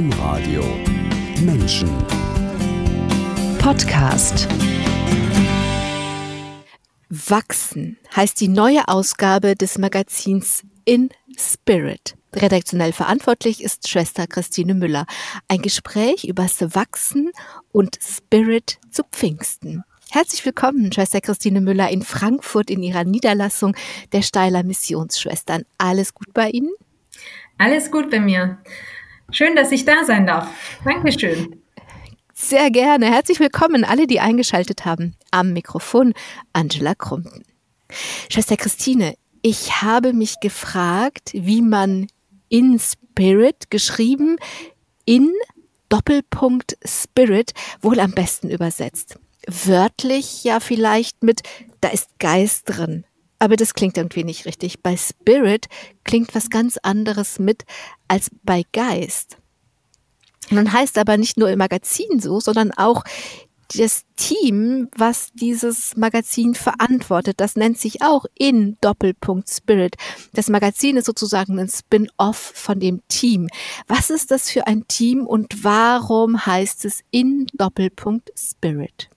Domradio 0.00 0.64
Menschen 1.42 1.90
Podcast 3.58 4.48
Wachsen 7.10 7.98
heißt 8.16 8.40
die 8.40 8.48
neue 8.48 8.88
Ausgabe 8.88 9.56
des 9.56 9.76
Magazins 9.76 10.62
In 10.86 11.10
Spirit. 11.38 12.16
Redaktionell 12.34 12.94
verantwortlich 12.94 13.62
ist 13.62 13.90
Schwester 13.90 14.26
Christine 14.26 14.72
Müller. 14.72 15.04
Ein 15.48 15.60
Gespräch 15.60 16.24
über 16.24 16.44
das 16.44 16.74
Wachsen 16.74 17.30
und 17.70 17.98
Spirit 18.02 18.78
zu 18.90 19.02
Pfingsten. 19.02 19.84
Herzlich 20.10 20.42
willkommen, 20.46 20.90
Schwester 20.92 21.20
Christine 21.20 21.60
Müller 21.60 21.90
in 21.90 22.00
Frankfurt 22.00 22.70
in 22.70 22.82
ihrer 22.82 23.04
Niederlassung 23.04 23.76
der 24.12 24.22
Steiler 24.22 24.62
Missionsschwestern. 24.62 25.64
Alles 25.76 26.14
gut 26.14 26.32
bei 26.32 26.48
Ihnen? 26.48 26.70
Alles 27.58 27.90
gut 27.90 28.08
bei 28.10 28.18
mir. 28.18 28.56
Schön, 29.30 29.56
dass 29.56 29.72
ich 29.72 29.84
da 29.84 30.04
sein 30.04 30.26
darf. 30.26 30.48
Dankeschön. 30.84 31.62
Sehr 32.34 32.70
gerne. 32.70 33.06
Herzlich 33.06 33.40
willkommen 33.40 33.84
alle, 33.84 34.06
die 34.06 34.20
eingeschaltet 34.20 34.84
haben. 34.84 35.14
Am 35.30 35.52
Mikrofon 35.52 36.14
Angela 36.52 36.94
Krumpen. 36.94 37.44
Schwester 38.30 38.56
Christine, 38.56 39.14
ich 39.42 39.82
habe 39.82 40.12
mich 40.12 40.40
gefragt, 40.40 41.30
wie 41.32 41.62
man 41.62 42.06
in 42.48 42.78
Spirit 42.78 43.70
geschrieben 43.70 44.36
in 45.04 45.32
Doppelpunkt 45.88 46.78
Spirit 46.84 47.52
wohl 47.80 48.00
am 48.00 48.12
besten 48.12 48.48
übersetzt 48.48 49.18
wörtlich 49.46 50.44
ja 50.44 50.60
vielleicht 50.60 51.22
mit, 51.22 51.42
da 51.80 51.88
ist 51.88 52.18
Geist 52.18 52.64
drin. 52.66 53.04
Aber 53.40 53.56
das 53.56 53.74
klingt 53.74 53.96
irgendwie 53.96 54.22
nicht 54.22 54.44
richtig. 54.46 54.82
Bei 54.82 54.96
Spirit 54.96 55.66
klingt 56.04 56.34
was 56.34 56.50
ganz 56.50 56.76
anderes 56.76 57.40
mit 57.40 57.64
als 58.06 58.30
bei 58.44 58.64
Geist. 58.72 59.38
Nun 60.50 60.72
heißt 60.72 60.98
aber 60.98 61.16
nicht 61.16 61.38
nur 61.38 61.50
im 61.50 61.58
Magazin 61.58 62.20
so, 62.20 62.38
sondern 62.38 62.70
auch 62.72 63.02
das 63.78 64.04
Team, 64.16 64.88
was 64.96 65.30
dieses 65.32 65.96
Magazin 65.96 66.54
verantwortet, 66.54 67.40
das 67.40 67.56
nennt 67.56 67.78
sich 67.78 68.02
auch 68.02 68.26
in 68.36 68.76
Doppelpunkt 68.80 69.48
Spirit. 69.48 69.96
Das 70.32 70.48
Magazin 70.48 70.96
ist 70.96 71.06
sozusagen 71.06 71.58
ein 71.58 71.68
Spin-off 71.68 72.36
von 72.36 72.80
dem 72.80 73.00
Team. 73.08 73.48
Was 73.86 74.10
ist 74.10 74.30
das 74.30 74.50
für 74.50 74.66
ein 74.66 74.86
Team 74.88 75.26
und 75.26 75.64
warum 75.64 76.44
heißt 76.44 76.84
es 76.84 77.02
in 77.10 77.46
Doppelpunkt 77.54 78.32
Spirit? 78.36 79.08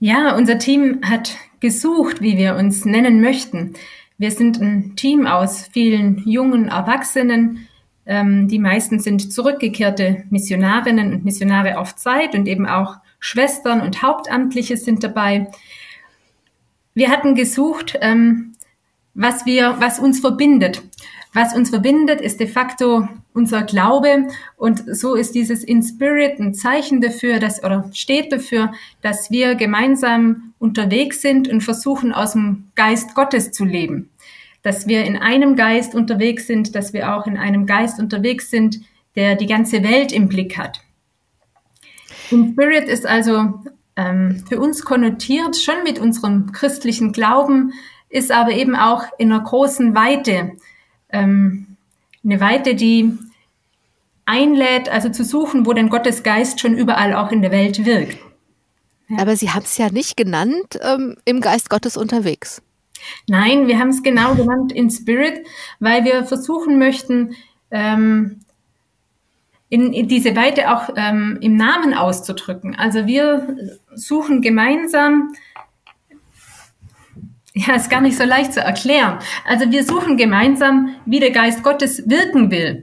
Ja, 0.00 0.34
unser 0.34 0.58
Team 0.58 1.00
hat 1.04 1.36
gesucht, 1.62 2.20
wie 2.20 2.36
wir 2.36 2.56
uns 2.56 2.84
nennen 2.84 3.22
möchten. 3.22 3.72
Wir 4.18 4.30
sind 4.30 4.60
ein 4.60 4.94
Team 4.96 5.26
aus 5.26 5.68
vielen 5.72 6.18
jungen 6.26 6.68
Erwachsenen. 6.68 7.68
Ähm, 8.04 8.48
die 8.48 8.58
meisten 8.58 8.98
sind 8.98 9.32
zurückgekehrte 9.32 10.24
Missionarinnen 10.28 11.14
und 11.14 11.24
Missionare 11.24 11.78
auf 11.78 11.96
Zeit 11.96 12.34
und 12.34 12.46
eben 12.46 12.66
auch 12.66 12.96
Schwestern 13.20 13.80
und 13.80 14.02
Hauptamtliche 14.02 14.76
sind 14.76 15.04
dabei. 15.04 15.48
Wir 16.94 17.10
hatten 17.10 17.36
gesucht, 17.36 17.96
ähm, 18.00 18.54
was 19.14 19.46
wir, 19.46 19.76
was 19.78 20.00
uns 20.00 20.18
verbindet. 20.20 20.82
Was 21.34 21.54
uns 21.54 21.70
verbindet, 21.70 22.20
ist 22.20 22.40
de 22.40 22.46
facto 22.46 23.08
unser 23.32 23.62
Glaube 23.62 24.28
und 24.56 24.84
so 24.94 25.14
ist 25.14 25.34
dieses 25.34 25.64
In 25.64 25.82
Spirit 25.82 26.38
ein 26.38 26.52
Zeichen 26.52 27.00
dafür, 27.00 27.38
dass 27.38 27.64
oder 27.64 27.88
steht 27.94 28.32
dafür, 28.32 28.72
dass 29.00 29.30
wir 29.30 29.54
gemeinsam 29.54 30.52
unterwegs 30.58 31.22
sind 31.22 31.48
und 31.48 31.62
versuchen 31.62 32.12
aus 32.12 32.32
dem 32.32 32.68
Geist 32.74 33.14
Gottes 33.14 33.50
zu 33.50 33.64
leben. 33.64 34.10
Dass 34.62 34.86
wir 34.86 35.04
in 35.04 35.16
einem 35.16 35.56
Geist 35.56 35.94
unterwegs 35.94 36.46
sind, 36.46 36.74
dass 36.74 36.92
wir 36.92 37.16
auch 37.16 37.26
in 37.26 37.38
einem 37.38 37.64
Geist 37.64 37.98
unterwegs 37.98 38.50
sind, 38.50 38.80
der 39.16 39.34
die 39.34 39.46
ganze 39.46 39.82
Welt 39.82 40.12
im 40.12 40.28
Blick 40.28 40.58
hat. 40.58 40.80
In 42.30 42.52
Spirit 42.52 42.84
ist 42.84 43.06
also 43.06 43.54
ähm, 43.96 44.44
für 44.46 44.60
uns 44.60 44.84
konnotiert 44.84 45.56
schon 45.56 45.82
mit 45.82 45.98
unserem 45.98 46.52
christlichen 46.52 47.12
Glauben, 47.12 47.72
ist 48.10 48.30
aber 48.30 48.52
eben 48.52 48.76
auch 48.76 49.04
in 49.18 49.32
einer 49.32 49.42
großen 49.42 49.94
Weite 49.94 50.52
ähm, 51.12 51.76
eine 52.24 52.40
Weite, 52.40 52.74
die 52.74 53.18
einlädt, 54.24 54.88
also 54.88 55.08
zu 55.08 55.24
suchen, 55.24 55.66
wo 55.66 55.72
denn 55.72 55.88
Gottes 55.88 56.22
Geist 56.22 56.60
schon 56.60 56.76
überall 56.76 57.14
auch 57.14 57.32
in 57.32 57.42
der 57.42 57.50
Welt 57.50 57.84
wirkt. 57.84 58.18
Ja. 59.08 59.18
Aber 59.18 59.36
Sie 59.36 59.50
haben 59.50 59.64
es 59.64 59.76
ja 59.76 59.90
nicht 59.90 60.16
genannt, 60.16 60.78
ähm, 60.80 61.16
im 61.24 61.40
Geist 61.40 61.70
Gottes 61.70 61.96
unterwegs. 61.96 62.62
Nein, 63.26 63.66
wir 63.66 63.78
haben 63.78 63.90
es 63.90 64.02
genau 64.02 64.34
genannt 64.34 64.72
in 64.72 64.90
Spirit, 64.90 65.44
weil 65.80 66.04
wir 66.04 66.24
versuchen 66.24 66.78
möchten, 66.78 67.34
ähm, 67.70 68.42
in, 69.68 69.92
in, 69.92 70.06
diese 70.06 70.36
Weite 70.36 70.70
auch 70.70 70.90
ähm, 70.96 71.38
im 71.40 71.56
Namen 71.56 71.94
auszudrücken. 71.94 72.76
Also 72.76 73.06
wir 73.06 73.56
suchen 73.94 74.42
gemeinsam 74.42 75.32
ja, 77.54 77.74
ist 77.74 77.90
gar 77.90 78.00
nicht 78.00 78.16
so 78.16 78.24
leicht 78.24 78.54
zu 78.54 78.60
erklären. 78.60 79.18
Also 79.44 79.70
wir 79.70 79.84
suchen 79.84 80.16
gemeinsam, 80.16 80.94
wie 81.04 81.20
der 81.20 81.30
Geist 81.30 81.62
Gottes 81.62 82.08
wirken 82.08 82.50
will. 82.50 82.82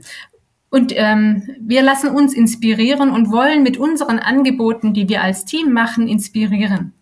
Und 0.70 0.92
ähm, 0.94 1.48
wir 1.60 1.82
lassen 1.82 2.10
uns 2.10 2.32
inspirieren 2.32 3.10
und 3.10 3.32
wollen 3.32 3.64
mit 3.64 3.76
unseren 3.76 4.20
Angeboten, 4.20 4.94
die 4.94 5.08
wir 5.08 5.22
als 5.22 5.44
Team 5.44 5.72
machen, 5.72 6.06
inspirieren. 6.06 6.92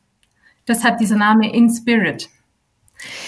Deshalb 0.66 0.98
dieser 0.98 1.16
Name 1.16 1.52
In 1.52 1.70
Spirit. 1.70 2.30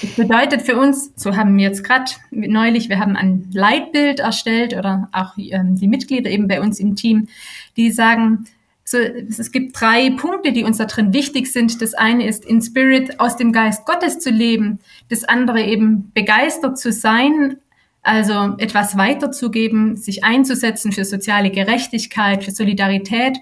Das 0.03 0.11
bedeutet 0.17 0.62
für 0.62 0.77
uns, 0.77 1.12
so 1.15 1.37
haben 1.37 1.57
wir 1.57 1.65
jetzt 1.65 1.84
gerade 1.84 2.11
neulich, 2.31 2.89
wir 2.89 2.99
haben 2.99 3.17
ein 3.17 3.49
Leitbild 3.53 4.19
erstellt 4.19 4.75
oder 4.75 5.09
auch 5.12 5.34
ähm, 5.37 5.77
die 5.77 5.87
Mitglieder 5.87 6.31
eben 6.31 6.49
bei 6.49 6.61
uns 6.61 6.81
im 6.81 6.97
Team, 6.97 7.28
die 7.77 7.93
sagen, 7.93 8.47
so, 8.91 8.99
es 8.99 9.53
gibt 9.53 9.81
drei 9.81 10.11
Punkte, 10.11 10.51
die 10.51 10.65
uns 10.65 10.78
da 10.78 10.84
drin 10.84 11.12
wichtig 11.12 11.53
sind. 11.53 11.81
Das 11.81 11.95
eine 11.95 12.27
ist, 12.27 12.45
in 12.45 12.61
Spirit 12.61 13.21
aus 13.21 13.37
dem 13.37 13.53
Geist 13.53 13.87
Gottes 13.87 14.19
zu 14.19 14.31
leben. 14.31 14.81
Das 15.09 15.23
andere 15.23 15.62
eben 15.62 16.11
begeistert 16.12 16.77
zu 16.77 16.91
sein, 16.91 17.59
also 18.03 18.56
etwas 18.59 18.97
weiterzugeben, 18.97 19.97
sich 19.97 20.25
einzusetzen 20.25 20.91
für 20.91 21.05
soziale 21.05 21.53
Gerechtigkeit, 21.53 22.43
für 22.43 22.51
Solidarität 22.51 23.39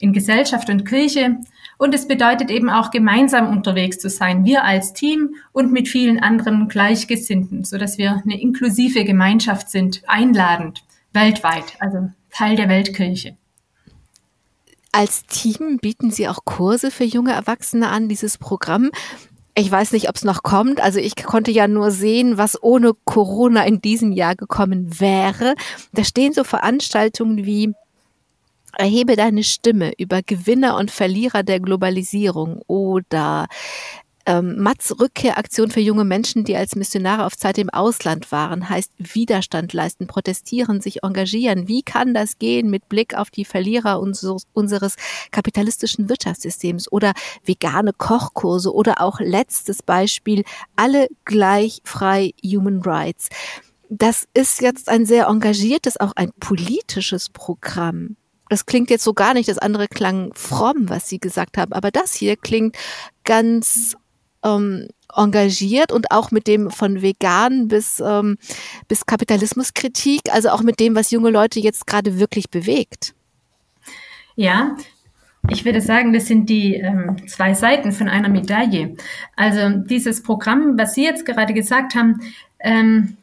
in 0.00 0.14
Gesellschaft 0.14 0.70
und 0.70 0.86
Kirche. 0.86 1.36
Und 1.76 1.94
es 1.94 2.08
bedeutet 2.08 2.50
eben 2.50 2.70
auch 2.70 2.90
gemeinsam 2.90 3.50
unterwegs 3.50 3.98
zu 3.98 4.08
sein, 4.08 4.46
wir 4.46 4.64
als 4.64 4.94
Team 4.94 5.34
und 5.52 5.72
mit 5.72 5.88
vielen 5.88 6.22
anderen 6.22 6.68
Gleichgesinnten, 6.68 7.64
so 7.64 7.76
dass 7.76 7.98
wir 7.98 8.22
eine 8.24 8.40
inklusive 8.40 9.04
Gemeinschaft 9.04 9.68
sind, 9.68 10.00
einladend, 10.06 10.84
weltweit, 11.12 11.76
also 11.80 12.08
Teil 12.30 12.56
der 12.56 12.70
Weltkirche. 12.70 13.36
Als 14.92 15.24
Team 15.26 15.78
bieten 15.80 16.10
Sie 16.10 16.28
auch 16.28 16.44
Kurse 16.44 16.90
für 16.90 17.04
junge 17.04 17.32
Erwachsene 17.32 17.88
an, 17.88 18.08
dieses 18.08 18.38
Programm. 18.38 18.90
Ich 19.54 19.70
weiß 19.70 19.92
nicht, 19.92 20.08
ob 20.08 20.16
es 20.16 20.24
noch 20.24 20.42
kommt. 20.42 20.80
Also 20.80 20.98
ich 20.98 21.16
konnte 21.16 21.50
ja 21.50 21.66
nur 21.66 21.90
sehen, 21.90 22.36
was 22.36 22.62
ohne 22.62 22.92
Corona 23.04 23.64
in 23.64 23.80
diesem 23.80 24.12
Jahr 24.12 24.36
gekommen 24.36 25.00
wäre. 25.00 25.54
Da 25.92 26.04
stehen 26.04 26.32
so 26.32 26.44
Veranstaltungen 26.44 27.46
wie 27.46 27.72
Erhebe 28.78 29.16
deine 29.16 29.42
Stimme 29.42 29.92
über 29.96 30.20
Gewinner 30.22 30.76
und 30.76 30.90
Verlierer 30.90 31.42
der 31.42 31.60
Globalisierung 31.60 32.60
oder 32.66 33.46
ähm, 34.26 34.60
Mats 34.60 34.98
Rückkehraktion 34.98 35.70
für 35.70 35.80
junge 35.80 36.04
Menschen, 36.04 36.44
die 36.44 36.56
als 36.56 36.74
Missionare 36.76 37.24
auf 37.24 37.36
Zeit 37.36 37.58
im 37.58 37.70
Ausland 37.70 38.32
waren, 38.32 38.68
heißt 38.68 38.92
Widerstand 38.98 39.72
leisten, 39.72 40.06
protestieren, 40.06 40.80
sich 40.80 41.04
engagieren. 41.04 41.68
Wie 41.68 41.82
kann 41.82 42.12
das 42.12 42.38
gehen 42.38 42.68
mit 42.68 42.88
Blick 42.88 43.14
auf 43.16 43.30
die 43.30 43.44
Verlierer 43.44 44.00
unseres, 44.00 44.46
unseres 44.52 44.96
kapitalistischen 45.30 46.08
Wirtschaftssystems 46.08 46.90
oder 46.90 47.12
vegane 47.44 47.92
Kochkurse 47.92 48.74
oder 48.74 49.00
auch 49.00 49.20
letztes 49.20 49.82
Beispiel, 49.82 50.44
alle 50.74 51.08
gleich 51.24 51.80
frei 51.84 52.32
Human 52.44 52.82
Rights. 52.82 53.28
Das 53.88 54.26
ist 54.34 54.60
jetzt 54.60 54.88
ein 54.88 55.06
sehr 55.06 55.28
engagiertes, 55.28 55.98
auch 56.00 56.12
ein 56.16 56.32
politisches 56.40 57.28
Programm 57.28 58.16
das 58.48 58.66
klingt 58.66 58.90
jetzt 58.90 59.04
so 59.04 59.12
gar 59.12 59.34
nicht, 59.34 59.48
das 59.48 59.58
andere 59.58 59.88
klang 59.88 60.32
fromm, 60.34 60.88
was 60.88 61.08
Sie 61.08 61.18
gesagt 61.18 61.58
haben, 61.58 61.72
aber 61.72 61.90
das 61.90 62.14
hier 62.14 62.36
klingt 62.36 62.76
ganz 63.24 63.96
ähm, 64.44 64.88
engagiert 65.14 65.92
und 65.92 66.10
auch 66.10 66.30
mit 66.30 66.46
dem 66.46 66.70
von 66.70 67.02
vegan 67.02 67.68
bis, 67.68 68.00
ähm, 68.00 68.36
bis 68.88 69.06
Kapitalismuskritik, 69.06 70.22
also 70.30 70.50
auch 70.50 70.62
mit 70.62 70.80
dem, 70.80 70.94
was 70.94 71.10
junge 71.10 71.30
Leute 71.30 71.60
jetzt 71.60 71.86
gerade 71.86 72.18
wirklich 72.18 72.50
bewegt. 72.50 73.14
Ja, 74.34 74.76
ich 75.48 75.64
würde 75.64 75.80
sagen, 75.80 76.12
das 76.12 76.26
sind 76.26 76.48
die 76.48 76.74
ähm, 76.74 77.16
zwei 77.28 77.54
Seiten 77.54 77.92
von 77.92 78.08
einer 78.08 78.28
Medaille. 78.28 78.96
Also 79.36 79.78
dieses 79.78 80.22
Programm, 80.22 80.76
was 80.76 80.94
Sie 80.94 81.04
jetzt 81.04 81.24
gerade 81.24 81.54
gesagt 81.54 81.94
haben, 81.94 82.20
ähm, 82.58 83.16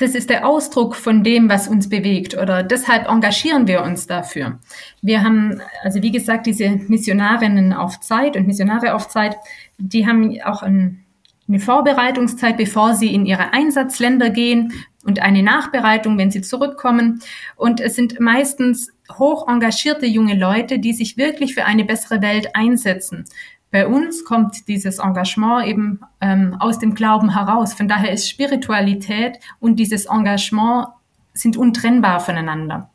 das 0.00 0.14
ist 0.14 0.30
der 0.30 0.48
Ausdruck 0.48 0.96
von 0.96 1.22
dem, 1.22 1.50
was 1.50 1.68
uns 1.68 1.90
bewegt 1.90 2.34
oder 2.34 2.62
deshalb 2.62 3.06
engagieren 3.06 3.68
wir 3.68 3.82
uns 3.82 4.06
dafür. 4.06 4.58
Wir 5.02 5.22
haben, 5.22 5.60
also 5.82 6.02
wie 6.02 6.10
gesagt, 6.10 6.46
diese 6.46 6.70
Missionarinnen 6.70 7.74
auf 7.74 8.00
Zeit 8.00 8.34
und 8.34 8.46
Missionare 8.46 8.94
auf 8.94 9.08
Zeit, 9.08 9.36
die 9.76 10.06
haben 10.06 10.40
auch 10.42 10.62
ein, 10.62 11.04
eine 11.46 11.60
Vorbereitungszeit, 11.60 12.56
bevor 12.56 12.94
sie 12.94 13.14
in 13.14 13.26
ihre 13.26 13.52
Einsatzländer 13.52 14.30
gehen 14.30 14.72
und 15.04 15.20
eine 15.20 15.42
Nachbereitung, 15.42 16.16
wenn 16.16 16.30
sie 16.30 16.40
zurückkommen. 16.40 17.20
Und 17.56 17.80
es 17.80 17.94
sind 17.94 18.20
meistens 18.20 18.92
hoch 19.18 19.48
engagierte 19.48 20.06
junge 20.06 20.34
Leute, 20.34 20.78
die 20.78 20.94
sich 20.94 21.18
wirklich 21.18 21.54
für 21.54 21.66
eine 21.66 21.84
bessere 21.84 22.22
Welt 22.22 22.54
einsetzen. 22.54 23.26
Bei 23.70 23.86
uns 23.86 24.24
kommt 24.24 24.66
dieses 24.68 24.98
Engagement 24.98 25.66
eben 25.66 26.00
ähm, 26.20 26.56
aus 26.58 26.78
dem 26.78 26.94
Glauben 26.94 27.34
heraus. 27.34 27.72
Von 27.72 27.88
daher 27.88 28.12
ist 28.12 28.28
Spiritualität 28.28 29.38
und 29.60 29.76
dieses 29.76 30.06
Engagement 30.06 30.88
sind 31.34 31.56
untrennbar 31.56 32.20
voneinander. 32.20 32.90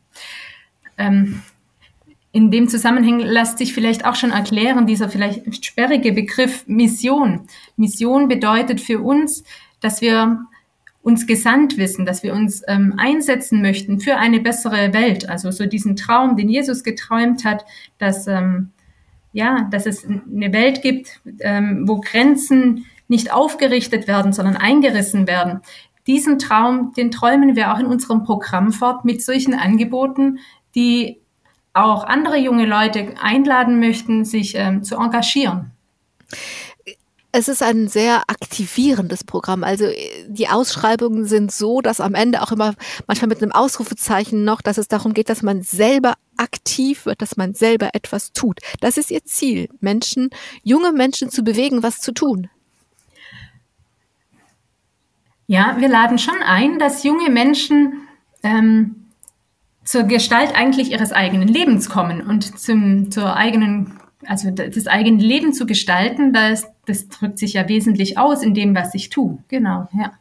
Ähm, 0.98 1.42
in 2.36 2.52
dem 2.52 2.68
Zusammenhang 2.68 3.20
lässt 3.20 3.60
sich 3.60 3.74
vielleicht 3.74 4.06
auch 4.06 4.16
schon 4.16 4.32
erklären, 4.32 4.86
dieser 4.86 5.08
vielleicht 5.08 5.66
sperrige 5.66 6.12
Begriff 6.12 6.68
Mission. 6.68 7.48
Mission 7.78 8.28
bedeutet 8.28 8.82
für 8.82 9.00
uns, 9.00 9.46
dass 9.80 10.02
wir 10.02 10.46
uns 11.02 11.28
gesandt 11.28 11.78
wissen, 11.78 12.06
dass 12.06 12.24
wir 12.24 12.34
uns 12.34 12.64
ähm, 12.68 12.96
einsetzen 12.98 13.62
möchten 13.62 14.02
für 14.02 14.18
eine 14.18 14.42
bessere 14.42 14.92
Welt. 14.92 15.30
Also 15.30 15.52
so 15.52 15.66
diesen 15.66 15.96
Traum, 15.96 16.36
den 16.36 16.50
Jesus 16.50 16.84
geträumt 16.84 17.46
hat, 17.46 17.64
dass, 18.00 18.28
ähm, 18.28 18.72
ja, 19.36 19.68
dass 19.70 19.86
es 19.86 20.06
eine 20.06 20.54
Welt 20.54 20.82
gibt, 20.82 21.20
ähm, 21.42 21.84
wo 21.86 22.00
Grenzen 22.00 22.86
nicht 23.10 23.34
aufgerichtet 23.34 24.08
werden, 24.08 24.32
sondern 24.32 24.56
eingerissen 24.56 25.28
werden. 25.28 25.60
Diesen 26.08 26.40
Traum, 26.40 26.94
den 26.94 27.12
träumen 27.12 27.58
wir 27.58 27.74
auch 27.74 27.80
in 27.80 27.86
unserem 27.86 28.24
Programm 28.24 28.72
fort 28.72 29.04
mit 29.04 29.22
solchen 29.22 29.54
Angeboten, 29.54 30.40
die 30.74 31.20
auch 31.74 32.06
andere 32.06 32.38
junge 32.38 32.66
Leute 32.66 33.16
einladen 33.22 33.82
möchten, 33.82 34.24
sich 34.24 34.56
ähm, 34.56 34.84
zu 34.84 34.96
engagieren. 34.96 35.72
Es 37.38 37.50
ist 37.50 37.62
ein 37.62 37.90
sehr 37.90 38.22
aktivierendes 38.28 39.26
Programm. 39.26 39.66
Also 39.66 39.84
äh, 39.84 40.26
die 40.30 40.48
Ausschreibungen 40.48 41.26
sind 41.26 41.52
so, 41.52 41.82
dass 41.82 42.00
am 42.00 42.16
Ende 42.16 42.42
auch 42.42 42.54
immer 42.54 42.76
manchmal 43.08 43.28
mit 43.28 43.44
einem 43.44 43.52
Ausrufezeichen 43.52 44.46
noch, 44.46 44.62
dass 44.62 44.78
es 44.78 44.88
darum 44.88 45.14
geht, 45.14 45.28
dass 45.28 45.44
man 45.44 45.62
selber 45.62 46.14
aktiv 46.38 47.06
wird, 47.06 47.22
dass 47.22 47.36
man 47.36 47.54
selber 47.54 47.90
etwas 47.92 48.32
tut. 48.32 48.60
Das 48.80 48.96
ist 48.98 49.12
ihr 49.12 49.26
Ziel, 49.26 49.68
Menschen, 49.82 50.30
junge 50.64 50.94
Menschen 50.94 51.30
zu 51.30 51.44
bewegen, 51.44 51.84
was 51.84 52.00
zu 52.00 52.14
tun. 52.14 52.50
Ja, 55.48 55.76
wir 55.78 55.90
laden 55.90 56.18
schon 56.18 56.42
ein, 56.42 56.80
dass 56.80 57.04
junge 57.04 57.30
Menschen 57.30 58.08
ähm, 58.44 59.08
zur 59.84 60.04
Gestalt 60.04 60.56
eigentlich 60.56 60.92
ihres 60.92 61.12
eigenen 61.12 61.50
Lebens 61.50 61.90
kommen 61.90 62.22
und 62.22 62.58
zum, 62.58 63.12
zur 63.12 63.36
eigenen, 63.36 64.00
also 64.26 64.52
das 64.52 64.88
eigene 64.88 65.22
Leben 65.22 65.52
zu 65.52 65.66
gestalten, 65.66 66.32
das, 66.32 66.66
das 66.86 67.08
drückt 67.08 67.40
sich 67.40 67.54
ja 67.54 67.68
wesentlich 67.68 68.18
aus 68.18 68.44
in 68.44 68.54
dem, 68.54 68.76
was 68.76 68.94
ich 68.96 69.10
tue. 69.10 69.38
Genau, 69.48 69.88
ja. 69.94 70.14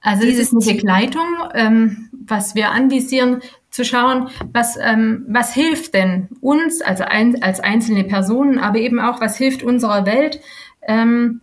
Also 0.00 0.22
Dieses 0.26 0.52
es 0.52 0.52
ist 0.52 0.68
eine 0.68 0.76
Begleitung, 0.76 1.26
ähm, 1.54 2.10
was 2.12 2.54
wir 2.54 2.70
anvisieren, 2.70 3.40
zu 3.70 3.84
schauen, 3.84 4.28
was, 4.52 4.78
ähm, 4.80 5.24
was 5.28 5.52
hilft 5.54 5.94
denn 5.94 6.28
uns, 6.40 6.80
also 6.82 7.04
ein, 7.04 7.42
als 7.42 7.58
einzelne 7.58 8.04
Personen, 8.04 8.58
aber 8.58 8.78
eben 8.78 9.00
auch, 9.00 9.20
was 9.20 9.36
hilft 9.36 9.62
unserer 9.62 10.06
Welt, 10.06 10.40
ähm, 10.82 11.40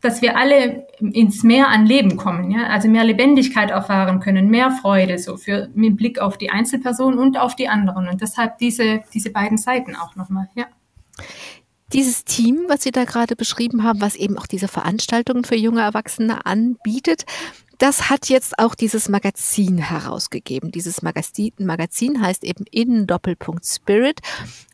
dass 0.00 0.22
wir 0.22 0.36
alle 0.36 0.86
ins 1.00 1.42
Meer 1.42 1.68
an 1.68 1.84
Leben 1.84 2.16
kommen, 2.16 2.50
ja, 2.50 2.68
also 2.68 2.88
mehr 2.88 3.04
Lebendigkeit 3.04 3.70
erfahren 3.70 4.20
können, 4.20 4.48
mehr 4.48 4.70
Freude, 4.70 5.18
so 5.18 5.36
für 5.36 5.68
mit 5.74 5.96
Blick 5.96 6.18
auf 6.18 6.38
die 6.38 6.50
Einzelperson 6.50 7.18
und 7.18 7.38
auf 7.38 7.56
die 7.56 7.68
anderen 7.68 8.08
und 8.08 8.22
deshalb 8.22 8.58
diese 8.58 9.00
diese 9.12 9.30
beiden 9.30 9.58
Seiten 9.58 9.96
auch 9.96 10.16
nochmal, 10.16 10.48
ja. 10.54 10.66
Dieses 11.92 12.24
Team, 12.24 12.64
was 12.68 12.82
Sie 12.82 12.90
da 12.90 13.04
gerade 13.04 13.34
beschrieben 13.34 13.82
haben, 13.82 14.00
was 14.00 14.14
eben 14.14 14.36
auch 14.36 14.46
diese 14.46 14.68
Veranstaltungen 14.68 15.44
für 15.44 15.56
junge 15.56 15.80
Erwachsene 15.80 16.44
anbietet, 16.44 17.24
das 17.78 18.10
hat 18.10 18.28
jetzt 18.28 18.58
auch 18.58 18.74
dieses 18.74 19.08
Magazin 19.08 19.78
herausgegeben. 19.78 20.72
Dieses 20.72 21.00
Magazin, 21.02 21.52
Magazin 21.58 22.20
heißt 22.20 22.42
eben 22.42 22.64
In 22.70 23.06
Doppelpunkt 23.06 23.64
Spirit. 23.64 24.20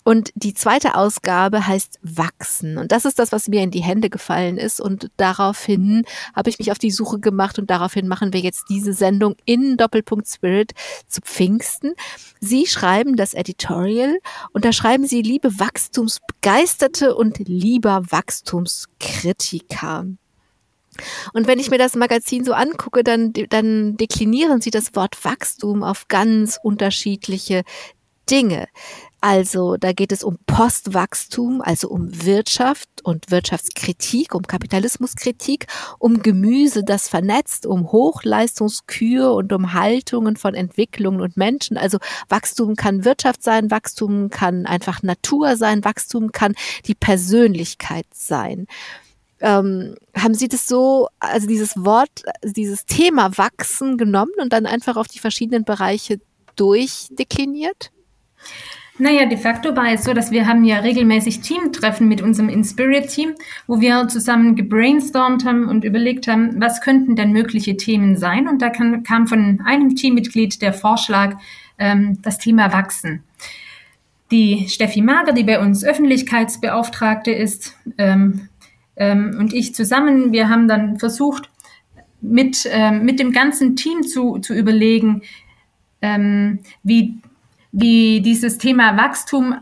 Und 0.05 0.31
die 0.35 0.55
zweite 0.55 0.95
Ausgabe 0.97 1.67
heißt 1.67 1.99
Wachsen. 2.03 2.79
Und 2.79 2.93
das 2.93 3.05
ist 3.05 3.19
das, 3.19 3.31
was 3.31 3.49
mir 3.49 3.63
in 3.63 3.71
die 3.71 3.83
Hände 3.83 4.09
gefallen 4.09 4.57
ist. 4.57 4.81
Und 4.81 5.11
daraufhin 5.19 6.05
habe 6.35 6.49
ich 6.49 6.59
mich 6.59 6.73
auf 6.73 6.79
die 6.79 6.91
Suche 6.91 7.19
gemacht 7.21 7.59
und 7.59 7.69
daraufhin 7.71 8.09
machen 8.09 8.33
wir 8.33 8.41
jetzt 8.41 8.65
diese 8.71 8.95
Sendung 8.95 9.37
in 9.45 9.77
Doppelpunkt 9.77 10.27
Spirit 10.27 10.73
zu 11.07 11.21
Pfingsten. 11.21 11.93
Sie 12.41 12.67
schreiben 12.67 13.17
das 13.17 13.35
Editorial 13.35 14.19
und 14.53 14.65
da 14.65 14.73
schreiben 14.73 15.07
Sie, 15.07 15.21
liebe 15.21 15.59
Wachstumsbegeisterte 15.59 17.15
und 17.15 17.39
lieber 17.47 18.03
Wachstumskritiker. 18.11 20.07
Und 21.33 21.47
wenn 21.47 21.59
ich 21.59 21.71
mir 21.71 21.79
das 21.79 21.95
Magazin 21.95 22.45
so 22.45 22.53
angucke, 22.53 23.05
dann, 23.05 23.33
dann 23.33 23.97
deklinieren 23.97 24.61
sie 24.61 24.71
das 24.71 24.95
Wort 24.95 25.25
Wachstum 25.25 25.83
auf 25.83 26.09
ganz 26.09 26.59
unterschiedliche 26.63 27.63
Dinge. 28.31 28.69
Also 29.21 29.79
da 29.79 29.93
geht 29.93 30.13
es 30.13 30.23
um 30.23 30.39
Postwachstum, 30.47 31.63
also 31.63 31.89
um 31.89 32.27
Wirtschaft 32.27 32.89
und 33.05 33.31
Wirtschaftskritik, 33.31 34.35
um 34.35 34.43
Kapitalismuskritik, 34.43 35.67
um 35.99 36.23
Gemüse, 36.23 36.85
das 36.85 37.09
vernetzt, 37.09 37.65
um 37.65 37.91
Hochleistungskühe 37.91 39.33
und 39.33 39.51
um 39.55 39.73
Haltungen 39.73 40.37
von 40.37 40.55
Entwicklungen 40.55 41.23
und 41.23 41.39
Menschen. 41.39 41.79
Also 41.79 41.99
Wachstum 42.29 42.77
kann 42.77 43.07
Wirtschaft 43.07 43.43
sein, 43.43 43.71
Wachstum 43.71 44.29
kann 44.29 44.67
einfach 44.67 45.03
Natur 45.03 45.57
sein, 45.57 45.85
Wachstum 45.85 46.31
kann 46.31 46.55
die 46.85 46.95
Persönlichkeit 46.95 48.07
sein. 48.13 48.67
Ähm, 49.45 49.97
haben 50.17 50.33
Sie 50.33 50.49
das 50.49 50.67
so, 50.67 51.09
also 51.21 51.47
dieses 51.47 51.77
Wort, 51.77 52.23
dieses 52.43 52.87
Thema 52.87 53.37
wachsen 53.37 53.99
genommen 53.99 54.33
und 54.41 54.55
dann 54.55 54.65
einfach 54.65 54.97
auf 54.97 55.07
die 55.07 55.19
verschiedenen 55.19 55.65
Bereiche 55.65 56.19
durchdekliniert? 56.57 57.91
Naja, 58.97 59.27
de 59.27 59.37
facto 59.37 59.77
war 59.77 59.93
es 59.93 60.05
so, 60.05 60.15
dass 60.15 60.31
wir 60.31 60.47
haben 60.47 60.65
ja 60.65 60.79
regelmäßig 60.79 61.41
Teamtreffen 61.43 62.09
mit 62.09 62.23
unserem 62.23 62.49
Inspirit-Team, 62.49 63.35
wo 63.67 63.83
wir 63.83 64.09
zusammen 64.09 64.57
gebrainstormt 64.57 65.45
haben 65.45 65.69
und 65.69 65.85
überlegt 65.85 66.27
haben, 66.27 66.59
was 66.59 66.81
könnten 66.81 67.15
denn 67.15 67.33
mögliche 67.33 67.77
Themen 67.77 68.17
sein. 68.17 68.49
Und 68.49 68.63
da 68.63 68.71
kann, 68.71 69.03
kam 69.03 69.27
von 69.27 69.61
einem 69.67 69.95
Teammitglied 69.95 70.63
der 70.63 70.73
Vorschlag, 70.73 71.37
ähm, 71.77 72.19
das 72.23 72.39
Thema 72.39 72.73
Wachsen. 72.73 73.25
Die 74.31 74.69
Steffi 74.71 75.03
Mager, 75.03 75.33
die 75.33 75.45
bei 75.45 75.61
uns 75.61 75.85
Öffentlichkeitsbeauftragte 75.85 77.31
ist, 77.31 77.77
ähm, 77.99 78.49
ähm, 78.97 79.37
und 79.39 79.53
ich 79.53 79.75
zusammen, 79.75 80.33
wir 80.33 80.49
haben 80.49 80.69
dann 80.69 80.99
versucht, 80.99 81.51
mit, 82.21 82.67
ähm, 82.71 83.05
mit 83.05 83.19
dem 83.21 83.33
ganzen 83.33 83.77
Team 83.77 84.03
zu, 84.03 84.39
zu 84.39 84.55
überlegen, 84.55 85.23
ähm, 86.01 86.61
wie, 86.83 87.19
wie 87.73 88.21
dieses 88.23 88.59
Thema 88.59 88.97
Wachstum 88.97 89.57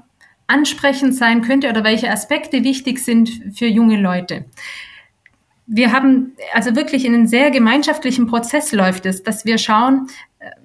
ansprechend 0.46 1.14
sein 1.14 1.42
könnte 1.42 1.68
oder 1.68 1.82
welche 1.82 2.10
Aspekte 2.10 2.62
wichtig 2.62 2.98
sind 2.98 3.30
für 3.54 3.66
junge 3.66 4.00
Leute. 4.00 4.44
Wir 5.74 5.90
haben 5.90 6.32
also 6.52 6.76
wirklich 6.76 7.06
in 7.06 7.14
einem 7.14 7.26
sehr 7.26 7.50
gemeinschaftlichen 7.50 8.26
Prozess 8.26 8.72
läuft 8.72 9.06
es, 9.06 9.22
dass 9.22 9.46
wir 9.46 9.56
schauen, 9.56 10.06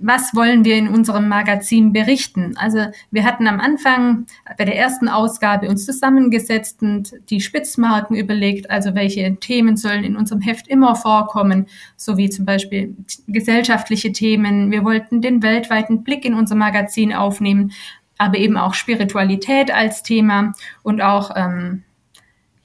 was 0.02 0.36
wollen 0.36 0.66
wir 0.66 0.76
in 0.76 0.90
unserem 0.90 1.30
Magazin 1.30 1.94
berichten? 1.94 2.58
Also 2.58 2.88
wir 3.10 3.24
hatten 3.24 3.48
am 3.48 3.62
Anfang 3.62 4.26
bei 4.58 4.66
der 4.66 4.76
ersten 4.76 5.08
Ausgabe 5.08 5.70
uns 5.70 5.86
zusammengesetzt 5.86 6.82
und 6.82 7.14
die 7.30 7.40
Spitzmarken 7.40 8.18
überlegt, 8.18 8.70
also 8.70 8.96
welche 8.96 9.38
Themen 9.38 9.78
sollen 9.78 10.04
in 10.04 10.18
unserem 10.18 10.42
Heft 10.42 10.68
immer 10.68 10.94
vorkommen, 10.98 11.68
so 11.96 12.18
wie 12.18 12.30
zum 12.30 12.44
Beispiel 12.44 12.94
gesellschaftliche 13.28 14.12
Themen. 14.12 14.72
Wir 14.72 14.84
wollten 14.84 15.22
den 15.22 15.42
weltweiten 15.42 16.04
Blick 16.04 16.26
in 16.26 16.34
unser 16.34 16.56
Magazin 16.56 17.14
aufnehmen, 17.14 17.72
aber 18.18 18.40
eben 18.40 18.58
auch 18.58 18.74
Spiritualität 18.74 19.74
als 19.74 20.04
Thema 20.04 20.52
und 20.84 21.02
auch 21.02 21.32
ähm, 21.38 21.84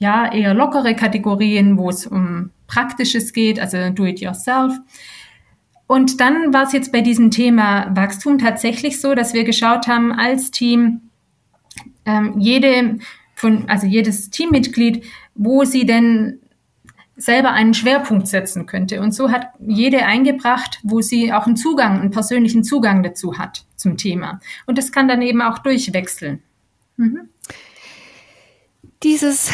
ja 0.03 0.31
eher 0.31 0.53
lockere 0.53 0.95
Kategorien, 0.95 1.77
wo 1.77 1.89
es 1.89 2.05
um 2.05 2.51
Praktisches 2.67 3.33
geht, 3.33 3.59
also 3.59 3.89
Do 3.89 4.05
it 4.05 4.19
yourself. 4.19 4.73
Und 5.87 6.19
dann 6.19 6.53
war 6.53 6.63
es 6.63 6.73
jetzt 6.73 6.91
bei 6.91 7.01
diesem 7.01 7.31
Thema 7.31 7.95
Wachstum 7.95 8.37
tatsächlich 8.37 8.99
so, 9.01 9.15
dass 9.15 9.33
wir 9.33 9.43
geschaut 9.43 9.87
haben 9.87 10.11
als 10.11 10.51
Team, 10.51 11.01
ähm, 12.05 12.35
jede 12.39 12.99
von, 13.35 13.69
also 13.69 13.87
jedes 13.87 14.29
Teammitglied, 14.29 15.05
wo 15.35 15.65
sie 15.65 15.85
denn 15.85 16.39
selber 17.15 17.51
einen 17.51 17.73
Schwerpunkt 17.73 18.27
setzen 18.27 18.65
könnte. 18.65 19.01
Und 19.01 19.13
so 19.13 19.31
hat 19.31 19.47
jede 19.59 20.05
eingebracht, 20.05 20.79
wo 20.83 21.01
sie 21.01 21.31
auch 21.31 21.45
einen 21.45 21.57
Zugang, 21.57 21.99
einen 21.99 22.11
persönlichen 22.11 22.63
Zugang 22.63 23.03
dazu 23.03 23.37
hat 23.37 23.65
zum 23.75 23.97
Thema. 23.97 24.39
Und 24.65 24.77
das 24.77 24.91
kann 24.91 25.07
dann 25.07 25.21
eben 25.21 25.41
auch 25.41 25.59
durchwechseln. 25.59 26.41
Mhm. 26.97 27.29
Dieses 29.03 29.51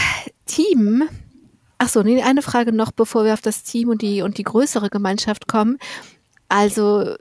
Team, 0.49 1.07
ach 1.77 1.89
so, 1.89 2.01
eine 2.01 2.41
Frage 2.41 2.73
noch, 2.73 2.91
bevor 2.91 3.23
wir 3.23 3.33
auf 3.33 3.41
das 3.41 3.63
Team 3.63 3.89
und 3.89 4.01
die, 4.01 4.21
und 4.21 4.37
die 4.37 4.43
größere 4.43 4.89
Gemeinschaft 4.89 5.47
kommen. 5.47 5.77
Also 6.47 7.15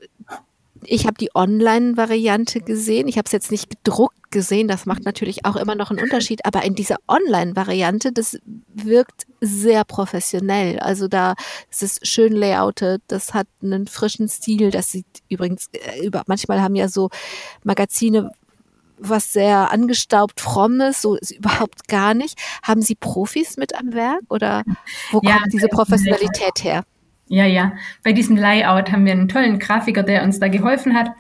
ich 0.84 1.06
habe 1.06 1.16
die 1.18 1.30
Online-Variante 1.34 2.60
gesehen. 2.60 3.08
Ich 3.08 3.18
habe 3.18 3.26
es 3.26 3.32
jetzt 3.32 3.50
nicht 3.50 3.68
gedruckt 3.70 4.30
gesehen. 4.30 4.68
Das 4.68 4.86
macht 4.86 5.04
natürlich 5.04 5.44
auch 5.44 5.56
immer 5.56 5.74
noch 5.74 5.90
einen 5.90 6.00
Unterschied. 6.00 6.44
Aber 6.44 6.64
in 6.64 6.74
dieser 6.74 6.96
Online-Variante, 7.08 8.12
das 8.12 8.38
wirkt 8.68 9.26
sehr 9.40 9.84
professionell. 9.84 10.78
Also 10.78 11.08
da 11.08 11.34
ist 11.70 11.82
es 11.82 12.00
schön 12.02 12.32
layoutet. 12.32 13.02
Das 13.08 13.34
hat 13.34 13.48
einen 13.62 13.86
frischen 13.86 14.28
Stil. 14.28 14.70
Das 14.70 14.92
sieht 14.92 15.06
übrigens 15.28 15.68
äh, 15.72 16.04
über, 16.06 16.22
manchmal 16.26 16.60
haben 16.62 16.76
ja 16.76 16.88
so 16.88 17.10
Magazine 17.64 18.30
was 18.98 19.32
sehr 19.32 19.70
angestaubt 19.70 20.40
frommes, 20.40 21.02
so 21.02 21.16
ist 21.16 21.30
überhaupt 21.30 21.88
gar 21.88 22.14
nicht. 22.14 22.38
Haben 22.62 22.82
Sie 22.82 22.94
Profis 22.94 23.56
mit 23.56 23.78
am 23.78 23.92
Werk 23.92 24.22
oder 24.28 24.64
wo 25.10 25.20
ja, 25.22 25.38
kommt 25.38 25.52
diese 25.52 25.68
Professionalität 25.68 26.62
her? 26.62 26.84
Ja, 27.28 27.44
ja. 27.44 27.74
Bei 28.02 28.12
diesem 28.12 28.36
Layout 28.36 28.90
haben 28.90 29.04
wir 29.04 29.12
einen 29.12 29.28
tollen 29.28 29.58
Grafiker, 29.58 30.02
der 30.02 30.22
uns 30.22 30.40
da 30.40 30.48
geholfen 30.48 30.94
hat. 30.94 31.10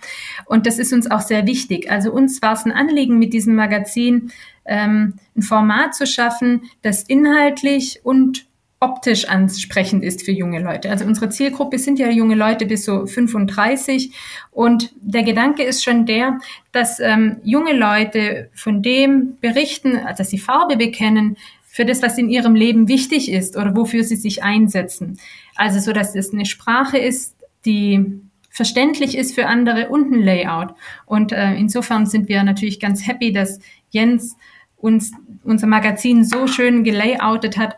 Und 0.46 0.66
das 0.66 0.78
ist 0.78 0.92
uns 0.92 1.10
auch 1.10 1.20
sehr 1.20 1.46
wichtig. 1.46 1.90
Also 1.90 2.10
uns 2.12 2.40
war 2.40 2.54
es 2.54 2.64
ein 2.64 2.72
Anliegen, 2.72 3.18
mit 3.18 3.34
diesem 3.34 3.54
Magazin 3.54 4.32
ähm, 4.64 5.14
ein 5.36 5.42
Format 5.42 5.94
zu 5.94 6.06
schaffen, 6.06 6.62
das 6.82 7.02
inhaltlich 7.02 8.00
und 8.04 8.47
optisch 8.80 9.28
ansprechend 9.28 10.04
ist 10.04 10.24
für 10.24 10.30
junge 10.30 10.60
Leute. 10.60 10.90
Also 10.90 11.04
unsere 11.04 11.30
Zielgruppe 11.30 11.78
sind 11.78 11.98
ja 11.98 12.08
junge 12.10 12.36
Leute 12.36 12.64
bis 12.64 12.84
so 12.84 13.06
35 13.06 14.12
und 14.52 14.92
der 15.00 15.24
Gedanke 15.24 15.64
ist 15.64 15.82
schon 15.82 16.06
der, 16.06 16.38
dass 16.70 17.00
ähm, 17.00 17.38
junge 17.42 17.72
Leute 17.72 18.50
von 18.54 18.82
dem 18.82 19.36
berichten, 19.40 19.98
dass 20.16 20.30
sie 20.30 20.38
Farbe 20.38 20.76
bekennen, 20.76 21.36
für 21.78 21.84
das, 21.84 22.02
was 22.02 22.18
in 22.18 22.28
ihrem 22.28 22.56
Leben 22.56 22.88
wichtig 22.88 23.30
ist 23.30 23.56
oder 23.56 23.76
wofür 23.76 24.02
sie 24.02 24.16
sich 24.16 24.42
einsetzen. 24.42 25.18
Also 25.54 25.78
so, 25.78 25.92
dass 25.92 26.16
es 26.16 26.32
eine 26.32 26.46
Sprache 26.46 26.98
ist, 26.98 27.36
die 27.64 28.20
verständlich 28.50 29.16
ist 29.16 29.34
für 29.34 29.46
andere 29.46 29.88
und 29.88 30.12
ein 30.12 30.22
Layout. 30.22 30.74
Und 31.06 31.30
äh, 31.30 31.54
insofern 31.54 32.06
sind 32.06 32.28
wir 32.28 32.42
natürlich 32.42 32.80
ganz 32.80 33.06
happy, 33.06 33.32
dass 33.32 33.60
Jens 33.90 34.36
uns 34.76 35.12
unser 35.44 35.68
Magazin 35.68 36.24
so 36.24 36.46
schön 36.46 36.82
gelayoutet 36.82 37.56
hat, 37.56 37.76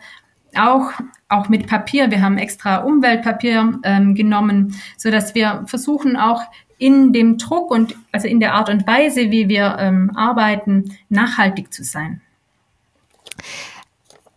auch 0.57 0.93
auch 1.29 1.49
mit 1.49 1.69
Papier. 1.69 2.11
Wir 2.11 2.23
haben 2.23 2.39
extra 2.39 2.79
Umweltpapier 2.79 3.79
ähm, 3.85 4.15
genommen, 4.15 4.75
so 4.97 5.11
dass 5.11 5.35
wir 5.35 5.63
versuchen 5.67 6.17
auch 6.17 6.43
in 6.79 7.13
dem 7.13 7.39
Druck 7.39 7.71
und 7.71 7.95
also 8.11 8.27
in 8.27 8.41
der 8.41 8.55
Art 8.55 8.69
und 8.69 8.87
Weise, 8.87 9.31
wie 9.31 9.49
wir 9.49 9.77
ähm, 9.79 10.11
arbeiten, 10.17 10.97
nachhaltig 11.09 11.73
zu 11.73 11.85
sein 11.85 12.21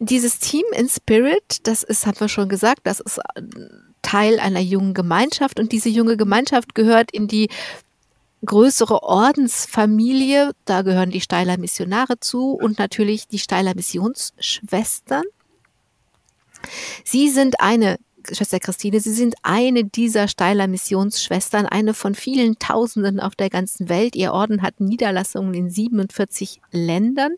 dieses 0.05 0.39
Team 0.39 0.63
in 0.75 0.89
Spirit, 0.89 1.59
das 1.63 1.83
ist, 1.83 2.05
haben 2.05 2.19
wir 2.19 2.29
schon 2.29 2.49
gesagt, 2.49 2.81
das 2.83 2.99
ist 2.99 3.19
Teil 4.01 4.39
einer 4.39 4.59
jungen 4.59 4.93
Gemeinschaft 4.93 5.59
und 5.59 5.71
diese 5.71 5.89
junge 5.89 6.17
Gemeinschaft 6.17 6.75
gehört 6.75 7.11
in 7.11 7.27
die 7.27 7.49
größere 8.45 9.01
Ordensfamilie. 9.01 10.51
Da 10.65 10.81
gehören 10.81 11.11
die 11.11 11.21
Steiler 11.21 11.57
Missionare 11.57 12.19
zu 12.19 12.51
und 12.51 12.79
natürlich 12.79 13.27
die 13.27 13.39
Steiler 13.39 13.73
Missionsschwestern. 13.75 15.23
Sie 17.03 17.29
sind 17.29 17.59
eine 17.59 17.97
Schwester 18.31 18.59
Christine, 18.59 18.99
Sie 18.99 19.11
sind 19.11 19.35
eine 19.43 19.83
dieser 19.83 20.27
Steiler 20.27 20.67
Missionsschwestern, 20.67 21.65
eine 21.65 21.93
von 21.93 22.15
vielen 22.15 22.57
Tausenden 22.57 23.19
auf 23.19 23.35
der 23.35 23.49
ganzen 23.49 23.89
Welt. 23.89 24.15
Ihr 24.15 24.31
Orden 24.31 24.61
hat 24.61 24.79
Niederlassungen 24.79 25.53
in 25.53 25.69
47 25.69 26.61
Ländern. 26.71 27.33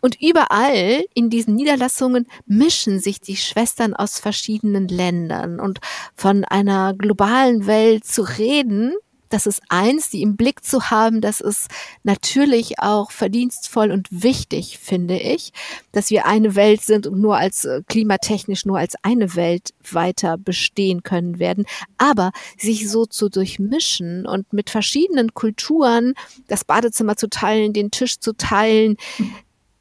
Und 0.00 0.20
überall 0.20 1.02
in 1.14 1.30
diesen 1.30 1.54
Niederlassungen 1.54 2.26
mischen 2.46 3.00
sich 3.00 3.22
die 3.22 3.36
Schwestern 3.36 3.94
aus 3.94 4.18
verschiedenen 4.18 4.86
Ländern. 4.86 5.58
Und 5.58 5.80
von 6.14 6.44
einer 6.44 6.94
globalen 6.94 7.66
Welt 7.66 8.04
zu 8.04 8.22
reden, 8.22 8.94
das 9.34 9.46
ist 9.46 9.62
eins, 9.68 10.10
die 10.10 10.22
im 10.22 10.36
Blick 10.36 10.64
zu 10.64 10.90
haben, 10.90 11.20
das 11.20 11.40
ist 11.40 11.66
natürlich 12.04 12.78
auch 12.78 13.10
verdienstvoll 13.10 13.90
und 13.90 14.06
wichtig, 14.12 14.78
finde 14.78 15.18
ich, 15.18 15.52
dass 15.90 16.10
wir 16.10 16.24
eine 16.24 16.54
Welt 16.54 16.82
sind 16.82 17.08
und 17.08 17.20
nur 17.20 17.36
als 17.36 17.64
äh, 17.64 17.82
klimatechnisch 17.88 18.64
nur 18.64 18.78
als 18.78 18.94
eine 19.02 19.34
Welt 19.34 19.70
weiter 19.90 20.38
bestehen 20.38 21.02
können 21.02 21.40
werden. 21.40 21.66
Aber 21.98 22.30
sich 22.56 22.88
so 22.88 23.06
zu 23.06 23.28
durchmischen 23.28 24.24
und 24.24 24.52
mit 24.52 24.70
verschiedenen 24.70 25.34
Kulturen 25.34 26.14
das 26.46 26.64
Badezimmer 26.64 27.16
zu 27.16 27.28
teilen, 27.28 27.72
den 27.72 27.90
Tisch 27.90 28.20
zu 28.20 28.36
teilen, 28.36 28.96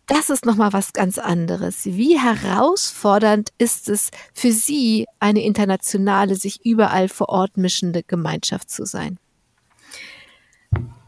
das 0.07 0.31
ist 0.31 0.48
nochmal 0.48 0.74
was 0.74 0.93
ganz 0.93 1.19
anderes. 1.19 1.86
Wie 1.86 2.19
herausfordernd 2.19 3.51
ist 3.60 3.88
es 3.88 4.10
für 4.33 4.51
Sie, 4.51 5.05
eine 5.19 5.43
internationale, 5.43 6.38
sich 6.38 6.65
überall 6.65 7.07
vor 7.07 7.29
Ort 7.29 7.55
mischende 7.55 8.01
Gemeinschaft 8.01 8.72
zu 8.72 8.86
sein? 8.86 9.19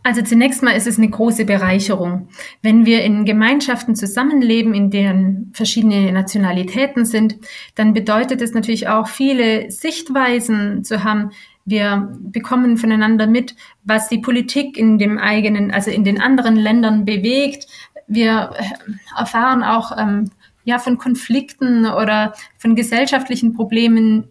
Also 0.06 0.22
zunächst 0.22 0.62
mal 0.62 0.74
ist 0.74 0.86
es 0.86 1.00
eine 1.00 1.10
große 1.10 1.46
Bereicherung. 1.46 2.30
Wenn 2.62 2.86
wir 2.86 3.04
in 3.04 3.26
Gemeinschaften 3.26 3.96
zusammenleben, 3.96 4.76
in 4.76 4.92
denen 4.92 5.52
verschiedene 5.56 6.12
Nationalitäten 6.12 7.06
sind, 7.06 7.38
dann 7.74 7.96
bedeutet 7.96 8.40
es 8.44 8.54
natürlich 8.54 8.88
auch 8.88 9.08
viele 9.08 9.72
Sichtweisen 9.72 10.84
zu 10.84 11.04
haben. 11.04 11.32
Wir 11.66 12.16
bekommen 12.22 12.78
voneinander 12.78 13.26
mit, 13.26 13.56
was 13.84 14.08
die 14.08 14.20
Politik 14.20 14.78
in 14.78 15.00
dem 15.00 15.18
eigenen, 15.18 15.72
also 15.72 15.90
in 15.90 16.04
den 16.04 16.22
anderen 16.22 16.56
Ländern 16.56 17.06
bewegt, 17.06 17.66
wir 18.08 18.52
erfahren 19.18 19.64
auch 19.64 19.92
ähm, 19.98 20.30
ja 20.66 20.78
von 20.78 21.00
Konflikten 21.00 21.88
oder 21.88 22.36
von 22.60 22.76
gesellschaftlichen 22.76 23.54
Problemen, 23.54 24.26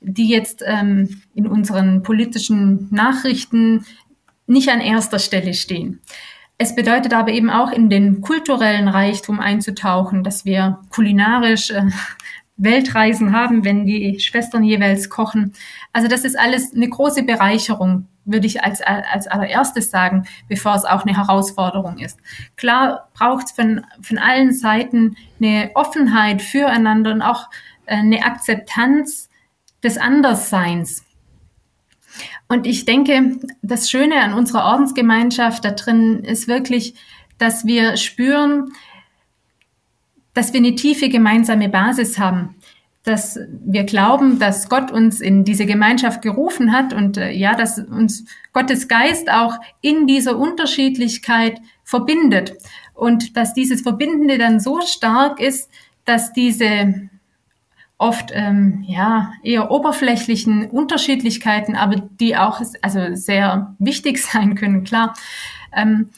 die 0.00 0.28
jetzt 0.28 0.62
ähm, 0.66 1.22
in 1.34 1.46
unseren 1.46 2.02
politischen 2.02 2.88
Nachrichten 2.90 3.86
nicht 4.48 4.68
an 4.68 4.80
erster 4.80 5.18
Stelle 5.18 5.54
stehen. 5.54 6.00
Es 6.56 6.74
bedeutet 6.74 7.14
aber 7.14 7.30
eben 7.30 7.50
auch 7.50 7.70
in 7.70 7.88
den 7.88 8.20
kulturellen 8.20 8.88
Reichtum 8.88 9.38
einzutauchen, 9.38 10.24
dass 10.24 10.44
wir 10.44 10.80
kulinarisch 10.90 11.70
äh, 11.70 11.82
Weltreisen 12.56 13.32
haben, 13.32 13.64
wenn 13.64 13.86
die 13.86 14.18
Schwestern 14.18 14.64
jeweils 14.64 15.08
kochen. 15.08 15.52
Also 15.92 16.08
das 16.08 16.24
ist 16.24 16.36
alles 16.36 16.74
eine 16.74 16.88
große 16.88 17.22
Bereicherung 17.22 18.08
würde 18.28 18.46
ich 18.46 18.62
als, 18.62 18.80
als 18.82 19.26
allererstes 19.26 19.90
sagen, 19.90 20.26
bevor 20.48 20.74
es 20.74 20.84
auch 20.84 21.04
eine 21.04 21.16
Herausforderung 21.16 21.98
ist. 21.98 22.20
Klar 22.56 23.08
braucht 23.14 23.46
es 23.46 23.52
von, 23.52 23.84
von 24.02 24.18
allen 24.18 24.52
Seiten 24.52 25.16
eine 25.40 25.70
Offenheit 25.74 26.42
füreinander 26.42 27.12
und 27.12 27.22
auch 27.22 27.48
äh, 27.86 27.96
eine 27.96 28.24
Akzeptanz 28.24 29.30
des 29.82 29.96
Andersseins. 29.96 31.04
Und 32.48 32.66
ich 32.66 32.86
denke, 32.86 33.38
das 33.62 33.90
Schöne 33.90 34.20
an 34.22 34.32
unserer 34.32 34.64
Ordensgemeinschaft 34.64 35.64
da 35.64 35.72
drin 35.72 36.24
ist 36.24 36.48
wirklich, 36.48 36.94
dass 37.36 37.66
wir 37.66 37.96
spüren, 37.96 38.72
dass 40.34 40.52
wir 40.52 40.60
eine 40.60 40.74
tiefe 40.74 41.10
gemeinsame 41.10 41.68
Basis 41.68 42.18
haben. 42.18 42.56
Dass 43.04 43.38
wir 43.64 43.84
glauben, 43.84 44.38
dass 44.38 44.68
Gott 44.68 44.90
uns 44.90 45.20
in 45.20 45.44
diese 45.44 45.66
Gemeinschaft 45.66 46.22
gerufen 46.22 46.72
hat 46.72 46.92
und 46.92 47.16
äh, 47.16 47.32
ja, 47.32 47.54
dass 47.54 47.78
uns 47.78 48.24
Gottes 48.52 48.88
Geist 48.88 49.30
auch 49.30 49.58
in 49.80 50.06
dieser 50.06 50.36
Unterschiedlichkeit 50.36 51.60
verbindet. 51.84 52.54
Und 52.94 53.36
dass 53.36 53.54
dieses 53.54 53.82
Verbindende 53.82 54.36
dann 54.38 54.58
so 54.58 54.80
stark 54.80 55.40
ist, 55.40 55.70
dass 56.04 56.32
diese 56.32 57.08
oft 57.98 58.30
ähm, 58.32 58.84
ja 58.86 59.32
eher 59.42 59.70
oberflächlichen 59.70 60.70
Unterschiedlichkeiten, 60.70 61.74
aber 61.74 61.96
die 61.96 62.36
auch 62.36 62.60
also 62.80 63.14
sehr 63.14 63.74
wichtig 63.78 64.22
sein 64.22 64.54
können, 64.54 64.84
klar. 64.84 65.14
Ähm, 65.76 66.10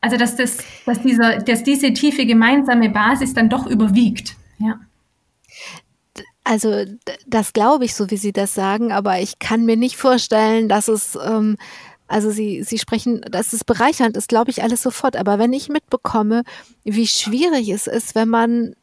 also 0.00 0.16
dass 0.16 0.36
das, 0.36 0.58
dass 0.84 1.00
dieser, 1.00 1.38
dass 1.38 1.62
diese 1.62 1.92
tiefe 1.92 2.26
gemeinsame 2.26 2.90
Basis 2.90 3.34
dann 3.34 3.48
doch 3.48 3.66
überwiegt, 3.66 4.36
ja. 4.58 4.78
Also 6.44 6.84
das 7.26 7.52
glaube 7.52 7.86
ich, 7.86 7.94
so 7.94 8.08
wie 8.10 8.16
Sie 8.16 8.32
das 8.32 8.54
sagen, 8.54 8.92
aber 8.92 9.18
ich 9.20 9.40
kann 9.40 9.64
mir 9.64 9.76
nicht 9.76 9.96
vorstellen, 9.96 10.68
dass 10.68 10.86
es, 10.86 11.18
ähm, 11.20 11.56
also 12.06 12.30
Sie, 12.30 12.62
Sie 12.62 12.78
sprechen, 12.78 13.20
dass 13.22 13.52
es 13.52 13.64
bereichernd 13.64 14.16
ist, 14.16 14.28
glaube 14.28 14.52
ich 14.52 14.62
alles 14.62 14.80
sofort. 14.80 15.16
Aber 15.16 15.40
wenn 15.40 15.52
ich 15.52 15.68
mitbekomme, 15.68 16.44
wie 16.84 17.08
schwierig 17.08 17.68
es 17.70 17.88
ist, 17.88 18.14
wenn 18.14 18.28
man 18.28 18.76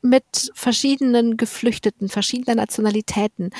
mit 0.00 0.50
verschiedenen 0.54 1.36
Geflüchteten, 1.36 2.08
verschiedener 2.08 2.54
Nationalitäten. 2.54 3.50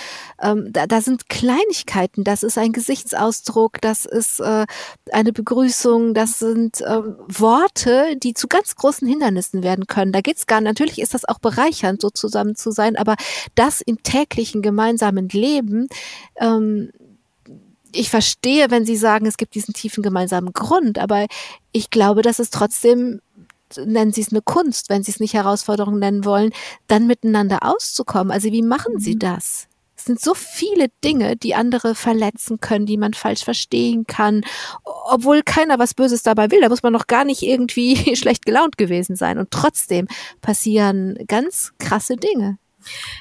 Ähm, 0.40 0.68
da, 0.73 0.87
da 0.87 1.00
sind 1.00 1.28
Kleinigkeiten, 1.28 2.23
das 2.23 2.42
ist 2.42 2.59
ein 2.59 2.73
Gesichtsausdruck, 2.73 3.80
das 3.80 4.04
ist 4.04 4.40
äh, 4.40 4.66
eine 5.12 5.33
Begrüßung, 5.33 6.14
das 6.14 6.38
sind 6.38 6.80
äh, 6.80 7.02
Worte, 7.26 8.16
die 8.16 8.35
zu 8.35 8.47
ganz 8.47 8.76
großen 8.76 9.09
Hindernissen 9.09 9.62
werden 9.62 9.87
können. 9.87 10.12
Da 10.12 10.21
geht's 10.21 10.47
gar, 10.47 10.61
natürlich 10.61 11.00
ist 11.00 11.14
das 11.14 11.25
auch 11.25 11.40
bereichernd, 11.40 12.00
so 12.00 12.11
zusammen 12.11 12.54
zu 12.54 12.71
sein, 12.71 12.97
aber 12.97 13.16
das 13.54 13.80
im 13.80 14.02
täglichen 14.02 14.62
gemeinsamen 14.62 15.28
Leben, 15.28 15.88
ähm, 16.37 16.90
ich 17.92 18.11
verstehe, 18.11 18.71
wenn 18.71 18.85
Sie 18.85 18.97
sagen, 18.97 19.26
es 19.26 19.38
gibt 19.38 19.54
diesen 19.54 19.75
tiefen 19.75 20.02
gemeinsamen 20.02 20.52
Grund, 20.52 20.99
aber 20.99 21.26
ich 21.73 21.90
glaube, 21.90 22.23
dass 22.23 22.38
es 22.38 22.50
trotzdem 22.50 23.21
nennen 23.77 24.13
Sie 24.13 24.21
es 24.21 24.33
eine 24.33 24.43
Kunst, 24.43 24.91
wenn 24.91 25.03
Sie 25.03 25.11
es 25.11 25.21
nicht 25.21 25.35
Herausforderung 25.35 25.99
nennen 25.99 26.25
wollen, 26.25 26.51
dann 26.87 27.07
miteinander 27.07 27.59
auszukommen. 27.63 28.33
Also 28.33 28.51
wie 28.51 28.63
machen 28.63 28.99
Sie 28.99 29.15
mhm. 29.15 29.21
das? 29.21 29.69
sind 30.09 30.21
so 30.21 30.35
viele 30.35 30.89
Dinge, 31.05 31.37
die 31.37 31.55
andere 31.55 31.95
verletzen 31.95 32.61
können, 32.61 32.87
die 32.87 32.97
man 32.97 33.15
falsch 33.15 33.45
verstehen 33.45 34.07
kann, 34.07 34.43
obwohl 34.85 35.43
keiner 35.43 35.79
was 35.79 35.95
Böses 35.95 36.23
dabei 36.23 36.51
will. 36.51 36.61
Da 36.61 36.69
muss 36.69 36.83
man 36.83 36.93
noch 36.93 37.07
gar 37.07 37.25
nicht 37.25 37.43
irgendwie 37.43 37.95
schlecht 38.17 38.45
gelaunt 38.45 38.77
gewesen 38.77 39.15
sein. 39.15 39.39
Und 39.39 39.51
trotzdem 39.53 40.09
passieren 40.41 41.17
ganz 41.29 41.73
krasse 41.79 42.17
Dinge. 42.17 42.59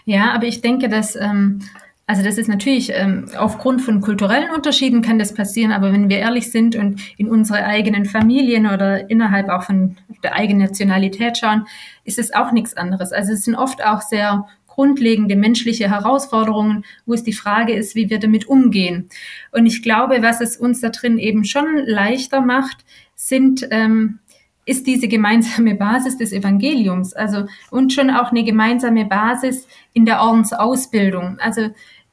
Ja, 0.05 0.31
aber 0.33 0.45
ich 0.45 0.61
denke, 0.61 0.87
dass 0.87 1.15
ähm, 1.15 1.59
also 2.09 2.23
das 2.23 2.37
ist 2.37 2.47
natürlich 2.47 2.89
ähm, 2.93 3.25
aufgrund 3.37 3.81
von 3.81 3.99
kulturellen 3.99 4.49
Unterschieden 4.55 5.01
kann 5.01 5.19
das 5.19 5.33
passieren, 5.33 5.73
aber 5.73 5.91
wenn 5.91 6.07
wir 6.07 6.19
ehrlich 6.19 6.49
sind 6.51 6.77
und 6.77 7.01
in 7.17 7.27
unsere 7.27 7.65
eigenen 7.65 8.05
Familien 8.05 8.65
oder 8.65 9.09
innerhalb 9.09 9.49
auch 9.49 9.63
von 9.63 9.97
der 10.23 10.33
eigenen 10.33 10.61
Nationalität 10.61 11.37
schauen, 11.37 11.67
ist 12.05 12.17
es 12.17 12.33
auch 12.33 12.53
nichts 12.53 12.77
anderes. 12.77 13.11
Also 13.11 13.33
es 13.33 13.43
sind 13.43 13.55
oft 13.55 13.83
auch 13.83 14.01
sehr 14.01 14.47
grundlegende 14.67 15.35
menschliche 15.35 15.89
Herausforderungen, 15.89 16.85
wo 17.05 17.13
es 17.13 17.23
die 17.23 17.33
Frage 17.33 17.73
ist, 17.73 17.93
wie 17.95 18.09
wir 18.09 18.19
damit 18.19 18.47
umgehen. 18.47 19.09
Und 19.51 19.65
ich 19.65 19.83
glaube, 19.83 20.21
was 20.21 20.39
es 20.39 20.55
uns 20.55 20.79
da 20.79 20.89
drin 20.89 21.17
eben 21.17 21.43
schon 21.43 21.65
leichter 21.85 22.39
macht, 22.39 22.85
sind 23.15 23.67
ähm, 23.69 24.19
ist 24.67 24.85
diese 24.85 25.07
gemeinsame 25.07 25.75
Basis 25.75 26.17
des 26.17 26.33
Evangeliums, 26.33 27.13
also 27.13 27.45
und 27.71 27.93
schon 27.93 28.09
auch 28.09 28.31
eine 28.31 28.43
gemeinsame 28.43 29.05
Basis 29.05 29.65
in 29.93 30.05
der 30.05 30.21
Ordensausbildung. 30.21 31.37
Also 31.39 31.69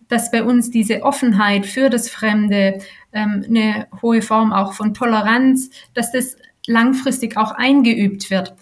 dass 0.09 0.31
bei 0.31 0.43
uns 0.43 0.71
diese 0.71 1.03
Offenheit 1.03 1.67
für 1.67 1.91
das 1.91 2.09
Fremde, 2.09 2.81
ähm, 3.13 3.45
eine 3.49 3.87
hohe 4.03 4.23
Form 4.23 4.53
auch 4.53 4.73
von 4.73 4.95
Toleranz, 4.95 5.71
dass 5.95 6.13
das 6.13 6.37
langfristig 6.67 7.37
auch 7.37 7.53
eingeübt 7.53 8.31
wird. 8.31 8.55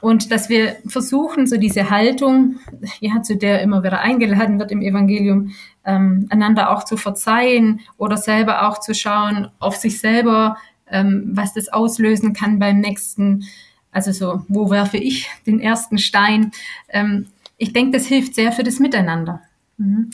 Und 0.00 0.30
dass 0.30 0.48
wir 0.48 0.76
versuchen, 0.86 1.46
so 1.46 1.56
diese 1.56 1.90
Haltung, 1.90 2.56
ja, 3.00 3.22
zu 3.22 3.36
der 3.36 3.62
immer 3.62 3.82
wieder 3.82 4.00
eingeladen 4.00 4.58
wird 4.58 4.70
im 4.70 4.82
Evangelium, 4.82 5.52
ähm, 5.84 6.26
einander 6.28 6.70
auch 6.70 6.84
zu 6.84 6.96
verzeihen 6.96 7.80
oder 7.96 8.16
selber 8.16 8.68
auch 8.68 8.78
zu 8.78 8.94
schauen 8.94 9.48
auf 9.58 9.76
sich 9.76 9.98
selber, 9.98 10.58
ähm, 10.90 11.30
was 11.32 11.54
das 11.54 11.68
auslösen 11.68 12.34
kann 12.34 12.58
beim 12.58 12.80
nächsten. 12.80 13.44
Also 13.90 14.12
so, 14.12 14.44
wo 14.48 14.70
werfe 14.70 14.98
ich 14.98 15.30
den 15.46 15.60
ersten 15.60 15.98
Stein? 15.98 16.50
Ähm, 16.90 17.28
ich 17.56 17.72
denke, 17.72 17.96
das 17.96 18.06
hilft 18.06 18.34
sehr 18.34 18.52
für 18.52 18.64
das 18.64 18.78
Miteinander. 18.78 19.40
Mhm. 19.78 20.10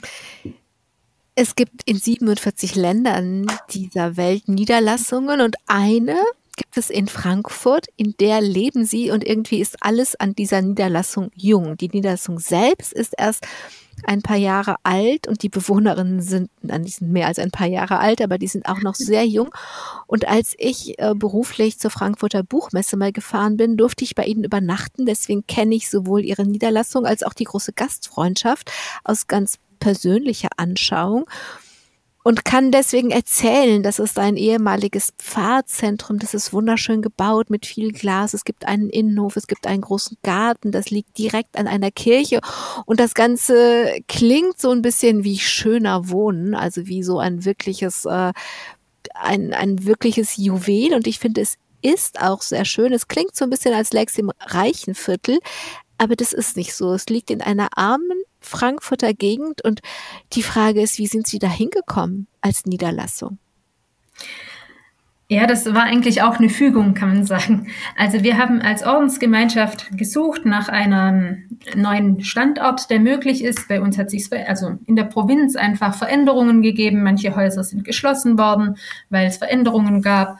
Es 1.34 1.54
gibt 1.54 1.82
in 1.86 1.96
47 1.96 2.74
Ländern 2.74 3.46
dieser 3.70 4.18
Welt 4.18 4.48
Niederlassungen 4.48 5.40
und 5.40 5.56
eine 5.66 6.16
gibt 6.56 6.76
es 6.76 6.90
in 6.90 7.08
Frankfurt, 7.08 7.86
in 7.96 8.14
der 8.20 8.42
leben 8.42 8.84
sie 8.84 9.10
und 9.10 9.24
irgendwie 9.26 9.60
ist 9.60 9.78
alles 9.80 10.14
an 10.14 10.34
dieser 10.34 10.60
Niederlassung 10.60 11.30
jung. 11.34 11.78
Die 11.78 11.88
Niederlassung 11.88 12.38
selbst 12.38 12.92
ist 12.92 13.14
erst 13.16 13.46
ein 14.04 14.20
paar 14.20 14.36
Jahre 14.36 14.76
alt 14.82 15.26
und 15.26 15.42
die 15.42 15.48
Bewohnerinnen 15.48 16.20
sind, 16.20 16.50
die 16.60 16.90
sind 16.90 17.10
mehr 17.10 17.28
als 17.28 17.38
ein 17.38 17.50
paar 17.50 17.66
Jahre 17.66 17.98
alt, 17.98 18.20
aber 18.20 18.36
die 18.36 18.48
sind 18.48 18.66
auch 18.66 18.82
noch 18.82 18.94
sehr 18.96 19.26
jung. 19.26 19.54
Und 20.06 20.28
als 20.28 20.54
ich 20.58 20.98
äh, 20.98 21.14
beruflich 21.14 21.78
zur 21.78 21.90
Frankfurter 21.90 22.42
Buchmesse 22.42 22.98
mal 22.98 23.12
gefahren 23.12 23.56
bin, 23.56 23.78
durfte 23.78 24.04
ich 24.04 24.14
bei 24.14 24.24
ihnen 24.24 24.44
übernachten. 24.44 25.06
Deswegen 25.06 25.46
kenne 25.46 25.74
ich 25.74 25.88
sowohl 25.88 26.24
ihre 26.24 26.44
Niederlassung 26.44 27.06
als 27.06 27.22
auch 27.22 27.32
die 27.32 27.44
große 27.44 27.72
Gastfreundschaft 27.72 28.70
aus 29.04 29.26
ganz 29.26 29.58
persönliche 29.82 30.48
Anschauung 30.58 31.26
und 32.22 32.44
kann 32.44 32.70
deswegen 32.70 33.10
erzählen, 33.10 33.82
das 33.82 33.98
ist 33.98 34.16
ein 34.16 34.36
ehemaliges 34.36 35.12
Pfarrzentrum, 35.18 36.20
das 36.20 36.34
ist 36.34 36.52
wunderschön 36.52 37.02
gebaut 37.02 37.50
mit 37.50 37.66
viel 37.66 37.90
Glas. 37.90 38.32
Es 38.32 38.44
gibt 38.44 38.64
einen 38.64 38.90
Innenhof, 38.90 39.36
es 39.36 39.48
gibt 39.48 39.66
einen 39.66 39.80
großen 39.80 40.16
Garten, 40.22 40.70
das 40.70 40.90
liegt 40.90 41.18
direkt 41.18 41.58
an 41.58 41.66
einer 41.66 41.90
Kirche 41.90 42.40
und 42.86 43.00
das 43.00 43.14
Ganze 43.14 43.92
klingt 44.06 44.60
so 44.60 44.70
ein 44.70 44.82
bisschen 44.82 45.24
wie 45.24 45.40
schöner 45.40 46.08
Wohnen, 46.10 46.54
also 46.54 46.86
wie 46.86 47.02
so 47.02 47.18
ein 47.18 47.44
wirkliches, 47.44 48.04
äh, 48.04 48.32
ein, 49.14 49.52
ein 49.52 49.84
wirkliches 49.84 50.36
Juwel 50.36 50.94
und 50.94 51.08
ich 51.08 51.18
finde, 51.18 51.40
es 51.40 51.56
ist 51.82 52.22
auch 52.22 52.42
sehr 52.42 52.64
schön. 52.64 52.92
Es 52.92 53.08
klingt 53.08 53.34
so 53.34 53.44
ein 53.44 53.50
bisschen 53.50 53.74
als 53.74 53.92
läge 53.92 54.12
im 54.18 54.30
reichen 54.38 54.94
Viertel, 54.94 55.40
aber 55.98 56.14
das 56.14 56.32
ist 56.32 56.56
nicht 56.56 56.72
so. 56.72 56.92
Es 56.92 57.06
liegt 57.06 57.32
in 57.32 57.40
einer 57.40 57.76
armen 57.76 58.22
Frankfurter 58.42 59.14
Gegend 59.14 59.64
und 59.64 59.80
die 60.32 60.42
Frage 60.42 60.82
ist, 60.82 60.98
wie 60.98 61.06
sind 61.06 61.26
Sie 61.26 61.38
da 61.38 61.48
hingekommen 61.48 62.26
als 62.40 62.66
Niederlassung? 62.66 63.38
Ja, 65.32 65.46
das 65.46 65.64
war 65.64 65.84
eigentlich 65.84 66.20
auch 66.20 66.38
eine 66.38 66.50
Fügung, 66.50 66.92
kann 66.92 67.08
man 67.08 67.24
sagen. 67.24 67.68
Also 67.96 68.22
wir 68.22 68.36
haben 68.36 68.60
als 68.60 68.84
Ordensgemeinschaft 68.84 69.96
gesucht 69.96 70.44
nach 70.44 70.68
einem 70.68 71.48
neuen 71.74 72.22
Standort, 72.22 72.90
der 72.90 73.00
möglich 73.00 73.42
ist. 73.42 73.66
Bei 73.66 73.80
uns 73.80 73.96
hat 73.96 74.10
sich 74.10 74.30
also 74.46 74.78
in 74.84 74.94
der 74.94 75.04
Provinz 75.04 75.56
einfach 75.56 75.94
Veränderungen 75.94 76.60
gegeben. 76.60 77.02
Manche 77.02 77.34
Häuser 77.34 77.64
sind 77.64 77.82
geschlossen 77.82 78.36
worden, 78.36 78.76
weil 79.08 79.26
es 79.26 79.38
Veränderungen 79.38 80.02
gab. 80.02 80.38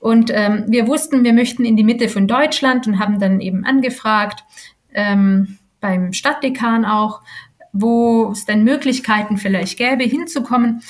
Und 0.00 0.32
ähm, 0.34 0.64
wir 0.66 0.88
wussten, 0.88 1.22
wir 1.22 1.32
möchten 1.32 1.64
in 1.64 1.76
die 1.76 1.84
Mitte 1.84 2.08
von 2.08 2.26
Deutschland 2.26 2.88
und 2.88 2.98
haben 2.98 3.20
dann 3.20 3.40
eben 3.40 3.64
angefragt. 3.64 4.42
Ähm, 4.92 5.58
beim 5.80 6.12
Stadtdekan 6.12 6.84
auch, 6.84 7.20
wo 7.72 8.30
es 8.32 8.44
denn 8.44 8.64
Möglichkeiten 8.64 9.36
vielleicht 9.36 9.78
gäbe, 9.78 10.04
hinzukommen. 10.04 10.82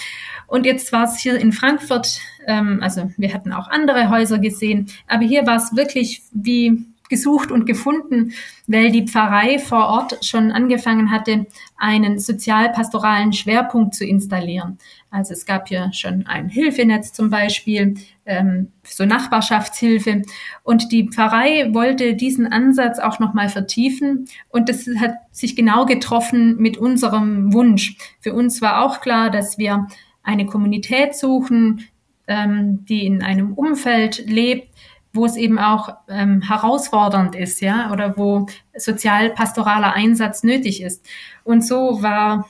Und 0.46 0.64
jetzt 0.64 0.92
war 0.92 1.04
es 1.04 1.18
hier 1.18 1.38
in 1.38 1.52
Frankfurt, 1.52 2.20
ähm, 2.46 2.78
also 2.82 3.10
wir 3.16 3.34
hatten 3.34 3.52
auch 3.52 3.68
andere 3.68 4.10
Häuser 4.10 4.38
gesehen, 4.38 4.88
aber 5.08 5.24
hier 5.24 5.46
war 5.46 5.56
es 5.56 5.74
wirklich 5.74 6.22
wie 6.32 6.86
gesucht 7.08 7.50
und 7.50 7.66
gefunden, 7.66 8.32
weil 8.66 8.90
die 8.90 9.06
Pfarrei 9.06 9.58
vor 9.58 9.86
Ort 9.86 10.24
schon 10.24 10.52
angefangen 10.52 11.10
hatte, 11.10 11.46
einen 11.76 12.18
sozialpastoralen 12.18 13.32
Schwerpunkt 13.32 13.94
zu 13.94 14.04
installieren. 14.04 14.78
Also 15.10 15.32
es 15.32 15.46
gab 15.46 15.68
hier 15.68 15.90
schon 15.92 16.26
ein 16.26 16.48
Hilfenetz 16.48 17.12
zum 17.12 17.30
Beispiel, 17.30 17.94
ähm, 18.26 18.72
so 18.84 19.04
Nachbarschaftshilfe. 19.06 20.22
Und 20.62 20.92
die 20.92 21.08
Pfarrei 21.08 21.72
wollte 21.72 22.14
diesen 22.14 22.46
Ansatz 22.46 22.98
auch 22.98 23.18
nochmal 23.18 23.48
vertiefen. 23.48 24.28
Und 24.48 24.68
das 24.68 24.86
hat 24.98 25.14
sich 25.30 25.56
genau 25.56 25.86
getroffen 25.86 26.56
mit 26.56 26.76
unserem 26.76 27.52
Wunsch. 27.52 27.96
Für 28.20 28.34
uns 28.34 28.60
war 28.60 28.84
auch 28.84 29.00
klar, 29.00 29.30
dass 29.30 29.58
wir 29.58 29.86
eine 30.22 30.46
Kommunität 30.46 31.14
suchen, 31.14 31.86
ähm, 32.26 32.84
die 32.84 33.06
in 33.06 33.22
einem 33.22 33.54
Umfeld 33.54 34.24
lebt, 34.26 34.68
wo 35.16 35.26
es 35.26 35.36
eben 35.36 35.58
auch 35.58 35.88
ähm, 36.08 36.42
herausfordernd 36.42 37.34
ist, 37.34 37.60
ja, 37.60 37.90
oder 37.92 38.16
wo 38.16 38.46
sozialpastoraler 38.76 39.94
Einsatz 39.94 40.42
nötig 40.42 40.82
ist. 40.82 41.04
Und 41.44 41.66
so 41.66 42.02
war, 42.02 42.48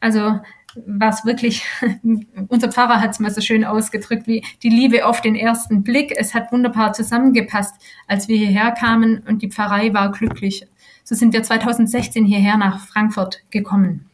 also 0.00 0.40
war 0.86 1.10
es 1.10 1.24
wirklich, 1.24 1.64
unser 2.48 2.70
Pfarrer 2.70 3.00
hat 3.00 3.10
es 3.10 3.20
mal 3.20 3.30
so 3.30 3.40
schön 3.40 3.64
ausgedrückt, 3.64 4.26
wie 4.26 4.44
die 4.62 4.68
Liebe 4.68 5.06
auf 5.06 5.20
den 5.20 5.34
ersten 5.34 5.82
Blick. 5.82 6.12
Es 6.16 6.34
hat 6.34 6.52
wunderbar 6.52 6.92
zusammengepasst, 6.92 7.74
als 8.06 8.28
wir 8.28 8.36
hierher 8.36 8.72
kamen 8.72 9.22
und 9.26 9.42
die 9.42 9.50
Pfarrei 9.50 9.94
war 9.94 10.12
glücklich. 10.12 10.66
So 11.04 11.14
sind 11.14 11.32
wir 11.32 11.42
2016 11.42 12.24
hierher 12.24 12.56
nach 12.56 12.86
Frankfurt 12.86 13.42
gekommen. 13.50 14.10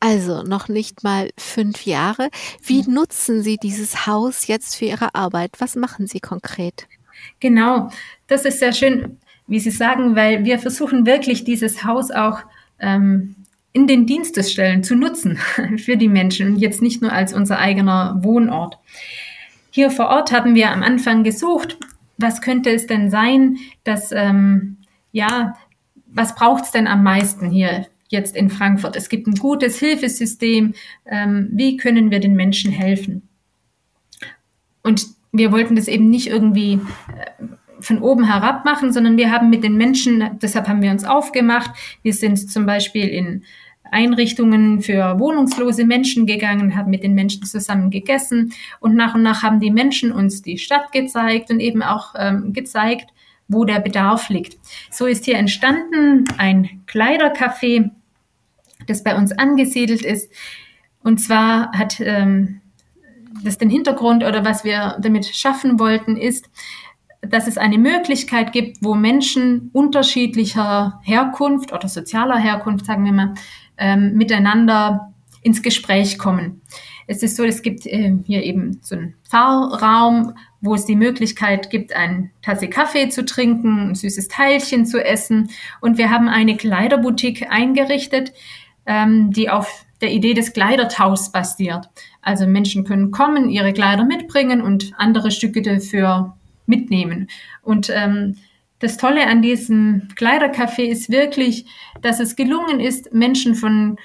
Also 0.00 0.42
noch 0.42 0.68
nicht 0.68 1.04
mal 1.04 1.30
fünf 1.38 1.84
Jahre. 1.84 2.30
Wie 2.62 2.82
nutzen 2.82 3.42
Sie 3.42 3.56
dieses 3.56 4.06
Haus 4.06 4.46
jetzt 4.46 4.76
für 4.76 4.86
Ihre 4.86 5.14
Arbeit? 5.14 5.56
Was 5.58 5.76
machen 5.76 6.06
Sie 6.06 6.20
konkret? 6.20 6.88
Genau, 7.40 7.90
das 8.26 8.44
ist 8.44 8.58
sehr 8.58 8.72
schön, 8.72 9.18
wie 9.46 9.60
Sie 9.60 9.70
sagen, 9.70 10.16
weil 10.16 10.44
wir 10.44 10.58
versuchen 10.58 11.06
wirklich 11.06 11.44
dieses 11.44 11.84
Haus 11.84 12.10
auch 12.10 12.40
ähm, 12.78 13.36
in 13.72 13.86
den 13.86 14.06
Dienstestellen 14.06 14.82
zu 14.82 14.94
nutzen 14.94 15.38
für 15.78 15.96
die 15.96 16.08
Menschen 16.08 16.52
und 16.52 16.56
jetzt 16.58 16.82
nicht 16.82 17.02
nur 17.02 17.12
als 17.12 17.32
unser 17.32 17.58
eigener 17.58 18.18
Wohnort. 18.22 18.78
Hier 19.70 19.90
vor 19.90 20.08
Ort 20.08 20.32
haben 20.32 20.54
wir 20.54 20.70
am 20.70 20.82
Anfang 20.82 21.24
gesucht, 21.24 21.78
was 22.18 22.42
könnte 22.42 22.70
es 22.70 22.86
denn 22.86 23.10
sein, 23.10 23.56
dass, 23.84 24.12
ähm, 24.12 24.76
ja, 25.12 25.56
was 26.06 26.34
braucht 26.34 26.64
es 26.64 26.70
denn 26.70 26.86
am 26.86 27.02
meisten 27.02 27.50
hier 27.50 27.86
jetzt 28.08 28.36
in 28.36 28.50
Frankfurt? 28.50 28.96
Es 28.96 29.08
gibt 29.08 29.26
ein 29.26 29.34
gutes 29.34 29.78
Hilfesystem. 29.78 30.74
Ähm, 31.06 31.48
wie 31.52 31.78
können 31.78 32.10
wir 32.10 32.20
den 32.20 32.34
Menschen 32.34 32.70
helfen? 32.70 33.28
Und 34.82 35.06
wir 35.32 35.50
wollten 35.50 35.76
das 35.76 35.88
eben 35.88 36.08
nicht 36.08 36.28
irgendwie 36.28 36.74
äh, 36.74 37.44
von 37.80 37.98
oben 38.00 38.24
herab 38.24 38.64
machen, 38.64 38.92
sondern 38.92 39.16
wir 39.16 39.32
haben 39.32 39.50
mit 39.50 39.64
den 39.64 39.76
Menschen, 39.76 40.38
deshalb 40.40 40.68
haben 40.68 40.82
wir 40.82 40.90
uns 40.90 41.04
aufgemacht. 41.04 41.70
Wir 42.02 42.12
sind 42.12 42.36
zum 42.50 42.64
Beispiel 42.64 43.08
in 43.08 43.42
Einrichtungen 43.90 44.80
für 44.80 45.18
wohnungslose 45.18 45.84
Menschen 45.84 46.26
gegangen, 46.26 46.76
haben 46.76 46.90
mit 46.90 47.02
den 47.02 47.14
Menschen 47.14 47.42
zusammen 47.42 47.90
gegessen 47.90 48.52
und 48.80 48.94
nach 48.94 49.14
und 49.14 49.22
nach 49.22 49.42
haben 49.42 49.60
die 49.60 49.70
Menschen 49.70 50.12
uns 50.12 50.42
die 50.42 50.58
Stadt 50.58 50.92
gezeigt 50.92 51.50
und 51.50 51.60
eben 51.60 51.82
auch 51.82 52.14
ähm, 52.16 52.52
gezeigt, 52.52 53.10
wo 53.48 53.64
der 53.64 53.80
Bedarf 53.80 54.28
liegt. 54.30 54.56
So 54.90 55.06
ist 55.06 55.24
hier 55.24 55.36
entstanden 55.36 56.24
ein 56.38 56.82
Kleidercafé, 56.86 57.90
das 58.86 59.04
bei 59.04 59.14
uns 59.14 59.32
angesiedelt 59.32 60.02
ist. 60.02 60.32
Und 61.02 61.18
zwar 61.18 61.72
hat 61.72 62.00
ähm, 62.00 62.61
das 63.42 63.58
den 63.58 63.70
Hintergrund 63.70 64.24
oder 64.24 64.44
was 64.44 64.64
wir 64.64 64.96
damit 65.00 65.26
schaffen 65.26 65.78
wollten, 65.78 66.16
ist, 66.16 66.48
dass 67.22 67.46
es 67.46 67.56
eine 67.56 67.78
Möglichkeit 67.78 68.52
gibt, 68.52 68.78
wo 68.82 68.94
Menschen 68.94 69.70
unterschiedlicher 69.72 71.00
Herkunft 71.02 71.72
oder 71.72 71.88
sozialer 71.88 72.36
Herkunft, 72.36 72.86
sagen 72.86 73.04
wir 73.04 73.12
mal, 73.12 73.34
ähm, 73.78 74.14
miteinander 74.14 75.12
ins 75.42 75.62
Gespräch 75.62 76.18
kommen. 76.18 76.62
Es 77.06 77.22
ist 77.22 77.36
so, 77.36 77.44
es 77.44 77.62
gibt 77.62 77.86
äh, 77.86 78.16
hier 78.24 78.42
eben 78.42 78.78
so 78.82 78.96
einen 78.96 79.14
Fahrraum, 79.28 80.34
wo 80.60 80.74
es 80.74 80.84
die 80.84 80.96
Möglichkeit 80.96 81.70
gibt, 81.70 81.94
eine 81.94 82.30
Tasse 82.42 82.68
Kaffee 82.68 83.08
zu 83.08 83.24
trinken, 83.24 83.90
ein 83.90 83.94
süßes 83.94 84.28
Teilchen 84.28 84.86
zu 84.86 85.04
essen. 85.04 85.50
Und 85.80 85.98
wir 85.98 86.10
haben 86.10 86.28
eine 86.28 86.56
Kleiderboutique 86.56 87.50
eingerichtet, 87.50 88.32
ähm, 88.86 89.32
die 89.32 89.50
auf 89.50 89.84
der 90.02 90.12
Idee 90.12 90.34
des 90.34 90.52
Kleidertauschs 90.52 91.32
basiert. 91.32 91.88
Also 92.20 92.46
Menschen 92.46 92.84
können 92.84 93.10
kommen, 93.10 93.48
ihre 93.48 93.72
Kleider 93.72 94.04
mitbringen 94.04 94.60
und 94.60 94.92
andere 94.96 95.30
Stücke 95.30 95.62
dafür 95.62 96.36
mitnehmen. 96.66 97.28
Und 97.62 97.90
ähm, 97.94 98.36
das 98.78 98.96
Tolle 98.96 99.26
an 99.26 99.42
diesem 99.42 100.08
Kleidercafé 100.16 100.82
ist 100.82 101.10
wirklich, 101.10 101.66
dass 102.00 102.20
es 102.20 102.36
gelungen 102.36 102.80
ist, 102.80 103.14
Menschen 103.14 103.54
von 103.54 103.96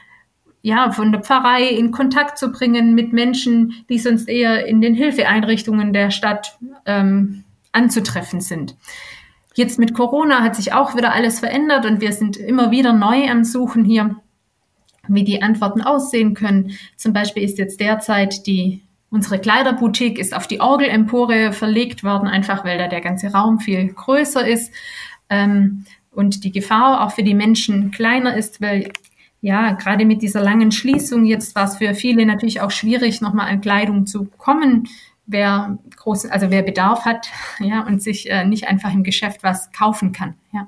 ja, 0.64 0.92
von 0.92 1.14
der 1.14 1.22
Pfarrei 1.22 1.70
in 1.70 1.92
Kontakt 1.92 2.38
zu 2.38 2.52
bringen 2.52 2.94
mit 2.94 3.14
Menschen, 3.14 3.86
die 3.90 4.00
sonst 4.00 4.28
eher 4.28 4.66
in 4.66 4.82
den 4.82 4.96
Hilfeeinrichtungen 4.96 5.94
der 5.94 6.12
Stadt 6.12 6.58
ähm, 6.86 7.46
anzutreffen 7.72 8.42
sind. 8.42 8.76
Jetzt 9.54 9.80
mit 9.80 9.94
Corona 9.94 10.42
hat 10.42 10.56
sich 10.56 10.74
auch 10.74 10.96
wieder 10.96 11.14
alles 11.14 11.40
verändert 11.40 11.86
und 11.86 12.02
wir 12.02 12.12
sind 12.12 12.38
immer 12.38 12.70
wieder 12.70 12.92
neu 12.92 13.30
am 13.30 13.44
Suchen 13.44 13.86
hier, 13.86 14.18
wie 15.08 15.24
die 15.24 15.41
Antworten 15.41 15.82
aussehen 15.82 16.34
können. 16.34 16.72
Zum 16.96 17.13
Beispiel 17.13 17.43
ist 17.43 17.58
jetzt 17.58 17.80
derzeit 17.80 18.46
die 18.48 18.82
Unsere 19.10 19.39
Kleiderboutique 19.39 20.20
ist 20.20 20.36
auf 20.36 20.48
die 20.48 20.60
Orgelempore 20.60 21.54
verlegt 21.54 22.04
worden, 22.04 22.28
einfach 22.28 22.65
weil 22.65 22.78
da 22.78 22.89
der 22.89 23.00
ganze 23.00 23.32
Raum 23.32 23.60
viel 23.60 23.88
größer 23.88 24.46
ist 24.46 24.74
ähm, 25.30 25.86
und 26.12 26.43
die 26.43 26.52
Gefahr 26.52 27.06
auch 27.06 27.12
für 27.12 27.24
die 27.24 27.34
Menschen 27.34 27.91
kleiner 27.91 28.36
ist, 28.36 28.60
weil 28.60 28.91
ja, 29.39 29.72
gerade 29.74 30.04
mit 30.04 30.22
dieser 30.22 30.41
langen 30.41 30.72
Schließung 30.74 31.26
jetzt 31.26 31.56
war 31.56 31.65
es 31.65 31.78
für 31.78 31.93
viele 31.93 32.26
natürlich 32.26 32.60
auch 32.60 32.72
schwierig, 32.72 33.22
nochmal 33.22 33.50
an 33.50 33.62
Kleidung 33.62 34.08
zu 34.08 34.26
kommen, 34.26 34.89
wer 35.26 35.78
groß, 35.96 36.26
also 36.26 36.50
wer 36.50 36.63
Bedarf 36.63 37.06
hat, 37.06 37.30
ja, 37.60 37.86
und 37.86 38.02
sich 38.02 38.30
äh, 38.30 38.43
nicht 38.43 38.67
einfach 38.67 38.93
im 38.93 39.04
Geschäft 39.04 39.41
was 39.41 39.72
kaufen 39.72 40.12
kann, 40.12 40.36
ja. 40.52 40.67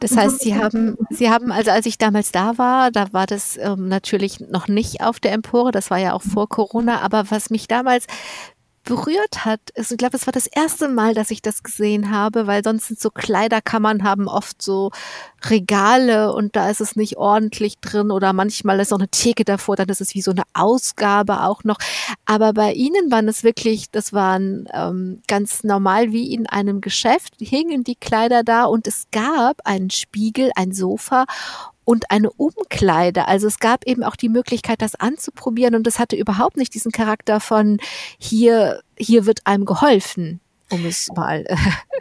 Das 0.00 0.16
heißt, 0.16 0.40
Sie 0.40 0.54
haben, 0.54 0.96
Sie 1.10 1.28
haben, 1.28 1.50
also 1.50 1.70
als 1.70 1.86
ich 1.86 1.98
damals 1.98 2.30
da 2.30 2.56
war, 2.56 2.90
da 2.90 3.12
war 3.12 3.26
das 3.26 3.56
ähm, 3.56 3.88
natürlich 3.88 4.40
noch 4.40 4.68
nicht 4.68 5.02
auf 5.02 5.18
der 5.18 5.32
Empore, 5.32 5.72
das 5.72 5.90
war 5.90 5.98
ja 5.98 6.12
auch 6.12 6.22
vor 6.22 6.48
Corona, 6.48 7.00
aber 7.00 7.30
was 7.30 7.50
mich 7.50 7.66
damals 7.66 8.06
berührt 8.88 9.44
hat, 9.44 9.60
ist, 9.74 9.92
ich 9.92 9.98
glaube, 9.98 10.16
es 10.16 10.26
war 10.26 10.32
das 10.32 10.46
erste 10.46 10.88
Mal, 10.88 11.12
dass 11.12 11.30
ich 11.30 11.42
das 11.42 11.62
gesehen 11.62 12.10
habe, 12.10 12.46
weil 12.46 12.64
sonst 12.64 12.86
sind 12.86 12.98
so 12.98 13.10
Kleiderkammern 13.10 14.02
haben 14.02 14.28
oft 14.28 14.62
so 14.62 14.92
Regale 15.44 16.32
und 16.32 16.56
da 16.56 16.70
ist 16.70 16.80
es 16.80 16.96
nicht 16.96 17.18
ordentlich 17.18 17.78
drin 17.80 18.10
oder 18.10 18.32
manchmal 18.32 18.80
ist 18.80 18.90
auch 18.94 18.98
eine 18.98 19.08
Theke 19.08 19.44
davor, 19.44 19.76
dann 19.76 19.90
ist 19.90 20.00
es 20.00 20.14
wie 20.14 20.22
so 20.22 20.30
eine 20.30 20.44
Ausgabe 20.54 21.42
auch 21.42 21.64
noch. 21.64 21.76
Aber 22.24 22.54
bei 22.54 22.72
Ihnen 22.72 23.10
waren 23.10 23.28
es 23.28 23.44
wirklich, 23.44 23.90
das 23.90 24.14
waren 24.14 24.66
ähm, 24.72 25.20
ganz 25.28 25.64
normal 25.64 26.10
wie 26.12 26.32
in 26.32 26.46
einem 26.46 26.80
Geschäft, 26.80 27.34
hingen 27.38 27.84
die 27.84 27.94
Kleider 27.94 28.42
da 28.42 28.64
und 28.64 28.86
es 28.86 29.08
gab 29.12 29.60
einen 29.66 29.90
Spiegel, 29.90 30.50
ein 30.56 30.72
Sofa 30.72 31.26
und 31.88 32.10
eine 32.10 32.30
Umkleide. 32.30 33.28
Also 33.28 33.46
es 33.46 33.60
gab 33.60 33.86
eben 33.86 34.04
auch 34.04 34.14
die 34.14 34.28
Möglichkeit, 34.28 34.82
das 34.82 34.94
anzuprobieren 34.94 35.74
und 35.74 35.86
es 35.86 35.98
hatte 35.98 36.16
überhaupt 36.16 36.58
nicht 36.58 36.74
diesen 36.74 36.92
Charakter 36.92 37.40
von 37.40 37.78
hier, 38.18 38.82
hier 38.98 39.24
wird 39.24 39.40
einem 39.46 39.64
geholfen 39.64 40.40
um 40.70 40.84
es 40.84 41.08
mal. 41.16 41.44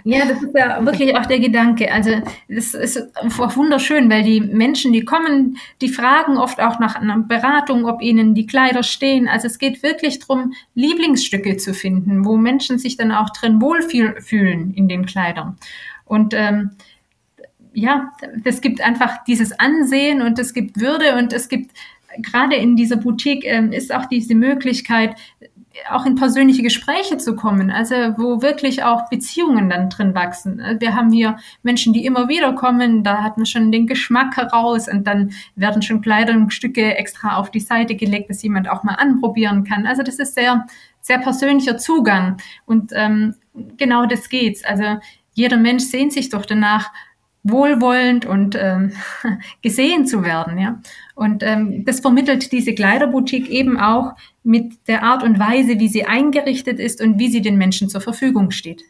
Ja, 0.04 0.26
das 0.26 0.41
ist 0.41 0.56
ja 0.56 0.86
wirklich 0.86 1.17
auch 1.17 1.26
der 1.26 1.39
Gedanke. 1.39 1.91
Also 1.91 2.21
das 2.47 2.73
ist 2.73 2.97
wunderschön, 3.23 4.10
weil 4.10 4.23
die 4.23 4.39
Menschen, 4.39 4.93
die 4.93 5.04
kommen, 5.04 5.58
die 5.82 5.89
fragen 5.89 6.38
oft 6.38 6.62
auch 6.62 6.80
nach 6.80 6.95
einer 6.95 7.17
Beratung, 7.17 7.86
ob 7.86 8.02
ihnen 8.02 8.34
die 8.34 8.45
Kleider 8.45 8.84
stehen. 8.84 9.28
Also 9.28 9.47
es 9.47 9.58
geht 9.58 9.84
wirklich 9.84 10.19
darum, 10.19 10.54
Lieblingsstücke 10.76 11.58
zu 11.58 11.73
finden, 11.73 12.23
wo 12.23 12.38
Menschen 12.38 12.78
sich 12.78 12.95
dann 12.95 13.12
auch 13.12 13.32
drin 13.32 13.60
wohlfühlen 13.60 14.73
in 14.73 14.88
den 14.88 15.06
Kleidern. 15.06 15.58
Und 16.06 16.34
ähm, 16.34 16.71
ja, 17.78 18.12
es 18.44 18.62
gibt 18.62 18.82
einfach 18.82 19.24
dieses 19.26 19.60
Ansehen 19.60 20.24
und 20.24 20.40
es 20.40 20.56
gibt 20.56 20.80
Würde 20.80 21.16
und 21.16 21.32
es 21.32 21.48
gibt 21.48 21.78
gerade 22.24 22.56
in 22.56 22.76
dieser 22.76 22.96
Boutique 22.96 23.46
ähm, 23.46 23.72
ist 23.72 23.94
auch 23.94 24.08
diese 24.08 24.34
Möglichkeit, 24.34 25.16
auch 25.92 26.08
in 26.08 26.16
persönliche 26.16 26.63
Gespräche 26.63 27.20
zu 27.20 27.36
kommen, 27.36 27.70
also 27.70 27.94
wo 28.18 28.42
wirklich 28.42 28.82
auch 28.82 29.10
Beziehungen 29.10 29.70
dann 29.70 29.92
drin 29.92 30.16
wachsen. 30.16 30.60
Wir 30.80 30.96
haben 30.96 31.12
hier 31.12 31.38
Menschen, 31.62 31.94
die 31.94 32.04
immer 32.04 32.28
wieder 32.28 32.54
kommen, 32.54 33.04
da 33.04 33.22
hat 33.22 33.38
man 33.38 33.46
schon 33.46 33.72
den 33.72 33.86
Geschmack 33.86 34.36
heraus 34.38 34.88
und 34.88 35.06
dann 35.06 35.34
werden 35.56 35.84
schon 35.84 36.02
Kleidungsstücke 36.02 36.96
extra 36.98 37.38
auf 37.38 37.52
die 37.52 37.60
Seite 37.60 37.94
gelegt, 37.94 38.32
dass 38.32 38.42
jemand 38.42 38.68
auch 38.68 38.82
mal 38.82 38.96
anprobieren 38.96 39.66
kann. 39.66 39.86
Also 39.86 40.02
das 40.02 40.16
ist 40.18 40.34
sehr, 40.34 40.66
sehr 41.02 41.20
persönlicher 41.20 41.78
Zugang 41.78 42.38
und 42.66 42.92
ähm, 42.96 43.36
genau 43.78 44.08
das 44.08 44.30
geht's. 44.30 44.63
Also 44.63 44.98
jeder 45.34 45.58
Mensch 45.58 45.84
sehnt 45.84 46.13
sich 46.13 46.30
doch 46.30 46.48
danach, 46.48 46.90
wohlwollend 47.50 48.26
und 48.26 48.56
ähm, 48.60 48.92
gesehen 49.62 50.06
zu 50.06 50.24
werden. 50.24 50.58
Ja? 50.58 50.82
Und 51.16 51.44
ähm, 51.44 51.86
das 51.86 52.00
vermittelt 52.00 52.52
diese 52.52 52.74
Kleiderboutique 52.74 53.50
eben 53.50 53.80
auch 53.80 54.14
mit 54.44 54.88
der 54.88 55.04
Art 55.04 55.24
und 55.24 55.40
Weise, 55.40 55.80
wie 55.80 55.88
sie 55.88 56.06
eingerichtet 56.06 56.80
ist 56.80 57.02
und 57.02 57.20
wie 57.20 57.30
sie 57.30 57.42
den 57.42 57.58
Menschen 57.58 57.90
zur 57.90 58.02
Verfügung 58.02 58.52
steht. 58.52 58.84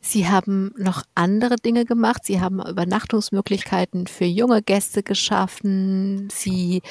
Sie 0.00 0.28
haben 0.28 0.74
noch 0.76 1.02
andere 1.14 1.56
Dinge 1.56 1.84
gemacht. 1.84 2.24
Sie 2.24 2.40
haben 2.40 2.60
Übernachtungsmöglichkeiten 2.60 4.06
für 4.06 4.24
junge 4.24 4.62
Gäste 4.62 5.02
geschaffen. 5.02 6.28
Sie 6.32 6.82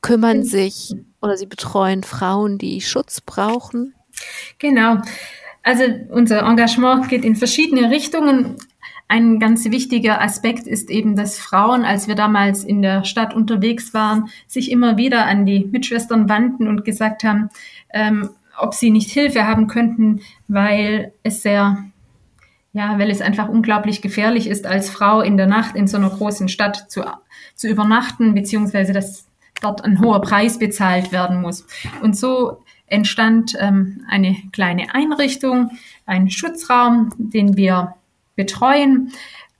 kümmern 0.00 0.42
sich 0.42 0.94
oder 1.20 1.36
Sie 1.36 1.46
betreuen 1.46 2.02
Frauen, 2.02 2.58
die 2.58 2.80
Schutz 2.80 3.20
brauchen. 3.20 3.94
Genau. 4.58 4.98
Also 5.62 5.84
unser 6.10 6.42
Engagement 6.42 7.08
geht 7.08 7.24
in 7.24 7.36
verschiedene 7.36 7.90
Richtungen. 7.90 8.56
Ein 9.12 9.38
ganz 9.38 9.66
wichtiger 9.66 10.22
Aspekt 10.22 10.66
ist 10.66 10.88
eben, 10.88 11.16
dass 11.16 11.38
Frauen, 11.38 11.84
als 11.84 12.08
wir 12.08 12.14
damals 12.14 12.64
in 12.64 12.80
der 12.80 13.04
Stadt 13.04 13.34
unterwegs 13.34 13.92
waren, 13.92 14.30
sich 14.46 14.70
immer 14.70 14.96
wieder 14.96 15.26
an 15.26 15.44
die 15.44 15.68
Mitschwestern 15.70 16.30
wandten 16.30 16.66
und 16.66 16.86
gesagt 16.86 17.22
haben, 17.22 17.50
ähm, 17.92 18.30
ob 18.58 18.72
sie 18.72 18.88
nicht 18.88 19.10
Hilfe 19.10 19.46
haben 19.46 19.66
könnten, 19.66 20.22
weil 20.48 21.12
es 21.24 21.42
sehr, 21.42 21.84
ja, 22.72 22.98
weil 22.98 23.10
es 23.10 23.20
einfach 23.20 23.50
unglaublich 23.50 24.00
gefährlich 24.00 24.46
ist, 24.46 24.64
als 24.66 24.88
Frau 24.88 25.20
in 25.20 25.36
der 25.36 25.46
Nacht 25.46 25.76
in 25.76 25.86
so 25.86 25.98
einer 25.98 26.08
großen 26.08 26.48
Stadt 26.48 26.90
zu, 26.90 27.02
zu 27.54 27.68
übernachten, 27.68 28.32
beziehungsweise 28.32 28.94
dass 28.94 29.26
dort 29.60 29.84
ein 29.84 30.00
hoher 30.00 30.22
Preis 30.22 30.58
bezahlt 30.58 31.12
werden 31.12 31.42
muss. 31.42 31.66
Und 32.00 32.16
so 32.16 32.62
entstand 32.86 33.58
ähm, 33.60 34.06
eine 34.08 34.36
kleine 34.52 34.94
Einrichtung, 34.94 35.70
ein 36.06 36.30
Schutzraum, 36.30 37.10
den 37.18 37.58
wir 37.58 37.94
betreuen, 38.36 39.12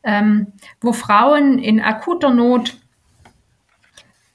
ähm, 0.05 0.49
wo 0.81 0.93
Frauen 0.93 1.59
in 1.59 1.81
akuter 1.81 2.31
Not 2.31 2.77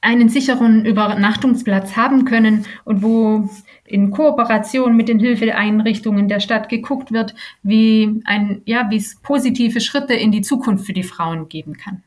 einen 0.02 0.30
sicheren 0.30 0.86
Übernachtungsplatz 0.86 1.97
haben 1.97 2.26
können 2.26 2.65
und 2.86 3.02
wo 3.02 3.50
in 3.84 4.12
Kooperation 4.12 4.95
mit 4.95 5.10
den 5.10 5.19
Hilfeeinrichtungen 5.19 6.28
der 6.28 6.39
Stadt 6.39 6.69
geguckt 6.69 7.12
wird, 7.12 7.36
wie 7.63 8.21
ein, 8.26 8.62
ja, 8.65 8.89
wie 8.89 8.97
es 8.97 9.19
positive 9.21 9.82
Schritte 9.82 10.13
in 10.13 10.32
die 10.32 10.41
Zukunft 10.41 10.86
für 10.86 10.93
die 10.93 11.04
Frauen 11.04 11.50
geben 11.50 11.76
kann. 11.76 12.04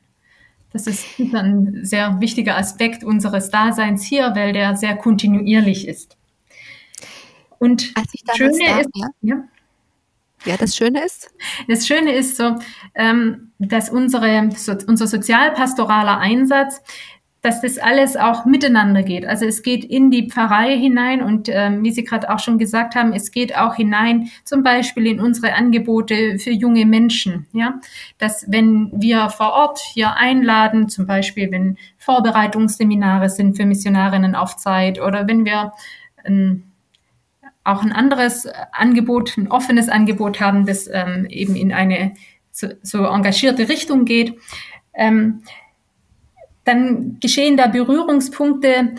Das 0.73 0.87
ist 0.87 1.05
ein 1.19 1.81
sehr 1.83 2.21
wichtiger 2.21 2.57
Aspekt 2.57 3.03
unseres 3.03 3.51
Daseins 3.51 4.05
hier, 4.05 4.35
weil 4.35 4.53
der 4.53 4.77
sehr 4.77 4.97
kontinuierlich 4.97 5.89
ist. 5.89 6.17
Und 7.59 7.93
das 7.97 8.37
Schöne 8.37 8.57
da, 8.67 8.79
ist, 8.79 8.91
ja. 8.95 9.09
ja 9.21 9.45
ja, 10.45 10.57
das 10.57 10.77
Schöne 10.77 11.05
ist? 11.05 11.31
Das 11.69 11.87
Schöne 11.87 12.13
ist 12.15 12.37
so, 12.37 12.57
ähm, 12.95 13.53
dass 13.59 13.91
unsere, 13.91 14.49
unser 14.87 15.07
sozialpastoraler 15.07 16.19
Einsatz, 16.19 16.83
dass 17.43 17.63
das 17.63 17.79
alles 17.79 18.17
auch 18.17 18.45
miteinander 18.45 19.03
geht. 19.03 19.25
Also 19.25 19.47
es 19.47 19.63
geht 19.63 19.85
in 19.85 20.11
die 20.11 20.29
Pfarrei 20.29 20.77
hinein 20.77 21.23
und 21.23 21.49
ähm, 21.51 21.83
wie 21.83 21.91
Sie 21.91 22.05
gerade 22.05 22.31
auch 22.31 22.39
schon 22.39 22.59
gesagt 22.59 22.95
haben, 22.95 23.13
es 23.15 23.31
geht 23.31 23.57
auch 23.57 23.77
hinein 23.77 24.31
zum 24.45 24.63
Beispiel 24.63 25.07
in 25.07 25.21
unsere 25.21 25.55
Angebote 25.55 26.39
für 26.39 26.51
junge 26.51 26.85
Menschen. 26.85 27.47
Ja, 27.53 27.81
dass 28.19 28.45
wenn 28.49 28.91
wir 28.95 29.31
vor 29.31 29.53
Ort 29.53 29.79
hier 29.79 30.17
einladen, 30.17 30.89
zum 30.89 31.07
Beispiel 31.07 31.51
wenn 31.51 31.79
Vorbereitungsseminare 31.97 33.31
sind 33.31 33.57
für 33.57 33.65
Missionarinnen 33.65 34.35
auf 34.35 34.57
Zeit 34.57 35.01
oder 35.01 35.27
wenn 35.27 35.45
wir 35.47 35.73
ähm, 36.25 36.70
auch 37.65 37.83
ein 37.83 37.93
anderes 37.93 38.47
Angebot, 38.73 39.37
ein 39.37 39.51
offenes 39.51 39.89
Angebot 39.89 40.41
haben, 40.41 40.67
das 40.67 40.89
ähm, 40.93 41.27
eben 41.29 41.57
in 41.57 41.73
eine 41.73 42.13
so, 42.51 42.69
so 42.83 43.05
engagierte 43.05 43.69
Richtung 43.69 44.05
geht. 44.05 44.37
Ähm, 44.95 45.43
dann 46.65 47.19
geschehen 47.21 47.57
da 47.57 47.67
Berührungspunkte 47.67 48.95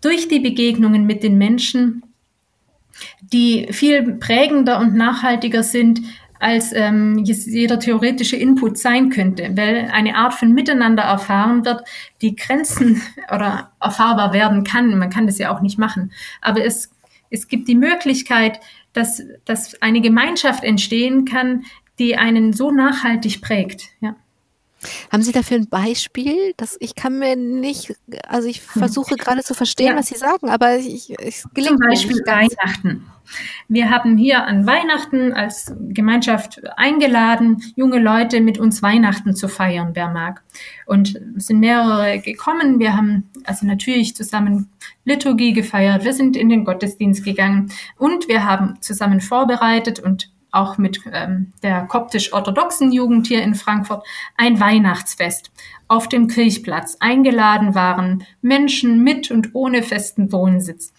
durch 0.00 0.28
die 0.28 0.40
Begegnungen 0.40 1.06
mit 1.06 1.22
den 1.22 1.38
Menschen, 1.38 2.02
die 3.20 3.68
viel 3.72 4.14
prägender 4.14 4.78
und 4.78 4.94
nachhaltiger 4.94 5.62
sind, 5.62 6.00
als 6.40 6.72
ähm, 6.74 7.20
jeder 7.24 7.78
theoretische 7.78 8.36
Input 8.36 8.76
sein 8.76 9.08
könnte, 9.08 9.56
weil 9.56 9.88
eine 9.90 10.14
Art 10.14 10.34
von 10.34 10.52
Miteinander 10.52 11.02
erfahren 11.02 11.64
wird, 11.64 11.84
die 12.20 12.36
Grenzen 12.36 13.00
oder 13.34 13.72
erfahrbar 13.80 14.34
werden 14.34 14.62
kann. 14.62 14.98
Man 14.98 15.10
kann 15.10 15.26
das 15.26 15.38
ja 15.38 15.54
auch 15.54 15.62
nicht 15.62 15.78
machen. 15.78 16.12
Aber 16.42 16.62
es, 16.62 16.90
es 17.34 17.48
gibt 17.48 17.68
die 17.68 17.74
Möglichkeit, 17.74 18.60
dass, 18.92 19.22
dass 19.44 19.80
eine 19.82 20.00
Gemeinschaft 20.00 20.64
entstehen 20.64 21.24
kann, 21.24 21.64
die 21.98 22.16
einen 22.16 22.52
so 22.52 22.70
nachhaltig 22.70 23.42
prägt. 23.42 23.88
Ja. 24.00 24.16
Haben 25.10 25.22
Sie 25.22 25.32
dafür 25.32 25.58
ein 25.58 25.68
Beispiel? 25.68 26.54
Das, 26.56 26.76
ich 26.80 26.94
kann 26.94 27.18
mir 27.18 27.36
nicht, 27.36 27.94
also 28.28 28.48
ich 28.48 28.58
hm. 28.58 28.80
versuche 28.80 29.16
gerade 29.16 29.42
zu 29.42 29.54
verstehen, 29.54 29.92
ja. 29.92 29.96
was 29.96 30.08
Sie 30.08 30.16
sagen, 30.16 30.48
aber 30.48 30.76
ich, 30.76 31.10
ich 31.10 31.44
gelingt 31.54 31.78
Zum 31.80 31.88
Beispiel 31.88 32.16
Weihnachten. 32.26 33.06
Wir 33.68 33.90
haben 33.90 34.16
hier 34.16 34.44
an 34.44 34.66
Weihnachten 34.66 35.32
als 35.32 35.74
Gemeinschaft 35.88 36.60
eingeladen, 36.76 37.62
junge 37.76 37.98
Leute 37.98 38.40
mit 38.40 38.58
uns 38.58 38.82
Weihnachten 38.82 39.34
zu 39.34 39.48
feiern, 39.48 39.90
wer 39.94 40.08
mag. 40.08 40.42
Und 40.86 41.20
es 41.36 41.46
sind 41.46 41.60
mehrere 41.60 42.20
gekommen. 42.20 42.78
Wir 42.78 42.96
haben 42.96 43.30
also 43.44 43.66
natürlich 43.66 44.14
zusammen 44.14 44.70
Liturgie 45.04 45.52
gefeiert. 45.52 46.04
Wir 46.04 46.12
sind 46.12 46.36
in 46.36 46.48
den 46.48 46.64
Gottesdienst 46.64 47.24
gegangen 47.24 47.70
und 47.96 48.28
wir 48.28 48.44
haben 48.44 48.80
zusammen 48.80 49.20
vorbereitet 49.20 50.00
und 50.00 50.30
auch 50.54 50.78
mit 50.78 51.00
ähm, 51.12 51.52
der 51.62 51.82
koptisch-orthodoxen 51.86 52.92
Jugend 52.92 53.26
hier 53.26 53.42
in 53.42 53.54
Frankfurt 53.54 54.06
ein 54.36 54.60
Weihnachtsfest 54.60 55.50
auf 55.88 56.08
dem 56.08 56.28
Kirchplatz. 56.28 56.96
Eingeladen 57.00 57.74
waren 57.74 58.24
Menschen 58.40 59.02
mit 59.02 59.30
und 59.30 59.54
ohne 59.54 59.82
festen 59.82 60.32
Wohnsitz. 60.32 60.92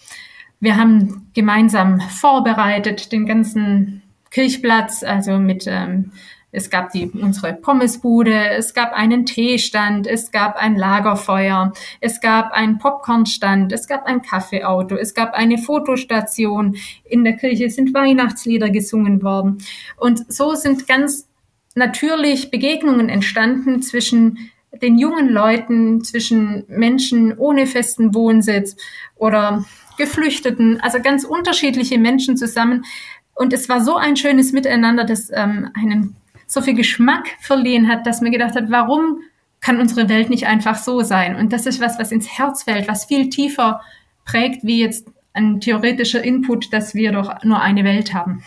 Wir 0.59 0.77
haben 0.77 1.29
gemeinsam 1.33 1.99
vorbereitet 1.99 3.11
den 3.11 3.25
ganzen 3.25 4.01
Kirchplatz, 4.31 5.03
also 5.03 5.37
mit 5.37 5.65
ähm, 5.67 6.11
es 6.55 6.69
gab 6.69 6.91
die, 6.93 7.07
unsere 7.09 7.53
Pommesbude, 7.53 8.49
es 8.51 8.73
gab 8.73 8.93
einen 8.93 9.25
Teestand, 9.25 10.07
es 10.07 10.31
gab 10.31 10.55
ein 10.55 10.77
Lagerfeuer, 10.77 11.73
es 11.99 12.21
gab 12.21 12.53
einen 12.53 12.77
Popcornstand, 12.77 13.73
es 13.73 13.87
gab 13.87 14.05
ein 14.05 14.21
Kaffeeauto, 14.21 14.95
es 14.95 15.13
gab 15.13 15.33
eine 15.33 15.57
Fotostation. 15.57 16.77
In 17.03 17.25
der 17.25 17.33
Kirche 17.33 17.69
sind 17.69 17.93
Weihnachtslieder 17.93 18.69
gesungen 18.69 19.21
worden. 19.21 19.57
Und 19.97 20.31
so 20.31 20.55
sind 20.55 20.87
ganz 20.87 21.27
natürlich 21.75 22.51
Begegnungen 22.51 23.09
entstanden 23.09 23.81
zwischen 23.81 24.49
den 24.81 24.97
jungen 24.97 25.29
Leuten, 25.29 26.05
zwischen 26.05 26.63
Menschen 26.69 27.37
ohne 27.37 27.67
festen 27.67 28.15
Wohnsitz 28.15 28.77
oder 29.15 29.65
Geflüchteten, 29.97 30.79
also 30.81 30.99
ganz 31.01 31.23
unterschiedliche 31.23 31.97
Menschen 31.97 32.37
zusammen. 32.37 32.85
Und 33.33 33.53
es 33.53 33.69
war 33.69 33.81
so 33.81 33.95
ein 33.95 34.15
schönes 34.15 34.51
Miteinander, 34.51 35.03
das 35.03 35.29
ähm, 35.33 35.69
einen 35.73 36.15
so 36.47 36.61
viel 36.61 36.75
Geschmack 36.75 37.27
verliehen 37.39 37.87
hat, 37.87 38.05
dass 38.05 38.21
man 38.21 38.31
gedacht 38.31 38.55
hat, 38.55 38.69
warum 38.69 39.19
kann 39.61 39.79
unsere 39.79 40.09
Welt 40.09 40.29
nicht 40.29 40.47
einfach 40.47 40.75
so 40.75 41.01
sein? 41.01 41.35
Und 41.35 41.51
das 41.51 41.65
ist 41.65 41.81
was, 41.81 41.97
was 41.97 42.11
ins 42.11 42.37
Herz 42.37 42.63
fällt, 42.63 42.87
was 42.87 43.05
viel 43.05 43.29
tiefer 43.29 43.81
prägt, 44.23 44.63
wie 44.63 44.79
jetzt 44.79 45.07
ein 45.33 45.59
theoretischer 45.59 46.23
Input, 46.23 46.71
dass 46.71 46.95
wir 46.95 47.11
doch 47.11 47.43
nur 47.43 47.61
eine 47.61 47.83
Welt 47.83 48.13
haben. 48.13 48.43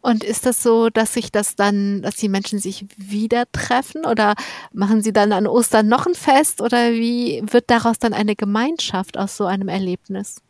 Und 0.00 0.24
ist 0.24 0.46
das 0.46 0.62
so, 0.62 0.90
dass 0.90 1.14
sich 1.14 1.32
das 1.32 1.56
dann, 1.56 2.02
dass 2.02 2.16
die 2.16 2.28
Menschen 2.28 2.58
sich 2.58 2.86
wieder 2.96 3.44
treffen 3.52 4.04
oder 4.04 4.34
machen 4.72 5.02
sie 5.02 5.12
dann 5.12 5.32
an 5.32 5.46
Ostern 5.46 5.88
noch 5.88 6.06
ein 6.06 6.14
Fest 6.14 6.60
oder 6.60 6.92
wie 6.92 7.42
wird 7.50 7.70
daraus 7.70 7.98
dann 7.98 8.12
eine 8.12 8.36
Gemeinschaft 8.36 9.18
aus 9.18 9.36
so 9.36 9.46
einem 9.46 9.68
Erlebnis? 9.68 10.42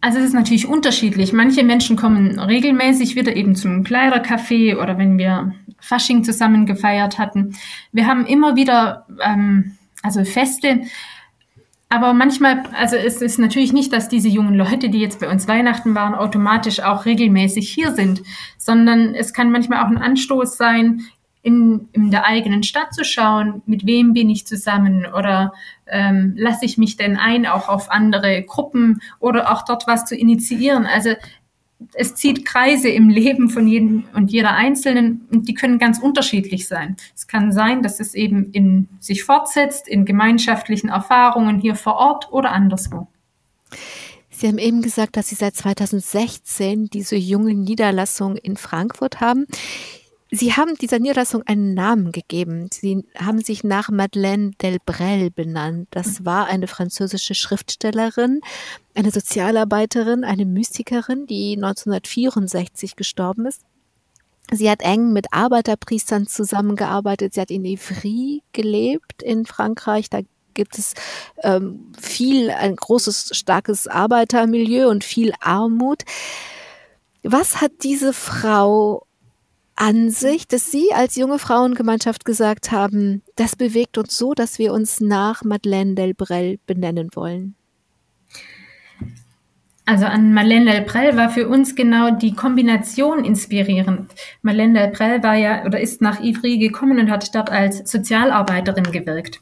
Also 0.00 0.18
es 0.18 0.26
ist 0.26 0.34
natürlich 0.34 0.68
unterschiedlich. 0.68 1.32
Manche 1.32 1.64
Menschen 1.64 1.96
kommen 1.96 2.38
regelmäßig 2.38 3.16
wieder 3.16 3.34
eben 3.34 3.56
zum 3.56 3.82
Kleidercafé 3.82 4.76
oder 4.76 4.98
wenn 4.98 5.18
wir 5.18 5.52
Fasching 5.80 6.22
zusammen 6.22 6.64
gefeiert 6.64 7.18
hatten. 7.18 7.56
Wir 7.92 8.06
haben 8.06 8.24
immer 8.24 8.54
wieder 8.54 9.06
ähm, 9.20 9.76
also 10.02 10.24
Feste, 10.24 10.82
aber 11.88 12.12
manchmal, 12.14 12.64
also 12.72 12.96
es 12.96 13.22
ist 13.22 13.38
natürlich 13.38 13.72
nicht, 13.72 13.92
dass 13.92 14.08
diese 14.08 14.28
jungen 14.28 14.54
Leute, 14.54 14.88
die 14.88 15.00
jetzt 15.00 15.20
bei 15.20 15.30
uns 15.30 15.46
Weihnachten 15.46 15.94
waren, 15.94 16.14
automatisch 16.14 16.80
auch 16.80 17.04
regelmäßig 17.04 17.72
hier 17.72 17.92
sind, 17.92 18.22
sondern 18.58 19.14
es 19.14 19.32
kann 19.32 19.52
manchmal 19.52 19.84
auch 19.84 19.90
ein 19.90 19.98
Anstoß 19.98 20.56
sein, 20.56 21.02
in, 21.42 21.88
in 21.92 22.10
der 22.10 22.26
eigenen 22.26 22.64
Stadt 22.64 22.92
zu 22.92 23.04
schauen, 23.04 23.62
mit 23.66 23.86
wem 23.86 24.14
bin 24.14 24.28
ich 24.28 24.48
zusammen 24.48 25.06
oder 25.06 25.52
ähm, 25.86 26.34
lasse 26.36 26.64
ich 26.64 26.76
mich 26.76 26.96
denn 26.96 27.16
ein, 27.16 27.46
auch 27.46 27.68
auf 27.68 27.88
andere 27.88 28.42
Gruppen 28.42 29.00
oder 29.20 29.52
auch 29.52 29.64
dort 29.64 29.86
was 29.86 30.06
zu 30.06 30.16
initiieren. 30.16 30.86
Also 30.86 31.10
es 31.92 32.14
zieht 32.14 32.46
Kreise 32.46 32.88
im 32.88 33.08
Leben 33.08 33.50
von 33.50 33.66
jedem 33.68 34.04
und 34.14 34.32
jeder 34.32 34.52
Einzelnen 34.52 35.26
und 35.30 35.46
die 35.46 35.54
können 35.54 35.78
ganz 35.78 35.98
unterschiedlich 35.98 36.68
sein. 36.68 36.96
Es 37.14 37.26
kann 37.26 37.52
sein, 37.52 37.82
dass 37.82 38.00
es 38.00 38.14
eben 38.14 38.50
in 38.52 38.88
sich 39.00 39.24
fortsetzt, 39.24 39.86
in 39.86 40.04
gemeinschaftlichen 40.04 40.88
Erfahrungen 40.88 41.58
hier 41.58 41.74
vor 41.74 41.94
Ort 41.94 42.32
oder 42.32 42.52
anderswo. 42.52 43.08
Sie 44.30 44.48
haben 44.48 44.58
eben 44.58 44.82
gesagt, 44.82 45.16
dass 45.16 45.28
Sie 45.28 45.34
seit 45.34 45.54
2016 45.56 46.90
diese 46.90 47.16
junge 47.16 47.54
Niederlassung 47.54 48.36
in 48.36 48.56
Frankfurt 48.56 49.20
haben. 49.20 49.46
Sie 50.30 50.54
haben 50.54 50.74
dieser 50.74 50.98
Niederlassung 50.98 51.42
einen 51.46 51.74
Namen 51.74 52.10
gegeben. 52.10 52.68
Sie 52.72 53.04
haben 53.16 53.40
sich 53.40 53.62
nach 53.62 53.90
Madeleine 53.90 54.50
Delbrel 54.60 55.30
benannt. 55.30 55.88
Das 55.92 56.24
war 56.24 56.46
eine 56.46 56.66
französische 56.66 57.34
Schriftstellerin, 57.34 58.40
eine 58.94 59.12
Sozialarbeiterin, 59.12 60.24
eine 60.24 60.44
Mystikerin, 60.44 61.26
die 61.26 61.54
1964 61.54 62.96
gestorben 62.96 63.46
ist. 63.46 63.62
Sie 64.50 64.68
hat 64.68 64.82
eng 64.82 65.12
mit 65.12 65.32
Arbeiterpriestern 65.32 66.26
zusammengearbeitet. 66.26 67.34
Sie 67.34 67.40
hat 67.40 67.50
in 67.50 67.64
Ivry 67.64 68.42
gelebt 68.52 69.22
in 69.22 69.46
Frankreich. 69.46 70.10
Da 70.10 70.20
gibt 70.54 70.78
es 70.78 70.94
ähm, 71.42 71.92
viel, 72.00 72.50
ein 72.50 72.74
großes, 72.74 73.30
starkes 73.32 73.86
Arbeitermilieu 73.86 74.88
und 74.88 75.04
viel 75.04 75.32
Armut. 75.40 76.02
Was 77.22 77.60
hat 77.60 77.72
diese 77.82 78.12
Frau 78.12 79.06
Ansicht, 79.76 80.52
dass 80.52 80.70
Sie 80.70 80.92
als 80.94 81.16
junge 81.16 81.38
Frauengemeinschaft 81.38 82.24
gesagt 82.24 82.72
haben, 82.72 83.22
das 83.36 83.56
bewegt 83.56 83.98
uns 83.98 84.16
so, 84.16 84.34
dass 84.34 84.58
wir 84.58 84.72
uns 84.72 85.00
nach 85.00 85.44
Madeleine 85.44 85.94
Delbrel 85.94 86.58
benennen 86.66 87.10
wollen? 87.14 87.54
Also 89.84 90.06
an 90.06 90.32
Madeleine 90.32 90.72
Delbrel 90.72 91.16
war 91.16 91.30
für 91.30 91.46
uns 91.46 91.76
genau 91.76 92.10
die 92.10 92.34
Kombination 92.34 93.24
inspirierend. 93.24 94.10
Madeleine 94.42 94.80
Delbrel 94.80 95.22
war 95.22 95.36
ja 95.36 95.64
oder 95.64 95.78
ist 95.80 96.00
nach 96.02 96.20
Ivry 96.20 96.58
gekommen 96.58 96.98
und 96.98 97.10
hat 97.10 97.32
dort 97.34 97.50
als 97.50 97.88
Sozialarbeiterin 97.88 98.90
gewirkt. 98.90 99.40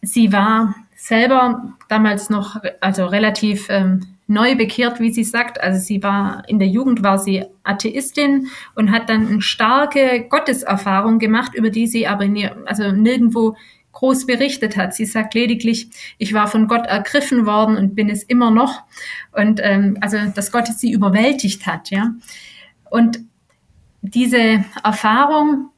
Sie 0.00 0.32
war 0.32 0.74
selber 0.96 1.74
damals 1.88 2.30
noch 2.30 2.62
also 2.80 3.04
relativ 3.04 3.66
ähm, 3.68 4.13
neu 4.26 4.54
bekehrt, 4.54 5.00
wie 5.00 5.12
sie 5.12 5.24
sagt. 5.24 5.60
Also 5.60 5.80
sie 5.80 6.02
war 6.02 6.42
in 6.48 6.58
der 6.58 6.68
Jugend 6.68 7.02
war 7.02 7.18
sie 7.18 7.44
Atheistin 7.62 8.48
und 8.74 8.90
hat 8.90 9.08
dann 9.08 9.28
eine 9.28 9.42
starke 9.42 10.26
Gotteserfahrung 10.28 11.18
gemacht, 11.18 11.54
über 11.54 11.70
die 11.70 11.86
sie 11.86 12.06
aber 12.06 12.26
nie, 12.26 12.48
also 12.66 12.90
nirgendwo 12.92 13.56
groß 13.92 14.26
berichtet 14.26 14.76
hat. 14.76 14.94
Sie 14.94 15.04
sagt 15.04 15.34
lediglich, 15.34 15.88
ich 16.18 16.34
war 16.34 16.48
von 16.48 16.66
Gott 16.66 16.86
ergriffen 16.86 17.46
worden 17.46 17.76
und 17.76 17.94
bin 17.94 18.10
es 18.10 18.22
immer 18.22 18.50
noch. 18.50 18.82
Und 19.32 19.60
ähm, 19.62 19.98
also 20.00 20.18
dass 20.34 20.52
Gott 20.52 20.66
sie 20.66 20.92
überwältigt 20.92 21.66
hat, 21.66 21.90
ja. 21.90 22.10
Und 22.90 23.20
diese 24.02 24.64
Erfahrung 24.82 25.70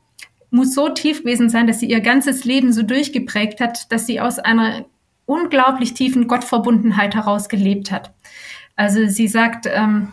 muss 0.51 0.75
so 0.75 0.89
tief 0.89 1.21
gewesen 1.21 1.49
sein, 1.49 1.67
dass 1.67 1.81
sie 1.81 1.87
ihr 1.87 2.01
ganzes 2.01 2.45
Leben 2.45 2.73
so 2.73 2.83
durchgeprägt 2.83 3.61
hat, 3.61 3.91
dass 3.93 4.07
sie 4.07 4.21
aus 4.21 4.39
einer 4.39 4.87
unglaublich 5.27 5.95
tiefen 5.95 6.29
Gottverbundenheit 6.29 7.15
heraus 7.15 7.49
gelebt 7.49 7.91
hat. 7.91 8.13
Also 8.77 9.07
sie 9.07 9.29
sagt, 9.29 9.67
ähm, 9.67 10.13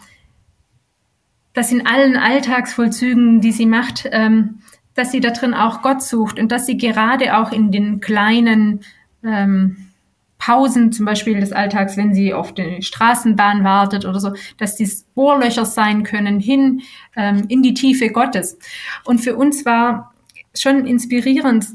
dass 1.54 1.72
in 1.72 1.86
allen 1.86 2.18
Alltagsvollzügen, 2.18 3.40
die 3.42 3.52
sie 3.52 3.68
macht, 3.68 4.10
ähm, 4.12 4.60
dass 4.96 5.12
sie 5.12 5.20
da 5.20 5.30
drin 5.30 5.54
auch 5.54 5.82
Gott 5.82 6.02
sucht 6.02 6.40
und 6.40 6.52
dass 6.52 6.66
sie 6.66 6.78
gerade 6.78 7.38
auch 7.38 7.52
in 7.52 7.72
den 7.72 8.00
kleinen 8.00 8.82
ähm, 9.24 9.90
Pausen 10.38 10.92
zum 10.92 11.06
Beispiel 11.06 11.40
des 11.40 11.54
Alltags, 11.54 11.96
wenn 11.96 12.14
sie 12.14 12.34
auf 12.34 12.54
die 12.54 12.82
Straßenbahn 12.82 13.64
wartet 13.64 14.06
oder 14.06 14.20
so, 14.20 14.34
dass 14.58 14.76
dies 14.76 15.04
Bohrlöcher 15.16 15.66
sein 15.66 16.04
können 16.04 16.40
hin 16.40 16.82
ähm, 17.16 17.46
in 17.48 17.64
die 17.64 17.74
Tiefe 17.74 18.10
Gottes. 18.10 18.58
Und 19.06 19.20
für 19.20 19.36
uns 19.36 19.66
war 19.66 20.14
schon 20.54 20.86
inspirierend 20.86 21.66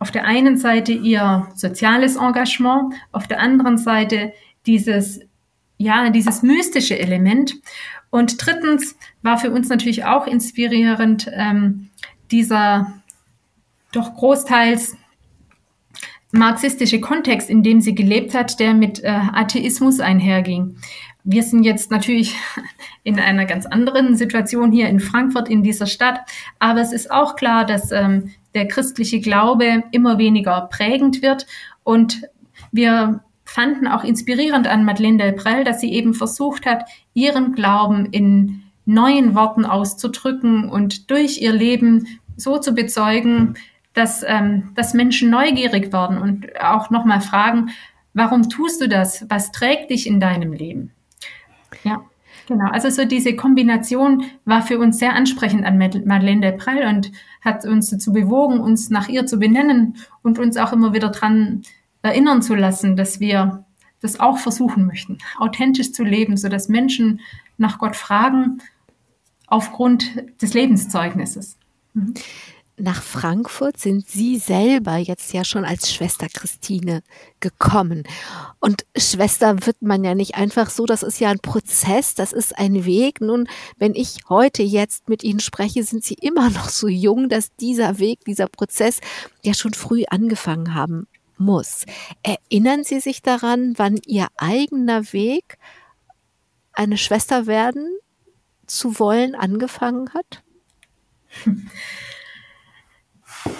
auf 0.00 0.10
der 0.10 0.24
einen 0.24 0.56
Seite 0.56 0.92
ihr 0.92 1.46
soziales 1.54 2.16
Engagement, 2.16 2.94
auf 3.12 3.28
der 3.28 3.38
anderen 3.38 3.78
Seite 3.78 4.32
dieses, 4.66 5.20
ja, 5.76 6.10
dieses 6.10 6.42
mystische 6.42 6.98
Element. 6.98 7.54
Und 8.08 8.44
drittens 8.44 8.96
war 9.22 9.38
für 9.38 9.50
uns 9.50 9.68
natürlich 9.68 10.04
auch 10.04 10.26
inspirierend 10.26 11.30
ähm, 11.32 11.90
dieser 12.30 12.92
doch 13.92 14.14
großteils 14.14 14.96
marxistische 16.32 17.00
Kontext, 17.00 17.50
in 17.50 17.62
dem 17.62 17.80
sie 17.80 17.94
gelebt 17.94 18.34
hat, 18.34 18.58
der 18.58 18.72
mit 18.72 19.02
äh, 19.02 19.08
Atheismus 19.08 20.00
einherging. 20.00 20.76
wir 21.24 21.42
sind 21.42 21.64
jetzt 21.64 21.90
natürlich 21.90 22.36
in 23.02 23.20
einer 23.20 23.44
ganz 23.44 23.66
anderen 23.66 24.16
Situation 24.16 24.72
hier 24.72 24.88
in 24.88 25.00
Frankfurt, 25.00 25.50
in 25.50 25.62
dieser 25.62 25.86
Stadt. 25.86 26.20
Aber 26.58 26.80
es 26.80 26.92
ist 26.92 27.10
auch 27.10 27.36
klar, 27.36 27.66
dass 27.66 27.92
ähm, 27.92 28.30
der 28.54 28.68
christliche 28.68 29.20
Glaube 29.20 29.84
immer 29.92 30.18
weniger 30.18 30.68
prägend 30.70 31.22
wird. 31.22 31.46
Und 31.84 32.22
wir 32.72 33.22
fanden 33.44 33.88
auch 33.88 34.04
inspirierend 34.04 34.66
an 34.68 34.84
Madeleine 34.84 35.18
Delbrel, 35.18 35.64
dass 35.64 35.80
sie 35.80 35.92
eben 35.92 36.14
versucht 36.14 36.66
hat, 36.66 36.84
ihren 37.14 37.52
Glauben 37.52 38.06
in 38.06 38.62
neuen 38.84 39.34
Worten 39.34 39.64
auszudrücken 39.64 40.68
und 40.68 41.10
durch 41.10 41.40
ihr 41.40 41.52
Leben 41.52 42.06
so 42.36 42.58
zu 42.58 42.72
bezeugen, 42.72 43.54
dass, 43.92 44.24
ähm, 44.26 44.70
dass 44.74 44.94
Menschen 44.94 45.30
neugierig 45.30 45.92
werden 45.92 46.18
und 46.18 46.60
auch 46.60 46.90
nochmal 46.90 47.20
fragen, 47.20 47.70
warum 48.14 48.48
tust 48.48 48.80
du 48.80 48.88
das? 48.88 49.26
Was 49.28 49.52
trägt 49.52 49.90
dich 49.90 50.06
in 50.06 50.20
deinem 50.20 50.52
Leben? 50.52 50.92
Ja, 51.84 52.04
genau. 52.50 52.68
Also 52.70 52.90
so 52.90 53.04
diese 53.04 53.36
Kombination 53.36 54.24
war 54.44 54.60
für 54.60 54.78
uns 54.78 54.98
sehr 54.98 55.14
ansprechend 55.14 55.64
an 55.64 55.78
Madeleine 55.78 56.40
Delprel 56.40 56.86
und 56.88 57.12
hat 57.40 57.64
uns 57.64 57.90
dazu 57.90 58.12
bewogen, 58.12 58.60
uns 58.60 58.90
nach 58.90 59.08
ihr 59.08 59.24
zu 59.24 59.38
benennen 59.38 59.96
und 60.22 60.38
uns 60.38 60.56
auch 60.56 60.72
immer 60.72 60.92
wieder 60.92 61.10
dran 61.10 61.62
erinnern 62.02 62.42
zu 62.42 62.54
lassen, 62.54 62.96
dass 62.96 63.20
wir 63.20 63.64
das 64.02 64.18
auch 64.18 64.38
versuchen 64.38 64.86
möchten, 64.86 65.18
authentisch 65.38 65.92
zu 65.92 66.02
leben, 66.02 66.36
so 66.36 66.48
dass 66.48 66.68
Menschen 66.68 67.20
nach 67.56 67.78
Gott 67.78 67.96
fragen 67.96 68.58
aufgrund 69.46 70.42
des 70.42 70.52
Lebenszeugnisses. 70.52 71.56
Mhm. 71.94 72.14
Nach 72.80 73.02
Frankfurt 73.02 73.78
sind 73.78 74.08
Sie 74.08 74.38
selber 74.38 74.96
jetzt 74.96 75.34
ja 75.34 75.44
schon 75.44 75.66
als 75.66 75.92
Schwester 75.92 76.28
Christine 76.32 77.02
gekommen. 77.38 78.04
Und 78.58 78.86
Schwester 78.96 79.66
wird 79.66 79.82
man 79.82 80.02
ja 80.02 80.14
nicht 80.14 80.36
einfach 80.36 80.70
so, 80.70 80.86
das 80.86 81.02
ist 81.02 81.20
ja 81.20 81.28
ein 81.28 81.40
Prozess, 81.40 82.14
das 82.14 82.32
ist 82.32 82.58
ein 82.58 82.86
Weg. 82.86 83.20
Nun, 83.20 83.48
wenn 83.76 83.94
ich 83.94 84.20
heute 84.30 84.62
jetzt 84.62 85.10
mit 85.10 85.22
Ihnen 85.22 85.40
spreche, 85.40 85.84
sind 85.84 86.04
Sie 86.04 86.14
immer 86.14 86.48
noch 86.48 86.70
so 86.70 86.88
jung, 86.88 87.28
dass 87.28 87.54
dieser 87.56 87.98
Weg, 87.98 88.24
dieser 88.24 88.48
Prozess 88.48 89.00
ja 89.42 89.52
schon 89.52 89.74
früh 89.74 90.04
angefangen 90.08 90.72
haben 90.72 91.06
muss. 91.36 91.84
Erinnern 92.22 92.82
Sie 92.82 93.00
sich 93.00 93.20
daran, 93.20 93.74
wann 93.76 93.98
Ihr 94.06 94.28
eigener 94.38 95.12
Weg, 95.12 95.58
eine 96.72 96.96
Schwester 96.96 97.46
werden 97.46 97.94
zu 98.66 98.98
wollen, 98.98 99.34
angefangen 99.34 100.14
hat? 100.14 100.42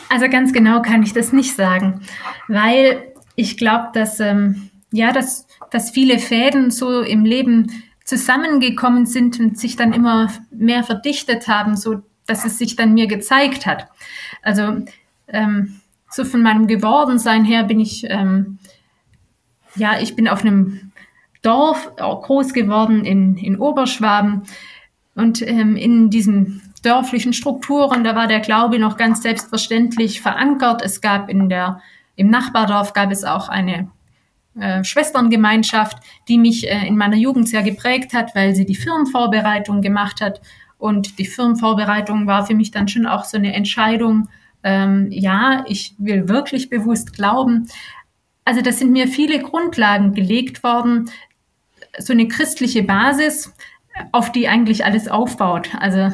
Also 0.08 0.28
ganz 0.28 0.52
genau 0.52 0.82
kann 0.82 1.02
ich 1.02 1.12
das 1.12 1.32
nicht 1.32 1.54
sagen, 1.54 2.00
weil 2.48 3.12
ich 3.36 3.56
glaube, 3.56 3.88
dass 3.94 4.20
ähm, 4.20 4.70
ja, 4.92 5.12
dass, 5.12 5.46
dass 5.70 5.90
viele 5.90 6.18
Fäden 6.18 6.70
so 6.70 7.00
im 7.00 7.24
Leben 7.24 7.70
zusammengekommen 8.04 9.06
sind 9.06 9.38
und 9.38 9.58
sich 9.58 9.76
dann 9.76 9.92
immer 9.92 10.32
mehr 10.50 10.82
verdichtet 10.82 11.46
haben, 11.46 11.76
so 11.76 12.02
dass 12.26 12.44
es 12.44 12.58
sich 12.58 12.76
dann 12.76 12.94
mir 12.94 13.06
gezeigt 13.06 13.66
hat. 13.66 13.88
Also 14.42 14.84
ähm, 15.28 15.80
so 16.10 16.24
von 16.24 16.42
meinem 16.42 16.66
Gewordensein 16.66 17.44
her 17.44 17.64
bin 17.64 17.78
ich 17.78 18.04
ähm, 18.08 18.58
ja, 19.76 20.00
ich 20.00 20.16
bin 20.16 20.28
auf 20.28 20.42
einem 20.42 20.92
Dorf 21.42 21.90
groß 21.96 22.52
geworden 22.52 23.04
in, 23.04 23.36
in 23.36 23.58
Oberschwaben 23.58 24.42
und 25.14 25.42
ähm, 25.42 25.76
in 25.76 26.10
diesem 26.10 26.60
dörflichen 26.82 27.32
Strukturen, 27.32 28.04
da 28.04 28.14
war 28.14 28.26
der 28.26 28.40
Glaube 28.40 28.78
noch 28.78 28.96
ganz 28.96 29.22
selbstverständlich 29.22 30.20
verankert. 30.20 30.82
Es 30.82 31.00
gab 31.00 31.28
in 31.28 31.48
der, 31.48 31.80
im 32.16 32.28
Nachbardorf 32.28 32.92
gab 32.92 33.10
es 33.10 33.24
auch 33.24 33.48
eine 33.48 33.90
äh, 34.58 34.82
Schwesterngemeinschaft, 34.84 35.98
die 36.28 36.38
mich 36.38 36.68
äh, 36.68 36.86
in 36.86 36.96
meiner 36.96 37.16
Jugend 37.16 37.48
sehr 37.48 37.62
geprägt 37.62 38.12
hat, 38.12 38.34
weil 38.34 38.54
sie 38.54 38.66
die 38.66 38.74
Firmenvorbereitung 38.74 39.80
gemacht 39.80 40.20
hat. 40.20 40.40
Und 40.78 41.18
die 41.18 41.26
Firmenvorbereitung 41.26 42.26
war 42.26 42.46
für 42.46 42.54
mich 42.54 42.70
dann 42.70 42.88
schon 42.88 43.06
auch 43.06 43.24
so 43.24 43.36
eine 43.36 43.54
Entscheidung, 43.54 44.28
ähm, 44.62 45.08
ja, 45.10 45.64
ich 45.68 45.94
will 45.98 46.28
wirklich 46.28 46.68
bewusst 46.68 47.12
glauben. 47.14 47.68
Also 48.44 48.60
das 48.62 48.78
sind 48.78 48.90
mir 48.90 49.06
viele 49.06 49.40
Grundlagen 49.40 50.12
gelegt 50.14 50.62
worden, 50.62 51.10
so 51.98 52.12
eine 52.12 52.28
christliche 52.28 52.82
Basis, 52.82 53.54
auf 54.12 54.32
die 54.32 54.48
eigentlich 54.48 54.84
alles 54.84 55.08
aufbaut. 55.08 55.70
Also 55.78 56.10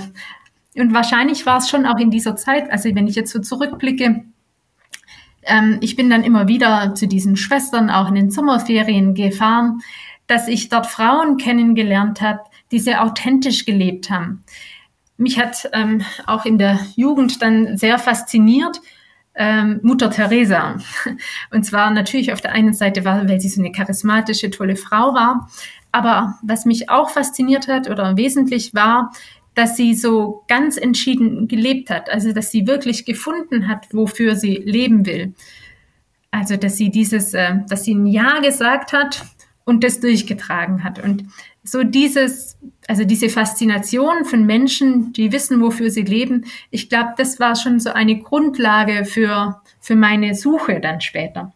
und 0.79 0.95
wahrscheinlich 0.95 1.47
war 1.47 1.59
es 1.59 1.69
schon 1.69 1.87
auch 1.87 1.99
in 1.99 2.11
dieser 2.11 2.37
Zeit, 2.37 2.71
also 2.71 2.95
wenn 2.95 3.07
ich 3.07 3.15
jetzt 3.15 3.33
so 3.33 3.41
zurückblicke, 3.41 4.25
ähm, 5.43 5.79
ich 5.81 5.97
bin 5.97 6.11
dann 6.11 6.25
immer 6.25 6.49
wieder 6.49 6.95
zu 6.95 7.07
diesen 7.07 7.37
Schwestern 7.37 7.91
auch 7.91 8.09
in 8.09 8.15
den 8.15 8.31
Sommerferien 8.31 9.15
gefahren, 9.15 9.81
dass 10.27 10.49
ich 10.49 10.69
dort 10.69 10.87
Frauen 10.87 11.37
kennengelernt 11.37 12.21
habe, 12.21 12.41
die 12.73 12.81
sehr 12.81 13.05
authentisch 13.05 13.65
gelebt 13.65 14.11
haben. 14.11 14.43
Mich 15.17 15.39
hat 15.39 15.69
ähm, 15.73 16.03
auch 16.27 16.45
in 16.45 16.59
der 16.59 16.79
Jugend 16.97 17.41
dann 17.41 17.77
sehr 17.77 17.99
fasziniert, 17.99 18.81
ähm, 19.35 19.81
Mutter 19.83 20.11
Teresa. 20.11 20.77
Und 21.51 21.65
zwar 21.65 21.91
natürlich 21.91 22.33
auf 22.33 22.41
der 22.41 22.53
einen 22.53 22.75
Seite 22.75 23.05
war, 23.05 23.29
weil 23.29 23.41
sie 23.41 23.49
so 23.49 23.61
eine 23.61 23.73
charismatische, 23.73 24.51
tolle 24.51 24.77
Frau 24.77 25.15
war. 25.15 25.49
Aber 25.93 26.39
was 26.43 26.65
mich 26.65 26.91
auch 26.91 27.11
fasziniert 27.11 27.69
hat 27.69 27.89
oder 27.89 28.17
wesentlich 28.17 28.75
war, 28.75 29.13
dass 29.57 29.75
sie 29.75 29.95
so 29.95 30.45
ganz 30.49 30.77
entschieden 30.77 31.49
gelebt 31.49 31.89
hat, 31.91 32.11
also 32.11 32.33
dass 32.33 32.51
sie 32.51 32.67
wirklich 32.67 33.07
gefunden 33.07 33.67
hat, 33.67 33.87
wofür 33.93 34.37
sie 34.37 34.55
leben 34.55 35.07
will. 35.07 35.33
Also 36.31 36.57
dass 36.57 36.77
sie 36.77 36.91
dieses, 36.91 37.33
äh, 37.33 37.55
dass 37.69 37.85
sie 37.85 37.95
ein 37.95 38.07
Ja 38.07 38.41
gesagt 38.41 38.93
hat 38.93 39.25
und 39.65 39.83
das 39.83 39.99
durchgetragen 40.01 40.85
hat. 40.85 41.03
Und 41.03 41.25
so 41.65 41.83
dieses, 41.83 42.59
also 42.87 43.05
diese 43.05 43.31
Faszination 43.31 44.27
von 44.27 44.45
Menschen, 44.45 45.15
die 45.15 45.33
wissen, 45.33 45.63
wofür 45.63 45.91
sie 45.91 46.03
leben, 46.03 46.45
ich 46.71 46.91
glaube, 46.91 47.15
das 47.17 47.41
war 47.41 47.57
schon 47.57 47.81
so 47.81 47.91
eine 47.91 48.21
Grundlage 48.21 49.07
für, 49.07 49.63
für 49.81 49.97
meine 49.97 50.35
Suche 50.35 50.81
dann 50.81 51.01
später. 51.01 51.56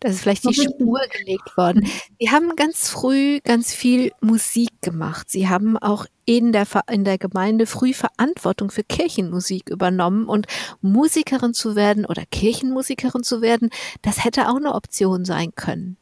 Das 0.00 0.12
ist 0.12 0.22
vielleicht 0.22 0.48
die 0.48 0.54
Spur 0.54 1.00
gelegt 1.10 1.56
worden. 1.56 1.86
Sie 2.20 2.30
haben 2.30 2.54
ganz 2.56 2.88
früh 2.88 3.40
ganz 3.44 3.74
viel 3.74 4.12
Musik 4.20 4.70
gemacht. 4.80 5.30
Sie 5.30 5.48
haben 5.48 5.76
auch 5.78 6.06
in 6.24 6.52
der, 6.52 6.66
in 6.90 7.04
der 7.04 7.18
Gemeinde 7.18 7.66
früh 7.66 7.92
Verantwortung 7.92 8.70
für 8.70 8.84
Kirchenmusik 8.84 9.70
übernommen 9.70 10.26
und 10.26 10.46
Musikerin 10.80 11.54
zu 11.54 11.74
werden 11.76 12.04
oder 12.04 12.22
Kirchenmusikerin 12.30 13.22
zu 13.22 13.42
werden, 13.42 13.70
das 14.02 14.24
hätte 14.24 14.48
auch 14.48 14.56
eine 14.56 14.74
Option 14.74 15.24
sein 15.24 15.52
können. 15.54 15.96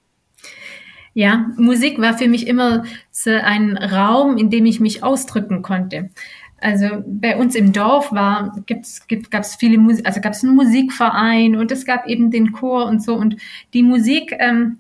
Ja, 1.13 1.49
Musik 1.57 1.99
war 1.99 2.17
für 2.17 2.29
mich 2.29 2.47
immer 2.47 2.85
so 3.11 3.31
ein 3.31 3.77
Raum, 3.77 4.37
in 4.37 4.49
dem 4.49 4.65
ich 4.65 4.79
mich 4.79 5.03
ausdrücken 5.03 5.63
konnte. 5.63 6.11
Also 6.61 7.03
bei 7.07 7.37
uns 7.37 7.55
im 7.55 7.73
Dorf 7.73 8.13
war, 8.13 8.55
gibt's, 8.67 9.07
gibt, 9.07 9.31
gab 9.31 9.43
es 9.43 9.57
viele 9.57 9.79
Musik, 9.79 10.07
also 10.07 10.21
gab 10.21 10.35
es 10.35 10.45
einen 10.45 10.55
Musikverein 10.55 11.57
und 11.57 11.73
es 11.73 11.87
gab 11.87 12.07
eben 12.07 12.31
den 12.31 12.53
Chor 12.53 12.87
und 12.87 13.03
so 13.03 13.15
und 13.15 13.37
die 13.73 13.83
Musik, 13.83 14.37
ähm, 14.39 14.79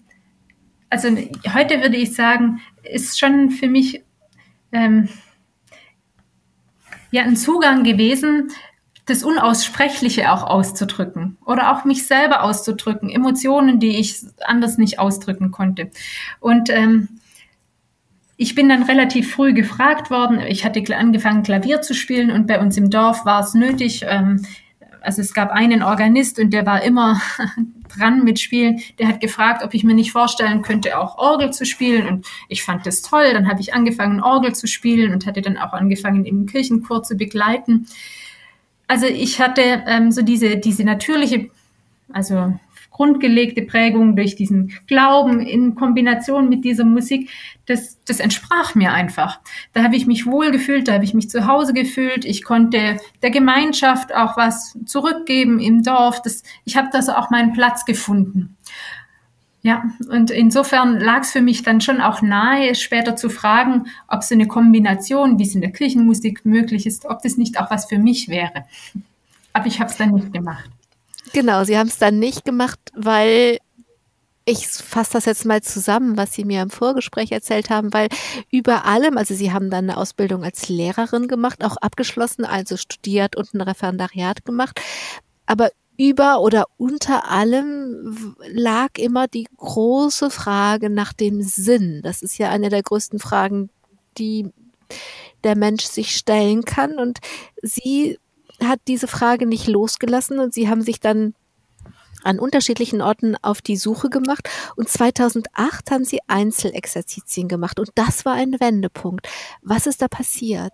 also 0.90 1.08
heute 1.54 1.80
würde 1.80 1.96
ich 1.96 2.14
sagen, 2.14 2.60
ist 2.82 3.18
schon 3.18 3.50
für 3.50 3.68
mich 3.68 4.02
ähm, 4.72 5.08
ja 7.10 7.22
ein 7.22 7.36
Zugang 7.36 7.82
gewesen, 7.82 8.50
das 9.06 9.22
Unaussprechliche 9.24 10.32
auch 10.32 10.44
auszudrücken 10.44 11.38
oder 11.46 11.72
auch 11.72 11.84
mich 11.84 12.06
selber 12.06 12.42
auszudrücken, 12.42 13.08
Emotionen, 13.08 13.80
die 13.80 13.98
ich 13.98 14.22
anders 14.44 14.78
nicht 14.78 14.98
ausdrücken 14.98 15.50
konnte. 15.50 15.90
Und 16.40 16.68
ähm, 16.70 17.08
ich 18.42 18.54
bin 18.54 18.70
dann 18.70 18.84
relativ 18.84 19.34
früh 19.34 19.52
gefragt 19.52 20.10
worden. 20.10 20.40
Ich 20.40 20.64
hatte 20.64 20.82
angefangen, 20.96 21.42
Klavier 21.42 21.82
zu 21.82 21.92
spielen 21.92 22.30
und 22.30 22.46
bei 22.46 22.58
uns 22.58 22.74
im 22.78 22.88
Dorf 22.88 23.26
war 23.26 23.42
es 23.42 23.52
nötig. 23.52 24.06
Ähm, 24.08 24.46
also 25.02 25.20
es 25.20 25.34
gab 25.34 25.50
einen 25.50 25.82
Organist 25.82 26.38
und 26.38 26.48
der 26.50 26.64
war 26.64 26.82
immer 26.82 27.20
dran 27.94 28.24
mit 28.24 28.40
Spielen. 28.40 28.80
Der 28.98 29.08
hat 29.08 29.20
gefragt, 29.20 29.62
ob 29.62 29.74
ich 29.74 29.84
mir 29.84 29.92
nicht 29.92 30.12
vorstellen 30.12 30.62
könnte, 30.62 30.98
auch 30.98 31.18
Orgel 31.18 31.52
zu 31.52 31.66
spielen. 31.66 32.08
Und 32.08 32.26
ich 32.48 32.62
fand 32.62 32.86
das 32.86 33.02
toll. 33.02 33.30
Dann 33.34 33.46
habe 33.46 33.60
ich 33.60 33.74
angefangen, 33.74 34.22
Orgel 34.22 34.54
zu 34.54 34.66
spielen 34.66 35.12
und 35.12 35.26
hatte 35.26 35.42
dann 35.42 35.58
auch 35.58 35.74
angefangen, 35.74 36.24
im 36.24 36.46
Kirchenchor 36.46 37.02
zu 37.02 37.16
begleiten. 37.16 37.88
Also 38.88 39.04
ich 39.04 39.38
hatte 39.38 39.84
ähm, 39.86 40.12
so 40.12 40.22
diese, 40.22 40.56
diese 40.56 40.84
natürliche, 40.84 41.50
also 42.10 42.58
grundgelegte 43.00 43.62
Prägung 43.62 44.14
durch 44.14 44.36
diesen 44.36 44.72
Glauben 44.86 45.40
in 45.40 45.74
Kombination 45.74 46.50
mit 46.50 46.66
dieser 46.66 46.84
Musik, 46.84 47.30
das, 47.64 47.96
das 48.04 48.20
entsprach 48.20 48.74
mir 48.74 48.92
einfach. 48.92 49.40
Da 49.72 49.82
habe 49.82 49.96
ich 49.96 50.06
mich 50.06 50.26
wohl 50.26 50.50
gefühlt, 50.50 50.86
da 50.86 50.92
habe 50.92 51.04
ich 51.04 51.14
mich 51.14 51.30
zu 51.30 51.46
Hause 51.46 51.72
gefühlt. 51.72 52.26
Ich 52.26 52.44
konnte 52.44 52.98
der 53.22 53.30
Gemeinschaft 53.30 54.14
auch 54.14 54.36
was 54.36 54.76
zurückgeben 54.84 55.60
im 55.60 55.82
Dorf. 55.82 56.20
Das, 56.20 56.42
ich 56.66 56.76
habe 56.76 56.88
da 56.92 57.00
so 57.00 57.12
auch 57.12 57.30
meinen 57.30 57.54
Platz 57.54 57.86
gefunden. 57.86 58.58
Ja, 59.62 59.84
und 60.10 60.30
insofern 60.30 61.00
lag 61.00 61.22
es 61.22 61.30
für 61.30 61.40
mich 61.40 61.62
dann 61.62 61.80
schon 61.80 62.02
auch 62.02 62.20
nahe, 62.20 62.74
später 62.74 63.16
zu 63.16 63.30
fragen, 63.30 63.86
ob 64.08 64.24
so 64.24 64.34
eine 64.34 64.46
Kombination, 64.46 65.38
wie 65.38 65.44
es 65.44 65.54
in 65.54 65.62
der 65.62 65.72
Kirchenmusik 65.72 66.44
möglich 66.44 66.84
ist, 66.84 67.06
ob 67.06 67.22
das 67.22 67.38
nicht 67.38 67.58
auch 67.58 67.70
was 67.70 67.86
für 67.86 67.98
mich 67.98 68.28
wäre. 68.28 68.66
Aber 69.54 69.66
ich 69.66 69.80
habe 69.80 69.90
es 69.90 69.96
dann 69.96 70.10
nicht 70.10 70.34
gemacht. 70.34 70.68
Genau, 71.32 71.64
Sie 71.64 71.78
haben 71.78 71.88
es 71.88 71.98
dann 71.98 72.18
nicht 72.18 72.44
gemacht, 72.44 72.78
weil 72.94 73.58
ich 74.44 74.66
fasse 74.66 75.12
das 75.12 75.26
jetzt 75.26 75.44
mal 75.44 75.62
zusammen, 75.62 76.16
was 76.16 76.32
Sie 76.32 76.44
mir 76.44 76.62
im 76.62 76.70
Vorgespräch 76.70 77.30
erzählt 77.30 77.70
haben, 77.70 77.92
weil 77.92 78.08
über 78.50 78.84
allem, 78.84 79.16
also 79.16 79.34
Sie 79.34 79.52
haben 79.52 79.70
dann 79.70 79.88
eine 79.88 79.96
Ausbildung 79.96 80.42
als 80.44 80.68
Lehrerin 80.68 81.28
gemacht, 81.28 81.64
auch 81.64 81.76
abgeschlossen, 81.76 82.44
also 82.44 82.76
studiert 82.76 83.36
und 83.36 83.54
ein 83.54 83.60
Referendariat 83.60 84.44
gemacht. 84.44 84.80
Aber 85.46 85.70
über 85.96 86.40
oder 86.40 86.64
unter 86.78 87.30
allem 87.30 88.34
lag 88.46 88.96
immer 88.96 89.28
die 89.28 89.46
große 89.58 90.30
Frage 90.30 90.88
nach 90.88 91.12
dem 91.12 91.42
Sinn. 91.42 92.00
Das 92.02 92.22
ist 92.22 92.38
ja 92.38 92.48
eine 92.48 92.70
der 92.70 92.82
größten 92.82 93.18
Fragen, 93.18 93.68
die 94.16 94.48
der 95.44 95.56
Mensch 95.56 95.84
sich 95.84 96.16
stellen 96.16 96.64
kann. 96.64 96.98
Und 96.98 97.18
sie 97.62 98.18
hat 98.64 98.80
diese 98.88 99.06
Frage 99.06 99.46
nicht 99.46 99.66
losgelassen 99.66 100.38
und 100.38 100.54
sie 100.54 100.68
haben 100.68 100.82
sich 100.82 101.00
dann 101.00 101.34
an 102.22 102.38
unterschiedlichen 102.38 103.00
Orten 103.00 103.36
auf 103.40 103.62
die 103.62 103.76
Suche 103.76 104.10
gemacht 104.10 104.48
und 104.76 104.88
2008 104.88 105.90
haben 105.90 106.04
sie 106.04 106.20
Einzelexerzitien 106.26 107.48
gemacht 107.48 107.78
und 107.78 107.90
das 107.94 108.24
war 108.24 108.34
ein 108.34 108.60
Wendepunkt. 108.60 109.28
Was 109.62 109.86
ist 109.86 110.02
da 110.02 110.08
passiert? 110.08 110.72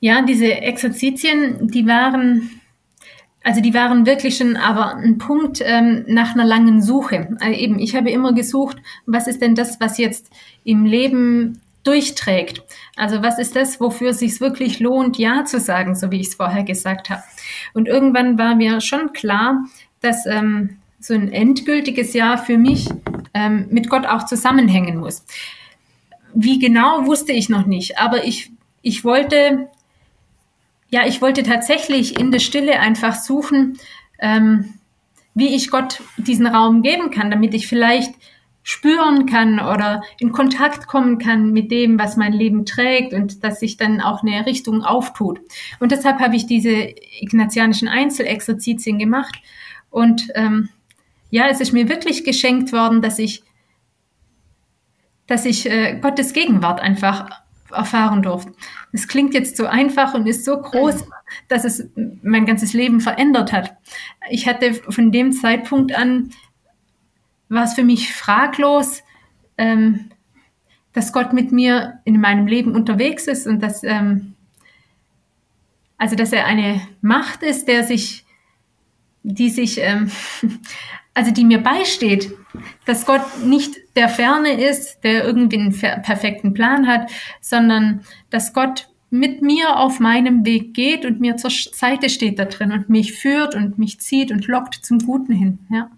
Ja, 0.00 0.22
diese 0.22 0.52
Exerzitien, 0.52 1.68
die 1.68 1.86
waren 1.86 2.50
also 3.44 3.60
die 3.60 3.72
waren 3.72 4.04
wirklich 4.04 4.36
schon 4.36 4.56
aber 4.56 4.96
ein 4.96 5.16
Punkt 5.16 5.62
ähm, 5.64 6.04
nach 6.06 6.34
einer 6.34 6.44
langen 6.44 6.82
Suche. 6.82 7.34
Also 7.40 7.58
eben, 7.58 7.78
ich 7.78 7.94
habe 7.94 8.10
immer 8.10 8.34
gesucht, 8.34 8.76
was 9.06 9.26
ist 9.26 9.40
denn 9.40 9.54
das, 9.54 9.80
was 9.80 9.96
jetzt 9.96 10.28
im 10.64 10.84
Leben 10.84 11.60
durchträgt. 11.84 12.62
Also 12.96 13.22
was 13.22 13.38
ist 13.38 13.56
das, 13.56 13.80
wofür 13.80 14.10
es 14.10 14.18
sich 14.18 14.40
wirklich 14.40 14.80
lohnt, 14.80 15.18
Ja 15.18 15.44
zu 15.44 15.60
sagen, 15.60 15.94
so 15.94 16.10
wie 16.10 16.20
ich 16.20 16.28
es 16.28 16.34
vorher 16.34 16.64
gesagt 16.64 17.10
habe. 17.10 17.22
Und 17.74 17.88
irgendwann 17.88 18.38
war 18.38 18.54
mir 18.54 18.80
schon 18.80 19.12
klar, 19.12 19.64
dass 20.00 20.26
ähm, 20.26 20.78
so 21.00 21.14
ein 21.14 21.32
endgültiges 21.32 22.12
Ja 22.12 22.36
für 22.36 22.58
mich 22.58 22.88
ähm, 23.34 23.68
mit 23.70 23.88
Gott 23.88 24.06
auch 24.06 24.26
zusammenhängen 24.26 24.98
muss. 24.98 25.24
Wie 26.34 26.58
genau 26.58 27.06
wusste 27.06 27.32
ich 27.32 27.48
noch 27.48 27.66
nicht, 27.66 27.98
aber 27.98 28.24
ich, 28.24 28.50
ich 28.82 29.04
wollte 29.04 29.68
ja, 30.90 31.06
ich 31.06 31.20
wollte 31.20 31.42
tatsächlich 31.42 32.18
in 32.18 32.30
der 32.30 32.38
Stille 32.38 32.80
einfach 32.80 33.14
suchen, 33.14 33.78
ähm, 34.18 34.74
wie 35.34 35.54
ich 35.54 35.70
Gott 35.70 36.02
diesen 36.16 36.46
Raum 36.46 36.82
geben 36.82 37.10
kann, 37.10 37.30
damit 37.30 37.54
ich 37.54 37.66
vielleicht 37.66 38.12
spüren 38.68 39.24
kann 39.24 39.60
oder 39.60 40.02
in 40.18 40.30
Kontakt 40.30 40.86
kommen 40.86 41.16
kann 41.16 41.52
mit 41.52 41.70
dem, 41.70 41.98
was 41.98 42.18
mein 42.18 42.34
Leben 42.34 42.66
trägt 42.66 43.14
und 43.14 43.42
dass 43.42 43.60
sich 43.60 43.78
dann 43.78 44.02
auch 44.02 44.22
eine 44.22 44.44
Richtung 44.44 44.82
auftut. 44.82 45.40
Und 45.80 45.90
deshalb 45.90 46.20
habe 46.20 46.36
ich 46.36 46.44
diese 46.44 46.92
ignatianischen 47.18 47.88
Einzelexerzitien 47.88 48.98
gemacht. 48.98 49.34
Und 49.88 50.28
ähm, 50.34 50.68
ja, 51.30 51.48
es 51.48 51.62
ist 51.62 51.72
mir 51.72 51.88
wirklich 51.88 52.24
geschenkt 52.24 52.70
worden, 52.74 53.00
dass 53.00 53.18
ich, 53.18 53.42
dass 55.26 55.46
ich 55.46 55.64
äh, 55.64 55.98
Gottes 55.98 56.34
Gegenwart 56.34 56.78
einfach 56.78 57.30
erfahren 57.72 58.20
durfte. 58.20 58.52
Es 58.92 59.08
klingt 59.08 59.32
jetzt 59.32 59.56
so 59.56 59.64
einfach 59.64 60.12
und 60.12 60.26
ist 60.26 60.44
so 60.44 60.60
groß, 60.60 61.06
dass 61.48 61.64
es 61.64 61.88
mein 62.22 62.44
ganzes 62.44 62.74
Leben 62.74 63.00
verändert 63.00 63.50
hat. 63.50 63.78
Ich 64.28 64.46
hatte 64.46 64.74
von 64.74 65.10
dem 65.10 65.32
Zeitpunkt 65.32 65.94
an, 65.94 66.34
war 67.48 67.64
es 67.64 67.74
für 67.74 67.84
mich 67.84 68.12
fraglos, 68.12 69.02
ähm, 69.56 70.10
dass 70.92 71.12
Gott 71.12 71.32
mit 71.32 71.52
mir 71.52 72.00
in 72.04 72.20
meinem 72.20 72.46
Leben 72.46 72.74
unterwegs 72.74 73.26
ist 73.26 73.46
und 73.46 73.62
dass, 73.62 73.82
ähm, 73.84 74.34
also 75.96 76.16
dass 76.16 76.32
er 76.32 76.46
eine 76.46 76.80
Macht 77.00 77.42
ist, 77.42 77.68
der 77.68 77.84
sich, 77.84 78.24
die 79.22 79.50
sich, 79.50 79.78
ähm, 79.80 80.10
also 81.14 81.30
die 81.30 81.44
mir 81.44 81.62
beisteht, 81.62 82.32
dass 82.86 83.06
Gott 83.06 83.22
nicht 83.44 83.74
der 83.96 84.08
Ferne 84.08 84.60
ist, 84.60 85.02
der 85.02 85.24
irgendwie 85.24 85.58
einen 85.58 85.72
perfekten 86.02 86.54
Plan 86.54 86.86
hat, 86.86 87.10
sondern 87.40 88.02
dass 88.30 88.52
Gott 88.52 88.88
mit 89.10 89.42
mir 89.42 89.78
auf 89.78 90.00
meinem 90.00 90.44
Weg 90.44 90.74
geht 90.74 91.04
und 91.04 91.20
mir 91.20 91.36
zur 91.36 91.50
Seite 91.50 92.10
steht 92.10 92.38
da 92.38 92.44
drin 92.44 92.72
und 92.72 92.88
mich 92.88 93.14
führt 93.14 93.54
und 93.54 93.78
mich 93.78 94.00
zieht 94.00 94.30
und 94.30 94.46
lockt 94.46 94.74
zum 94.74 94.98
Guten 94.98 95.32
hin. 95.32 95.58
Ja. 95.70 95.90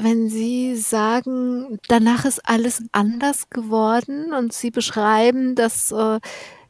Wenn 0.00 0.28
Sie 0.28 0.76
sagen, 0.76 1.80
danach 1.88 2.24
ist 2.24 2.48
alles 2.48 2.84
anders 2.92 3.50
geworden 3.50 4.32
und 4.32 4.52
Sie 4.52 4.70
beschreiben, 4.70 5.56
dass 5.56 5.90
äh, 5.90 6.20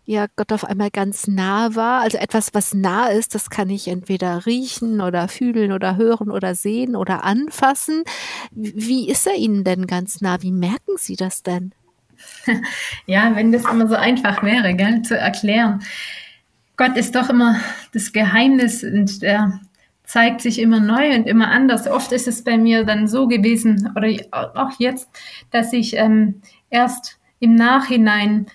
ja 0.07 0.27
Gott 0.37 0.51
auf 0.51 0.65
einmal 0.65 0.91
ganz 0.91 1.27
nah 1.27 1.75
war. 1.75 2.01
Also 2.01 2.17
etwas, 2.17 2.55
was 2.55 2.73
nah 2.73 3.09
ist, 3.09 3.35
das 3.35 3.51
kann 3.51 3.69
ich 3.69 3.87
entweder 3.89 4.47
riechen 4.47 5.03
oder 5.03 5.29
fühlen 5.29 5.73
oder 5.73 5.97
hören 5.97 6.31
oder 6.31 6.55
sehen 6.55 6.97
oder 6.97 7.23
anfassen. 7.23 8.03
Wie 8.51 9.11
ist 9.11 9.27
er 9.27 9.35
Ihnen 9.35 9.63
denn 9.63 9.87
ganz 9.87 10.23
nah? 10.23 10.41
Wie 10.41 10.53
merken 10.53 10.97
Sie 10.97 11.17
das 11.17 11.43
denn? 11.43 11.73
Ja, 13.07 13.37
wenn 13.37 13.53
das 13.53 13.65
immer 13.65 13.87
so 13.87 13.95
einfach 13.95 14.43
wäre, 14.43 14.75
gell, 14.75 15.03
zu 15.03 15.17
erklären. 15.17 15.83
Gott 16.77 16.97
ist 16.97 17.15
doch 17.15 17.29
immer 17.29 17.61
das 17.93 18.13
Geheimnis 18.13 18.83
und 18.85 19.23
er 19.23 19.61
zeigt 20.09 20.41
sich 20.41 20.59
immer 20.59 20.81
neu 20.81 21.15
und 21.15 21.27
immer 21.27 21.49
anders. 21.49 21.87
Oft 21.87 22.13
ist 22.13 22.27
es 22.27 22.43
bei 22.43 22.57
mir 22.57 22.85
dann 22.85 23.07
so 23.07 23.29
gewesen, 23.29 23.93
oder 23.95 24.09
auch 24.33 24.73
jetzt, 24.79 25.07
dass 25.51 25.75
ich 25.75 25.97
ähm, 25.97 26.41
erst 26.71 27.19
im 27.41 27.55
Nachhinein 27.55 28.47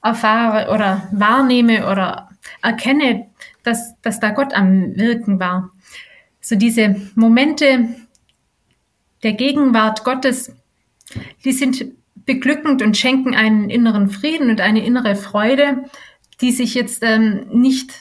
erfahre 0.00 0.72
oder 0.72 1.08
wahrnehme 1.10 1.90
oder 1.90 2.30
erkenne, 2.62 3.26
dass, 3.64 4.00
dass 4.02 4.20
da 4.20 4.30
Gott 4.30 4.54
am 4.54 4.96
Wirken 4.96 5.40
war. 5.40 5.72
So 6.40 6.54
diese 6.54 6.94
Momente 7.16 7.88
der 9.24 9.32
Gegenwart 9.32 10.04
Gottes, 10.04 10.54
die 11.44 11.52
sind 11.52 11.84
beglückend 12.14 12.80
und 12.80 12.96
schenken 12.96 13.34
einen 13.34 13.70
inneren 13.70 14.08
Frieden 14.08 14.50
und 14.50 14.60
eine 14.60 14.86
innere 14.86 15.16
Freude, 15.16 15.84
die 16.40 16.52
sich 16.52 16.74
jetzt 16.74 17.02
ähm, 17.02 17.48
nicht 17.50 17.92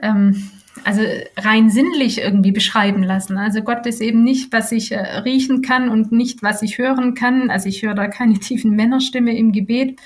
ähm, 0.00 0.50
also 0.84 1.02
rein 1.36 1.70
sinnlich 1.70 2.20
irgendwie 2.20 2.52
beschreiben 2.52 3.02
lassen. 3.02 3.36
Also 3.36 3.62
Gott 3.62 3.86
ist 3.86 4.00
eben 4.00 4.22
nicht, 4.22 4.52
was 4.52 4.72
ich 4.72 4.92
äh, 4.92 5.18
riechen 5.18 5.62
kann 5.62 5.88
und 5.88 6.12
nicht, 6.12 6.42
was 6.42 6.62
ich 6.62 6.78
hören 6.78 7.14
kann. 7.14 7.50
Also 7.50 7.68
ich 7.68 7.82
höre 7.82 7.94
da 7.94 8.08
keine 8.08 8.34
tiefen 8.38 8.76
Männerstimme 8.76 9.36
im 9.36 9.52
Gebet 9.52 9.98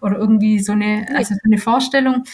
oder 0.00 0.16
irgendwie 0.16 0.58
so 0.60 0.72
eine, 0.72 1.06
also 1.14 1.34
so 1.34 1.40
eine 1.44 1.58
Vorstellung. 1.58 2.24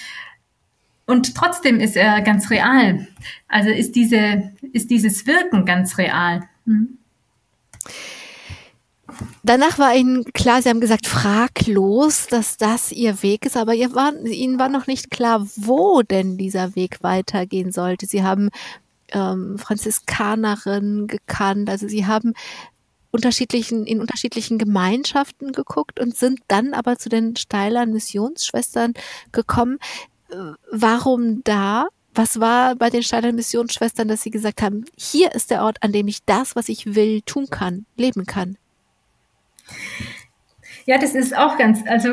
Und 1.06 1.34
trotzdem 1.34 1.80
ist 1.80 1.96
er 1.96 2.22
ganz 2.22 2.50
real. 2.50 3.06
Also 3.48 3.70
ist 3.70 3.94
diese, 3.94 4.52
ist 4.72 4.90
dieses 4.90 5.26
Wirken 5.26 5.66
ganz 5.66 5.98
real. 5.98 6.42
Mhm. 6.64 6.98
Danach 9.42 9.78
war 9.78 9.94
Ihnen 9.94 10.24
klar, 10.32 10.62
Sie 10.62 10.68
haben 10.68 10.80
gesagt, 10.80 11.06
fraglos, 11.06 12.26
dass 12.28 12.56
das 12.56 12.92
Ihr 12.92 13.22
Weg 13.22 13.46
ist, 13.46 13.56
aber 13.56 13.72
war, 13.72 14.14
Ihnen 14.24 14.58
war 14.58 14.68
noch 14.68 14.86
nicht 14.86 15.10
klar, 15.10 15.46
wo 15.56 16.02
denn 16.02 16.38
dieser 16.38 16.74
Weg 16.76 17.02
weitergehen 17.02 17.70
sollte. 17.72 18.06
Sie 18.06 18.22
haben 18.22 18.50
ähm, 19.12 19.58
Franziskanerinnen 19.58 21.06
gekannt, 21.06 21.68
also 21.68 21.88
Sie 21.88 22.06
haben 22.06 22.32
unterschiedlichen, 23.10 23.86
in 23.86 24.00
unterschiedlichen 24.00 24.58
Gemeinschaften 24.58 25.52
geguckt 25.52 26.00
und 26.00 26.16
sind 26.16 26.40
dann 26.48 26.74
aber 26.74 26.98
zu 26.98 27.08
den 27.08 27.36
Steilern 27.36 27.92
Missionsschwestern 27.92 28.94
gekommen. 29.30 29.78
Äh, 30.30 30.36
warum 30.70 31.44
da? 31.44 31.86
Was 32.12 32.40
war 32.40 32.74
bei 32.76 32.90
den 32.90 33.02
Steilern 33.02 33.36
Missionsschwestern, 33.36 34.08
dass 34.08 34.22
Sie 34.22 34.30
gesagt 34.30 34.62
haben, 34.62 34.84
hier 34.96 35.32
ist 35.32 35.50
der 35.50 35.62
Ort, 35.62 35.82
an 35.82 35.92
dem 35.92 36.08
ich 36.08 36.24
das, 36.24 36.56
was 36.56 36.68
ich 36.68 36.94
will, 36.94 37.22
tun 37.22 37.48
kann, 37.50 37.86
leben 37.96 38.26
kann? 38.26 38.56
Ja, 40.86 40.98
das 40.98 41.14
ist 41.14 41.36
auch 41.36 41.56
ganz, 41.56 41.80
also 41.86 42.10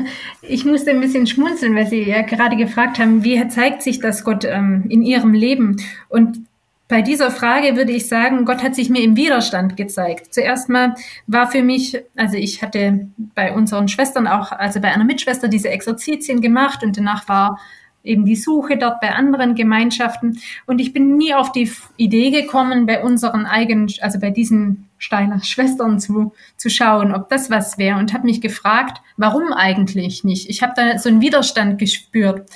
ich 0.42 0.64
musste 0.64 0.90
ein 0.90 1.00
bisschen 1.00 1.26
schmunzeln, 1.26 1.74
weil 1.76 1.86
Sie 1.86 2.02
ja 2.02 2.22
gerade 2.22 2.56
gefragt 2.56 2.98
haben, 2.98 3.22
wie 3.22 3.46
zeigt 3.48 3.82
sich 3.82 4.00
das 4.00 4.24
Gott 4.24 4.44
ähm, 4.44 4.84
in 4.88 5.02
Ihrem 5.02 5.34
Leben? 5.34 5.76
Und 6.08 6.46
bei 6.88 7.02
dieser 7.02 7.30
Frage 7.30 7.76
würde 7.76 7.92
ich 7.92 8.08
sagen, 8.08 8.44
Gott 8.44 8.62
hat 8.62 8.74
sich 8.74 8.90
mir 8.90 9.02
im 9.02 9.16
Widerstand 9.16 9.76
gezeigt. 9.76 10.32
Zuerst 10.34 10.68
mal 10.68 10.94
war 11.26 11.50
für 11.50 11.62
mich, 11.62 11.98
also 12.14 12.36
ich 12.36 12.62
hatte 12.62 13.08
bei 13.34 13.52
unseren 13.52 13.88
Schwestern 13.88 14.26
auch, 14.26 14.52
also 14.52 14.80
bei 14.80 14.92
einer 14.92 15.04
Mitschwester 15.04 15.48
diese 15.48 15.70
Exerzitien 15.70 16.40
gemacht 16.40 16.82
und 16.82 16.96
danach 16.96 17.28
war 17.28 17.58
eben 18.02 18.26
die 18.26 18.36
Suche 18.36 18.76
dort 18.76 19.00
bei 19.00 19.10
anderen 19.10 19.54
Gemeinschaften. 19.54 20.38
Und 20.66 20.78
ich 20.78 20.92
bin 20.92 21.16
nie 21.16 21.34
auf 21.34 21.52
die 21.52 21.70
Idee 21.96 22.30
gekommen, 22.30 22.84
bei 22.86 23.02
unseren 23.02 23.46
eigenen, 23.46 23.88
also 24.00 24.20
bei 24.20 24.30
diesen 24.30 24.83
Steiner 24.98 25.42
Schwestern 25.42 25.98
zu, 25.98 26.32
zu 26.56 26.70
schauen, 26.70 27.14
ob 27.14 27.28
das 27.28 27.50
was 27.50 27.78
wäre 27.78 27.98
und 27.98 28.12
habe 28.12 28.26
mich 28.26 28.40
gefragt, 28.40 29.00
warum 29.16 29.52
eigentlich 29.52 30.24
nicht? 30.24 30.48
Ich 30.48 30.62
habe 30.62 30.72
da 30.76 30.98
so 30.98 31.08
einen 31.08 31.20
Widerstand 31.20 31.78
gespürt. 31.78 32.48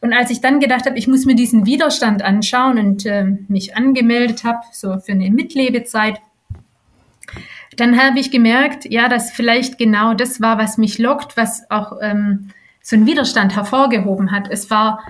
Und 0.00 0.12
als 0.12 0.30
ich 0.30 0.40
dann 0.40 0.60
gedacht 0.60 0.86
habe, 0.86 0.96
ich 0.98 1.08
muss 1.08 1.24
mir 1.24 1.34
diesen 1.34 1.66
Widerstand 1.66 2.22
anschauen 2.22 2.78
und 2.78 3.06
äh, 3.06 3.24
mich 3.48 3.76
angemeldet 3.76 4.44
habe, 4.44 4.60
so 4.72 4.98
für 5.00 5.12
eine 5.12 5.30
Mitlebezeit, 5.30 6.20
dann 7.76 8.00
habe 8.00 8.18
ich 8.18 8.30
gemerkt, 8.30 8.86
ja, 8.86 9.08
dass 9.08 9.30
vielleicht 9.30 9.78
genau 9.78 10.14
das 10.14 10.40
war, 10.40 10.58
was 10.58 10.78
mich 10.78 10.98
lockt, 10.98 11.36
was 11.36 11.68
auch 11.70 11.98
ähm, 12.00 12.50
so 12.82 12.96
einen 12.96 13.06
Widerstand 13.06 13.54
hervorgehoben 13.54 14.32
hat. 14.32 14.48
Es 14.50 14.70
war, 14.70 15.00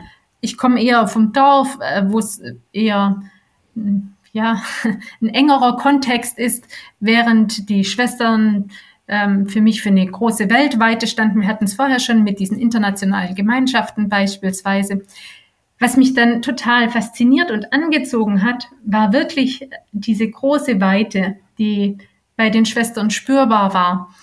ich 0.40 0.56
komme 0.56 0.82
eher 0.82 1.06
vom 1.06 1.32
Dorf, 1.32 1.78
äh, 1.80 2.02
wo 2.06 2.18
es 2.18 2.42
eher, 2.72 3.22
hm, 3.74 4.14
ja, 4.32 4.62
ein 5.20 5.28
engerer 5.28 5.76
Kontext 5.76 6.38
ist, 6.38 6.64
während 7.00 7.68
die 7.68 7.84
Schwestern 7.84 8.70
ähm, 9.08 9.46
für 9.46 9.60
mich 9.60 9.82
für 9.82 9.88
eine 9.88 10.06
große 10.06 10.50
weltweite 10.50 11.06
standen. 11.06 11.40
Wir 11.40 11.48
hatten 11.48 11.64
es 11.64 11.74
vorher 11.74 11.98
schon 11.98 12.24
mit 12.24 12.38
diesen 12.38 12.58
internationalen 12.58 13.34
Gemeinschaften 13.34 14.08
beispielsweise. 14.08 15.04
Was 15.80 15.96
mich 15.96 16.14
dann 16.14 16.42
total 16.42 16.90
fasziniert 16.90 17.50
und 17.50 17.72
angezogen 17.72 18.42
hat, 18.42 18.68
war 18.84 19.12
wirklich 19.12 19.68
diese 19.92 20.28
große 20.28 20.80
Weite, 20.80 21.36
die 21.58 21.98
bei 22.36 22.50
den 22.50 22.66
Schwestern 22.66 23.10
spürbar 23.10 23.74
war. 23.74 24.14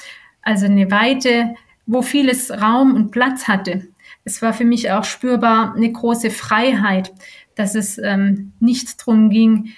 Also 0.42 0.66
eine 0.66 0.92
Weite, 0.92 1.56
wo 1.86 2.02
vieles 2.02 2.52
Raum 2.52 2.94
und 2.94 3.12
Platz 3.12 3.48
hatte. 3.48 3.88
Es 4.24 4.42
war 4.42 4.54
für 4.54 4.66
mich 4.66 4.92
auch 4.92 5.04
spürbar 5.04 5.74
eine 5.76 5.92
große 5.92 6.30
Freiheit, 6.30 7.14
dass 7.56 7.76
es 7.76 7.98
ähm, 7.98 8.52
nicht 8.60 9.00
darum 9.00 9.30
ging, 9.30 9.74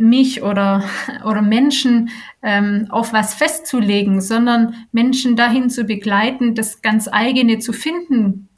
mich 0.00 0.42
oder, 0.42 0.82
oder 1.24 1.42
Menschen 1.42 2.08
ähm, 2.42 2.86
auf 2.88 3.12
was 3.12 3.34
festzulegen, 3.34 4.20
sondern 4.20 4.74
Menschen 4.92 5.36
dahin 5.36 5.68
zu 5.68 5.84
begleiten, 5.84 6.54
das 6.54 6.80
ganz 6.80 7.06
eigene 7.06 7.58
zu 7.58 7.72
finden 7.72 8.48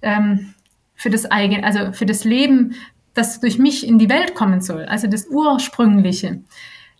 ähm, 0.00 0.54
für 0.94 1.10
das 1.10 1.30
eigene, 1.30 1.64
also 1.64 1.92
für 1.92 2.06
das 2.06 2.24
Leben, 2.24 2.76
das 3.14 3.40
durch 3.40 3.58
mich 3.58 3.86
in 3.86 3.98
die 3.98 4.08
Welt 4.08 4.34
kommen 4.34 4.60
soll, 4.60 4.84
also 4.84 5.08
das 5.08 5.26
ursprüngliche. 5.28 6.44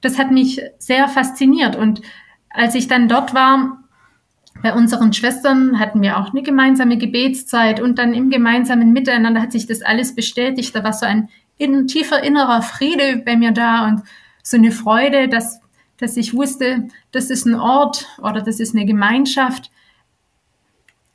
Das 0.01 0.19
hat 0.19 0.33
mich 0.33 0.61
sehr 0.79 1.09
fasziniert 1.09 1.77
und 1.77 2.03
als 2.51 2.75
ich 2.75 2.89
dann 2.89 3.09
dort 3.09 3.35
war, 3.35 3.79
bei 4.63 4.75
unseren 4.75 5.13
Schwestern 5.13 5.79
hatten 5.79 6.03
wir 6.03 6.19
auch 6.19 6.31
eine 6.31 6.43
gemeinsame 6.43 6.99
Gebetszeit 6.99 7.81
und 7.81 7.99
dann 7.99 8.13
im 8.13 8.31
gemeinsamen 8.31 8.93
Miteinander 8.93 9.41
hat 9.41 9.53
sich 9.53 9.67
das 9.67 9.81
alles 9.81 10.15
bestätigt. 10.15 10.75
Da 10.75 10.85
war 10.85 10.93
so 10.93 11.07
ein 11.07 11.31
in, 11.63 11.87
tiefer 11.87 12.23
innerer 12.23 12.63
Friede 12.63 13.23
bei 13.25 13.37
mir 13.37 13.53
da 13.53 13.87
und 13.87 14.03
so 14.43 14.57
eine 14.57 14.73
Freude, 14.73 15.29
dass, 15.29 15.61
dass 15.99 16.17
ich 16.17 16.35
wusste, 16.35 16.89
das 17.13 17.31
ist 17.31 17.47
ein 17.47 17.55
Ort 17.55 18.09
oder 18.19 18.43
das 18.43 18.61
ist 18.61 18.75
eine 18.75 18.85
Gemeinschaft, 18.85 19.71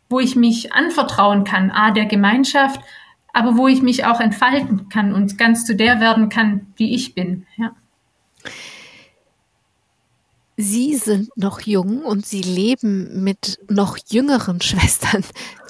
wo 0.09 0.19
ich 0.19 0.35
mich 0.35 0.73
anvertrauen 0.73 1.43
kann, 1.43 1.69
a 1.71 1.91
der 1.91 2.05
Gemeinschaft, 2.05 2.79
aber 3.33 3.57
wo 3.57 3.67
ich 3.67 3.81
mich 3.81 4.05
auch 4.05 4.21
entfalten 4.21 4.89
kann 4.89 5.13
und 5.13 5.37
ganz 5.37 5.65
zu 5.65 5.75
der 5.75 5.99
werden 5.99 6.29
kann, 6.29 6.67
wie 6.77 6.95
ich 6.95 7.13
bin. 7.13 7.45
Ja. 7.57 7.75
Sie 10.55 10.95
sind 10.95 11.29
noch 11.35 11.61
jung 11.61 12.01
und 12.01 12.25
Sie 12.25 12.41
leben 12.41 13.23
mit 13.23 13.59
noch 13.69 13.97
jüngeren 14.09 14.61
Schwestern 14.61 15.23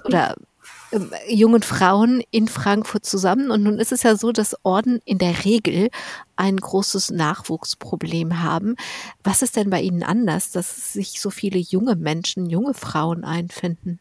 oder 0.05 0.35
jungen 1.27 1.61
Frauen 1.61 2.23
in 2.31 2.47
Frankfurt 2.47 3.05
zusammen. 3.05 3.51
Und 3.51 3.63
nun 3.63 3.79
ist 3.79 3.91
es 3.91 4.03
ja 4.03 4.15
so, 4.15 4.31
dass 4.31 4.55
Orden 4.63 4.99
in 5.05 5.17
der 5.17 5.45
Regel 5.45 5.89
ein 6.35 6.57
großes 6.57 7.11
Nachwuchsproblem 7.11 8.41
haben. 8.41 8.75
Was 9.23 9.41
ist 9.41 9.55
denn 9.55 9.69
bei 9.69 9.81
Ihnen 9.81 10.03
anders, 10.03 10.51
dass 10.51 10.93
sich 10.93 11.19
so 11.19 11.29
viele 11.29 11.59
junge 11.59 11.95
Menschen, 11.95 12.49
junge 12.49 12.73
Frauen 12.73 13.23
einfinden? 13.23 13.99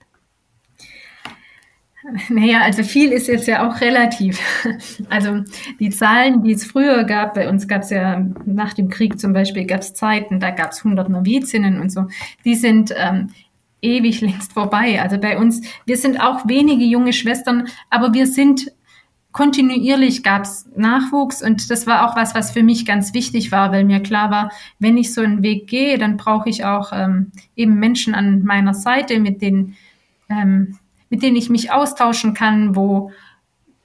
Naja, 2.29 2.61
also 2.61 2.83
viel 2.83 3.11
ist 3.11 3.27
jetzt 3.27 3.49
ja 3.49 3.69
auch 3.69 3.81
relativ. 3.81 4.39
Also 5.09 5.43
die 5.79 5.91
Zahlen, 5.91 6.43
die 6.43 6.53
es 6.53 6.65
früher 6.65 7.05
gab, 7.05 7.35
bei 7.35 7.49
uns 7.49 7.69
gab 7.69 7.83
es 7.83 7.91
ja 7.91 8.25
nach 8.45 8.75
dem 8.75 8.89
Krieg 8.89 9.19
zum 9.19 9.33
Beispiel, 9.33 9.67
gab 9.67 9.81
es 9.81 9.95
Zeiten, 9.95 10.41
da 10.41 10.51
gab 10.51 10.73
es 10.73 10.79
100 10.79 11.09
Novizinnen 11.09 11.81
und 11.81 11.91
so, 11.91 12.07
die 12.45 12.55
sind 12.55 12.93
ähm, 12.97 13.29
ewig 13.87 14.21
längst 14.21 14.53
vorbei. 14.53 15.01
Also 15.01 15.19
bei 15.19 15.39
uns, 15.39 15.61
wir 15.85 15.97
sind 15.97 16.21
auch 16.21 16.47
wenige 16.47 16.85
junge 16.85 17.13
Schwestern, 17.13 17.69
aber 17.91 18.13
wir 18.13 18.27
sind 18.27 18.73
kontinuierlich 19.33 20.23
gab 20.23 20.45
es 20.45 20.67
Nachwuchs 20.77 21.43
und 21.43 21.71
das 21.71 21.87
war 21.87 22.09
auch 22.09 22.17
was, 22.17 22.35
was 22.35 22.53
für 22.53 22.63
mich 22.63 22.87
ganz 22.87 23.13
wichtig 23.13 23.53
war, 23.53 23.71
weil 23.71 23.85
mir 23.85 24.01
klar 24.01 24.31
war, 24.31 24.51
wenn 24.79 24.97
ich 24.97 25.13
so 25.13 25.21
einen 25.21 25.43
Weg 25.43 25.67
gehe, 25.67 25.99
dann 25.99 26.17
brauche 26.17 26.49
ich 26.49 26.65
auch 26.65 26.91
ähm, 26.95 27.33
eben 27.55 27.75
Menschen 27.75 28.15
an 28.15 28.45
meiner 28.45 28.73
Seite, 28.73 29.21
mit 29.21 29.43
denen 29.43 29.77
ähm, 30.31 30.79
mit 31.09 31.23
denen 31.23 31.37
ich 31.37 31.51
mich 31.51 31.71
austauschen 31.71 32.35
kann, 32.35 32.75
wo, 32.75 33.13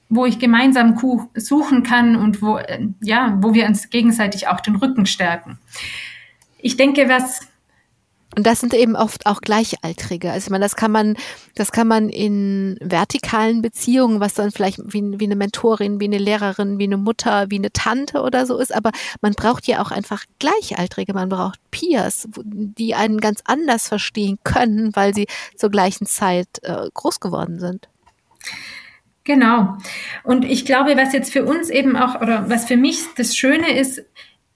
wo 0.10 0.26
ich 0.26 0.40
gemeinsam 0.40 1.00
suchen 1.36 1.84
kann 1.84 2.16
und 2.16 2.42
wo, 2.42 2.58
äh, 2.58 2.88
ja, 3.02 3.38
wo 3.42 3.54
wir 3.54 3.66
uns 3.66 3.90
gegenseitig 3.90 4.48
auch 4.48 4.62
den 4.62 4.76
Rücken 4.76 5.06
stärken. 5.06 5.60
Ich 6.58 6.78
denke, 6.78 7.10
was 7.10 7.48
und 8.36 8.48
das 8.48 8.62
sind 8.62 8.74
eben 8.74 8.96
oft 8.96 9.26
auch 9.26 9.42
Gleichaltrige. 9.42 10.32
Also 10.32 10.46
ich 10.46 10.50
meine, 10.52 10.64
das 10.64 10.78
kann 10.78 10.92
man, 10.92 11.18
das 11.56 11.74
kann 11.74 11.88
man 11.88 12.08
in 12.08 12.78
vertikalen 12.80 13.62
Beziehungen, 13.62 14.22
was 14.22 14.36
dann 14.36 14.52
vielleicht 14.52 14.80
wie, 14.86 15.20
wie 15.20 15.26
eine 15.26 15.36
Mentorin, 15.36 16.00
wie 16.00 16.06
eine 16.06 16.18
Lehrerin, 16.18 16.80
wie 16.80 16.86
eine 16.86 16.96
Mutter, 16.96 17.48
wie 17.50 17.58
eine 17.58 17.74
Tante 17.74 18.22
oder 18.22 18.46
so 18.46 18.58
ist. 18.58 18.74
Aber 18.74 18.92
man 19.22 19.34
braucht 19.34 19.68
ja 19.68 19.82
auch 19.82 19.92
einfach 19.92 20.24
Gleichaltrige. 20.40 21.14
Man 21.14 21.28
braucht 21.28 21.60
Peers, 21.72 22.30
die 22.34 22.96
einen 22.96 23.20
ganz 23.20 23.42
anders 23.46 23.90
verstehen 23.90 24.40
können, 24.46 24.96
weil 24.96 25.14
sie 25.14 25.28
zur 25.58 25.70
gleichen 25.70 26.06
Zeit 26.06 26.48
äh, 26.62 26.90
groß 26.94 27.20
geworden 27.20 27.60
sind. 27.60 27.90
Genau. 29.26 29.78
Und 30.24 30.46
ich 30.46 30.66
glaube, 30.66 30.96
was 30.96 31.14
jetzt 31.14 31.32
für 31.32 31.46
uns 31.46 31.70
eben 31.70 31.96
auch, 31.96 32.22
oder 32.22 32.50
was 32.50 32.66
für 32.66 32.78
mich 32.78 33.04
das 33.18 33.36
Schöne 33.36 33.78
ist, 33.78 34.02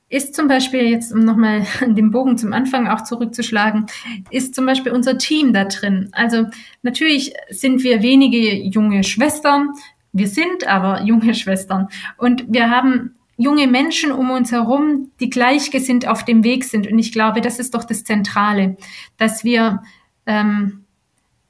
ist 0.10 0.36
zum 0.36 0.48
Beispiel 0.48 0.82
jetzt, 0.82 1.12
um 1.12 1.20
nochmal 1.20 1.66
den 1.82 2.12
Bogen 2.12 2.38
zum 2.38 2.54
Anfang 2.54 2.88
auch 2.88 3.04
zurückzuschlagen, 3.04 3.88
ist 4.30 4.56
zum 4.56 4.66
Beispiel 4.66 4.92
unser 4.92 5.18
Team 5.18 5.54
da 5.54 5.66
drin. 5.66 6.10
Also 6.12 6.46
natürlich 6.84 7.34
sind 7.50 7.84
wir 7.84 8.02
wenige 8.02 8.56
junge 8.56 9.04
Schwestern, 9.04 9.70
wir 10.12 10.28
sind 10.28 10.68
aber 10.68 11.02
junge 11.06 11.34
Schwestern 11.34 11.90
und 12.18 12.46
wir 12.48 12.70
haben 12.70 13.16
junge 13.38 13.68
Menschen 13.68 14.12
um 14.12 14.32
uns 14.32 14.52
herum, 14.52 15.12
die 15.20 15.30
gleichgesinnt 15.30 16.08
auf 16.08 16.24
dem 16.24 16.44
Weg 16.44 16.64
sind. 16.64 16.90
Und 16.90 16.98
ich 17.00 17.12
glaube, 17.12 17.42
das 17.42 17.60
ist 17.60 17.74
doch 17.74 17.84
das 17.84 18.06
Zentrale, 18.06 18.78
dass 19.18 19.44
wir, 19.44 19.84
ähm, 20.26 20.86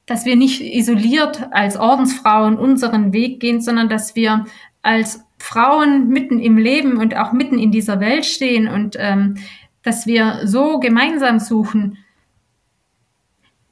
dass 0.04 0.24
wir 0.24 0.34
nicht 0.34 0.60
isoliert 0.60 1.48
als 1.52 1.76
Ordensfrauen 1.76 2.58
unseren 2.58 3.12
Weg 3.12 3.38
gehen, 3.38 3.60
sondern 3.60 3.88
dass 3.88 4.16
wir 4.16 4.46
als 4.82 5.25
Frauen 5.46 6.08
mitten 6.08 6.40
im 6.40 6.58
Leben 6.58 6.96
und 6.96 7.16
auch 7.16 7.32
mitten 7.32 7.58
in 7.58 7.70
dieser 7.70 8.00
Welt 8.00 8.26
stehen 8.26 8.66
und 8.66 8.96
ähm, 8.98 9.36
dass 9.82 10.04
wir 10.04 10.40
so 10.44 10.80
gemeinsam 10.80 11.38
suchen, 11.38 11.98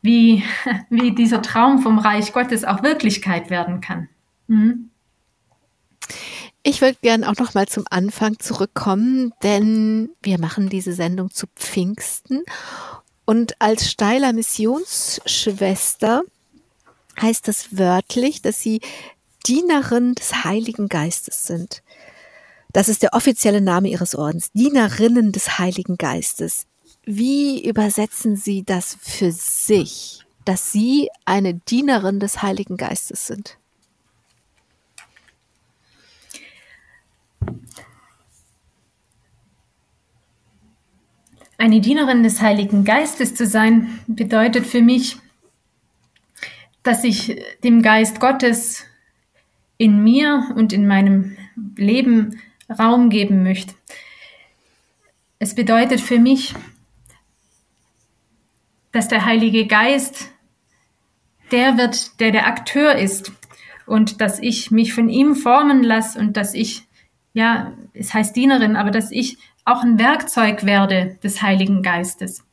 wie, 0.00 0.44
wie 0.88 1.12
dieser 1.12 1.42
Traum 1.42 1.80
vom 1.80 1.98
Reich 1.98 2.32
Gottes 2.32 2.64
auch 2.64 2.84
Wirklichkeit 2.84 3.50
werden 3.50 3.80
kann. 3.80 4.08
Mhm. 4.46 4.90
Ich 6.62 6.80
würde 6.80 6.96
gern 7.02 7.24
auch 7.24 7.36
noch 7.36 7.54
mal 7.54 7.66
zum 7.66 7.84
Anfang 7.90 8.38
zurückkommen, 8.38 9.32
denn 9.42 10.10
wir 10.22 10.38
machen 10.38 10.68
diese 10.68 10.92
Sendung 10.92 11.32
zu 11.32 11.46
Pfingsten 11.56 12.42
und 13.24 13.60
als 13.60 13.90
Steiler 13.90 14.32
Missionsschwester 14.32 16.22
heißt 17.20 17.48
das 17.48 17.76
wörtlich, 17.76 18.42
dass 18.42 18.60
sie 18.60 18.80
Dienerin 19.46 20.14
des 20.14 20.44
Heiligen 20.44 20.88
Geistes 20.88 21.46
sind. 21.46 21.82
Das 22.72 22.88
ist 22.88 23.02
der 23.02 23.14
offizielle 23.14 23.60
Name 23.60 23.88
ihres 23.88 24.14
Ordens, 24.14 24.50
Dienerinnen 24.52 25.32
des 25.32 25.58
Heiligen 25.58 25.96
Geistes. 25.96 26.66
Wie 27.04 27.64
übersetzen 27.64 28.36
Sie 28.36 28.64
das 28.64 28.96
für 29.00 29.30
sich, 29.30 30.20
dass 30.44 30.72
Sie 30.72 31.08
eine 31.24 31.54
Dienerin 31.54 32.18
des 32.18 32.42
Heiligen 32.42 32.76
Geistes 32.76 33.26
sind? 33.26 33.58
Eine 41.58 41.80
Dienerin 41.80 42.22
des 42.22 42.40
Heiligen 42.40 42.84
Geistes 42.84 43.34
zu 43.34 43.46
sein, 43.46 44.00
bedeutet 44.06 44.66
für 44.66 44.82
mich, 44.82 45.16
dass 46.82 47.04
ich 47.04 47.40
dem 47.62 47.82
Geist 47.82 48.18
Gottes 48.20 48.84
in 49.76 50.02
mir 50.02 50.52
und 50.56 50.72
in 50.72 50.86
meinem 50.86 51.36
Leben 51.76 52.40
Raum 52.78 53.10
geben 53.10 53.42
möchte. 53.42 53.74
Es 55.38 55.54
bedeutet 55.54 56.00
für 56.00 56.18
mich, 56.18 56.54
dass 58.92 59.08
der 59.08 59.24
Heilige 59.24 59.66
Geist 59.66 60.30
der 61.50 61.76
wird, 61.76 62.20
der 62.20 62.30
der 62.30 62.46
Akteur 62.46 62.96
ist 62.96 63.32
und 63.86 64.20
dass 64.20 64.38
ich 64.38 64.70
mich 64.70 64.94
von 64.94 65.08
ihm 65.08 65.34
formen 65.34 65.82
lasse 65.82 66.18
und 66.18 66.36
dass 66.36 66.54
ich, 66.54 66.84
ja, 67.32 67.74
es 67.92 68.14
heißt 68.14 68.34
Dienerin, 68.34 68.76
aber 68.76 68.90
dass 68.90 69.10
ich 69.10 69.36
auch 69.64 69.82
ein 69.82 69.98
Werkzeug 69.98 70.64
werde 70.64 71.18
des 71.22 71.42
Heiligen 71.42 71.82
Geistes, 71.82 72.44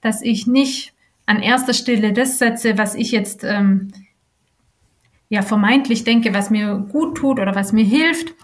dass 0.00 0.22
ich 0.22 0.46
nicht 0.46 0.92
an 1.26 1.42
erster 1.42 1.74
Stelle 1.74 2.12
das 2.12 2.38
setze, 2.38 2.78
was 2.78 2.94
ich 2.94 3.10
jetzt 3.10 3.44
ähm, 3.44 3.92
ja 5.28 5.42
vermeintlich 5.42 6.04
denke, 6.04 6.34
was 6.34 6.50
mir 6.50 6.76
gut 6.90 7.16
tut 7.16 7.38
oder 7.38 7.54
was 7.54 7.72
mir 7.72 7.84
hilft, 7.84 8.34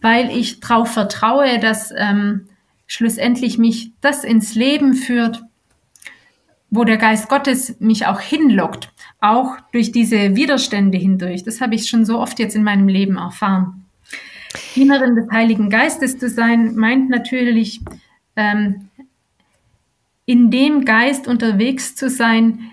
weil 0.00 0.30
ich 0.30 0.60
darauf 0.60 0.92
vertraue, 0.92 1.58
dass 1.58 1.92
ähm, 1.96 2.48
schlussendlich 2.86 3.58
mich 3.58 3.92
das 4.00 4.24
ins 4.24 4.54
Leben 4.54 4.94
führt, 4.94 5.42
wo 6.70 6.84
der 6.84 6.96
Geist 6.96 7.28
Gottes 7.28 7.78
mich 7.80 8.06
auch 8.06 8.20
hinlockt, 8.20 8.92
auch 9.20 9.56
durch 9.72 9.92
diese 9.92 10.36
Widerstände 10.36 10.98
hindurch. 10.98 11.44
Das 11.44 11.60
habe 11.60 11.74
ich 11.74 11.88
schon 11.88 12.04
so 12.04 12.18
oft 12.18 12.38
jetzt 12.38 12.56
in 12.56 12.64
meinem 12.64 12.88
Leben 12.88 13.16
erfahren. 13.16 13.84
Dienerin 14.74 15.14
des 15.14 15.30
Heiligen 15.30 15.70
Geistes 15.70 16.18
zu 16.18 16.28
sein, 16.28 16.74
meint 16.76 17.08
natürlich, 17.10 17.80
ähm, 18.36 18.88
in 20.24 20.50
dem 20.50 20.84
Geist 20.84 21.26
unterwegs 21.28 21.94
zu 21.96 22.08
sein, 22.08 22.70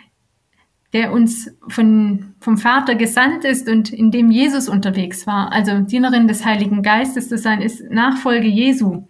der 0.93 1.11
uns 1.11 1.51
von, 1.67 2.33
vom 2.39 2.57
Vater 2.57 2.95
gesandt 2.95 3.45
ist 3.45 3.69
und 3.69 3.93
in 3.93 4.11
dem 4.11 4.31
Jesus 4.31 4.67
unterwegs 4.67 5.27
war. 5.27 5.51
Also 5.51 5.79
Dienerin 5.79 6.27
des 6.27 6.45
Heiligen 6.45 6.81
Geistes 6.81 7.29
zu 7.29 7.37
sein, 7.37 7.61
ist 7.61 7.89
Nachfolge 7.91 8.47
Jesu. 8.47 9.07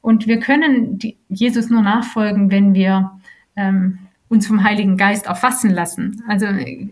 Und 0.00 0.26
wir 0.26 0.40
können 0.40 0.98
die, 0.98 1.16
Jesus 1.28 1.70
nur 1.70 1.82
nachfolgen, 1.82 2.50
wenn 2.50 2.74
wir 2.74 3.12
ähm, 3.54 3.98
uns 4.28 4.46
vom 4.46 4.64
Heiligen 4.64 4.96
Geist 4.96 5.26
erfassen 5.26 5.70
lassen. 5.70 6.24
Also 6.26 6.46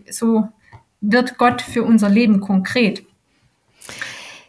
so 0.09 0.47
wird 1.01 1.37
Gott 1.37 1.61
für 1.61 1.83
unser 1.83 2.09
Leben 2.09 2.39
konkret. 2.39 3.03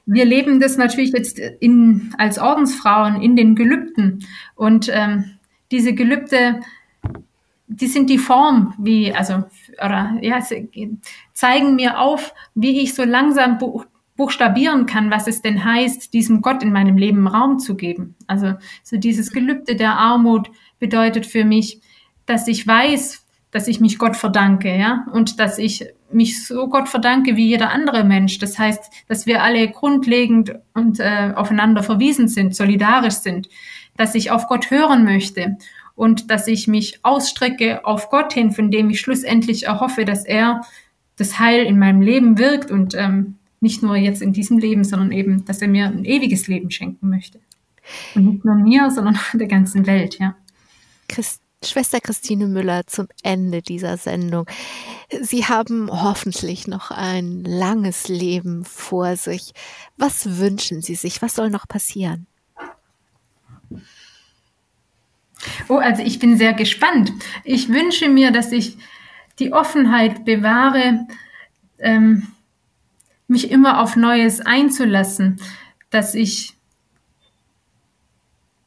Wir 0.06 0.24
leben 0.24 0.60
das 0.60 0.76
natürlich 0.76 1.12
jetzt 1.12 1.38
in, 1.38 2.14
als 2.16 2.38
Ordensfrauen 2.38 3.20
in 3.22 3.34
den 3.34 3.56
Gelübden. 3.56 4.24
Und 4.54 4.88
ähm, 4.92 5.38
diese 5.70 5.94
Gelübde 5.94 6.60
die 7.70 7.86
sind 7.86 8.10
die 8.10 8.18
Form, 8.18 8.74
wie, 8.78 9.14
also, 9.14 9.44
oder, 9.84 10.18
ja, 10.20 10.40
zeigen 11.32 11.74
mir 11.76 11.98
auf, 11.98 12.34
wie 12.54 12.80
ich 12.80 12.94
so 12.94 13.04
langsam 13.04 13.58
buchstabieren 14.16 14.86
kann, 14.86 15.10
was 15.10 15.26
es 15.26 15.42
denn 15.42 15.64
heißt, 15.64 16.12
diesem 16.12 16.42
Gott 16.42 16.62
in 16.62 16.72
meinem 16.72 16.98
Leben 16.98 17.26
Raum 17.26 17.58
zu 17.58 17.74
geben. 17.74 18.16
Also, 18.26 18.54
so 18.82 18.96
dieses 18.96 19.32
Gelübde 19.32 19.76
der 19.76 19.96
Armut 19.96 20.50
bedeutet 20.78 21.26
für 21.26 21.44
mich, 21.44 21.80
dass 22.26 22.46
ich 22.46 22.66
weiß, 22.66 23.26
dass 23.50 23.66
ich 23.66 23.80
mich 23.80 23.98
Gott 23.98 24.16
verdanke, 24.16 24.76
ja, 24.76 25.06
und 25.12 25.40
dass 25.40 25.58
ich 25.58 25.86
mich 26.12 26.46
so 26.46 26.68
Gott 26.68 26.88
verdanke 26.88 27.36
wie 27.36 27.48
jeder 27.48 27.70
andere 27.70 28.04
Mensch. 28.04 28.38
Das 28.38 28.58
heißt, 28.58 28.92
dass 29.08 29.26
wir 29.26 29.42
alle 29.42 29.68
grundlegend 29.68 30.54
und 30.74 31.00
äh, 31.00 31.32
aufeinander 31.34 31.82
verwiesen 31.82 32.28
sind, 32.28 32.54
solidarisch 32.54 33.14
sind, 33.14 33.48
dass 33.96 34.14
ich 34.14 34.30
auf 34.30 34.46
Gott 34.48 34.70
hören 34.70 35.04
möchte 35.04 35.56
und 36.00 36.30
dass 36.30 36.46
ich 36.46 36.66
mich 36.66 36.98
ausstrecke 37.02 37.84
auf 37.84 38.08
Gott 38.08 38.32
hin, 38.32 38.52
von 38.52 38.70
dem 38.70 38.88
ich 38.88 39.00
schlussendlich 39.00 39.66
erhoffe, 39.66 40.06
dass 40.06 40.24
er 40.24 40.62
das 41.16 41.38
Heil 41.38 41.66
in 41.66 41.78
meinem 41.78 42.00
Leben 42.00 42.38
wirkt 42.38 42.70
und 42.70 42.94
ähm, 42.94 43.34
nicht 43.60 43.82
nur 43.82 43.96
jetzt 43.96 44.22
in 44.22 44.32
diesem 44.32 44.56
Leben, 44.56 44.82
sondern 44.82 45.12
eben, 45.12 45.44
dass 45.44 45.60
er 45.60 45.68
mir 45.68 45.84
ein 45.84 46.06
ewiges 46.06 46.48
Leben 46.48 46.70
schenken 46.70 47.10
möchte. 47.10 47.38
Und 48.14 48.24
nicht 48.24 48.44
nur 48.46 48.54
mir, 48.54 48.90
sondern 48.90 49.18
der 49.34 49.46
ganzen 49.46 49.86
Welt, 49.86 50.18
ja. 50.18 50.34
Christ 51.06 51.42
Schwester 51.62 52.00
Christine 52.00 52.46
Müller 52.46 52.86
zum 52.86 53.08
Ende 53.22 53.60
dieser 53.60 53.98
Sendung. 53.98 54.46
Sie 55.20 55.44
haben 55.44 55.90
hoffentlich 55.90 56.66
noch 56.66 56.90
ein 56.90 57.44
langes 57.44 58.08
Leben 58.08 58.64
vor 58.64 59.16
sich. 59.16 59.52
Was 59.98 60.38
wünschen 60.38 60.80
Sie 60.80 60.94
sich? 60.94 61.20
Was 61.20 61.34
soll 61.34 61.50
noch 61.50 61.68
passieren? 61.68 62.26
Oh, 65.68 65.76
also 65.76 66.02
ich 66.02 66.18
bin 66.18 66.36
sehr 66.36 66.52
gespannt. 66.52 67.12
Ich 67.44 67.68
wünsche 67.68 68.08
mir, 68.08 68.30
dass 68.30 68.52
ich 68.52 68.76
die 69.38 69.52
Offenheit 69.52 70.24
bewahre, 70.24 71.06
ähm, 71.78 72.28
mich 73.28 73.50
immer 73.50 73.80
auf 73.80 73.96
Neues 73.96 74.40
einzulassen, 74.40 75.40
dass 75.90 76.14
ich 76.14 76.54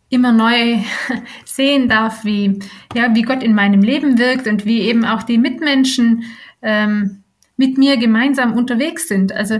immer 0.10 0.32
neu 0.32 0.80
sehen 1.46 1.90
darf, 1.90 2.24
wie, 2.24 2.60
ja, 2.94 3.14
wie 3.16 3.24
Gott 3.24 3.44
in 3.44 3.56
meinem 3.56 3.82
Leben 3.82 4.18
wirkt 4.18 4.48
und 4.48 4.66
wie 4.66 4.82
eben 4.82 5.06
auch 5.06 5.24
die 5.24 5.38
Mitmenschen 5.38 6.24
ähm, 6.62 7.24
mit 7.58 7.78
mir 7.78 7.98
gemeinsam 7.98 8.54
unterwegs 8.54 9.08
sind. 9.08 9.32
Also, 9.32 9.60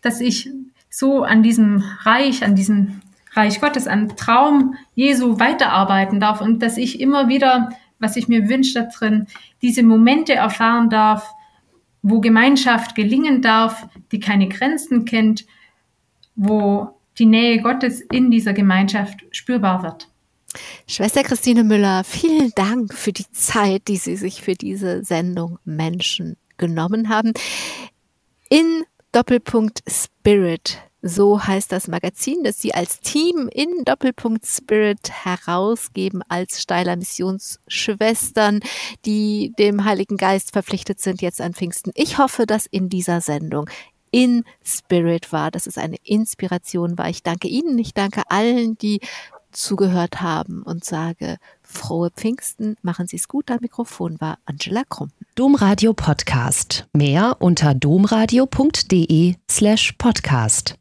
dass 0.00 0.20
ich 0.20 0.50
so 0.90 1.24
an 1.24 1.42
diesem 1.42 1.82
Reich, 2.02 2.44
an 2.44 2.54
diesem 2.54 3.00
Reich 3.36 3.60
Gottes, 3.60 3.86
an 3.86 4.16
Traum 4.16 4.74
Jesu 4.94 5.38
weiterarbeiten 5.38 6.20
darf 6.20 6.40
und 6.40 6.62
dass 6.62 6.78
ich 6.78 7.00
immer 7.00 7.28
wieder, 7.28 7.70
was 7.98 8.16
ich 8.16 8.28
mir 8.28 8.48
wünsche 8.48 8.74
da 8.74 8.82
drin, 8.82 9.26
diese 9.62 9.82
Momente 9.82 10.34
erfahren 10.34 10.88
darf, 10.88 11.30
wo 12.02 12.20
Gemeinschaft 12.20 12.94
gelingen 12.94 13.42
darf, 13.42 13.86
die 14.10 14.20
keine 14.20 14.48
Grenzen 14.48 15.04
kennt, 15.04 15.44
wo 16.34 16.96
die 17.18 17.26
Nähe 17.26 17.60
Gottes 17.60 18.00
in 18.00 18.30
dieser 18.30 18.52
Gemeinschaft 18.52 19.24
spürbar 19.30 19.82
wird. 19.82 20.08
Schwester 20.86 21.22
Christine 21.22 21.64
Müller, 21.64 22.04
vielen 22.04 22.52
Dank 22.54 22.94
für 22.94 23.12
die 23.12 23.30
Zeit, 23.32 23.88
die 23.88 23.96
Sie 23.96 24.16
sich 24.16 24.42
für 24.42 24.54
diese 24.54 25.04
Sendung 25.04 25.58
Menschen 25.64 26.36
genommen 26.56 27.08
haben. 27.08 27.32
In 28.48 28.84
Doppelpunkt 29.12 29.82
Spirit 29.88 30.78
so 31.06 31.42
heißt 31.46 31.72
das 31.72 31.88
Magazin, 31.88 32.42
das 32.42 32.60
Sie 32.60 32.74
als 32.74 33.00
Team 33.00 33.48
in 33.52 33.84
Doppelpunkt 33.84 34.46
Spirit 34.46 35.10
herausgeben 35.10 36.22
als 36.28 36.60
Steiler 36.60 36.96
Missionsschwestern, 36.96 38.60
die 39.04 39.52
dem 39.58 39.84
Heiligen 39.84 40.16
Geist 40.16 40.52
verpflichtet 40.52 41.00
sind 41.00 41.22
jetzt 41.22 41.40
an 41.40 41.54
Pfingsten. 41.54 41.92
Ich 41.94 42.18
hoffe, 42.18 42.46
dass 42.46 42.66
in 42.66 42.88
dieser 42.88 43.20
Sendung 43.20 43.68
in 44.10 44.44
Spirit 44.64 45.32
war, 45.32 45.50
dass 45.50 45.66
es 45.66 45.78
eine 45.78 45.96
Inspiration 46.02 46.96
war. 46.98 47.08
Ich 47.08 47.22
danke 47.22 47.48
Ihnen, 47.48 47.78
ich 47.78 47.92
danke 47.92 48.22
allen, 48.28 48.78
die 48.78 49.00
zugehört 49.52 50.20
haben 50.20 50.62
und 50.62 50.84
sage 50.84 51.38
frohe 51.62 52.10
Pfingsten, 52.10 52.76
machen 52.82 53.06
Sie 53.06 53.16
es 53.16 53.26
gut. 53.28 53.50
Am 53.50 53.58
Mikrofon 53.60 54.20
war 54.20 54.38
Angela 54.44 54.82
Krumpen. 54.88 55.26
Domradio 55.34 55.92
Podcast. 55.94 56.86
Mehr 56.92 57.36
unter 57.40 57.74
domradio.de 57.74 59.34
slash 59.50 59.92
podcast. 59.98 60.76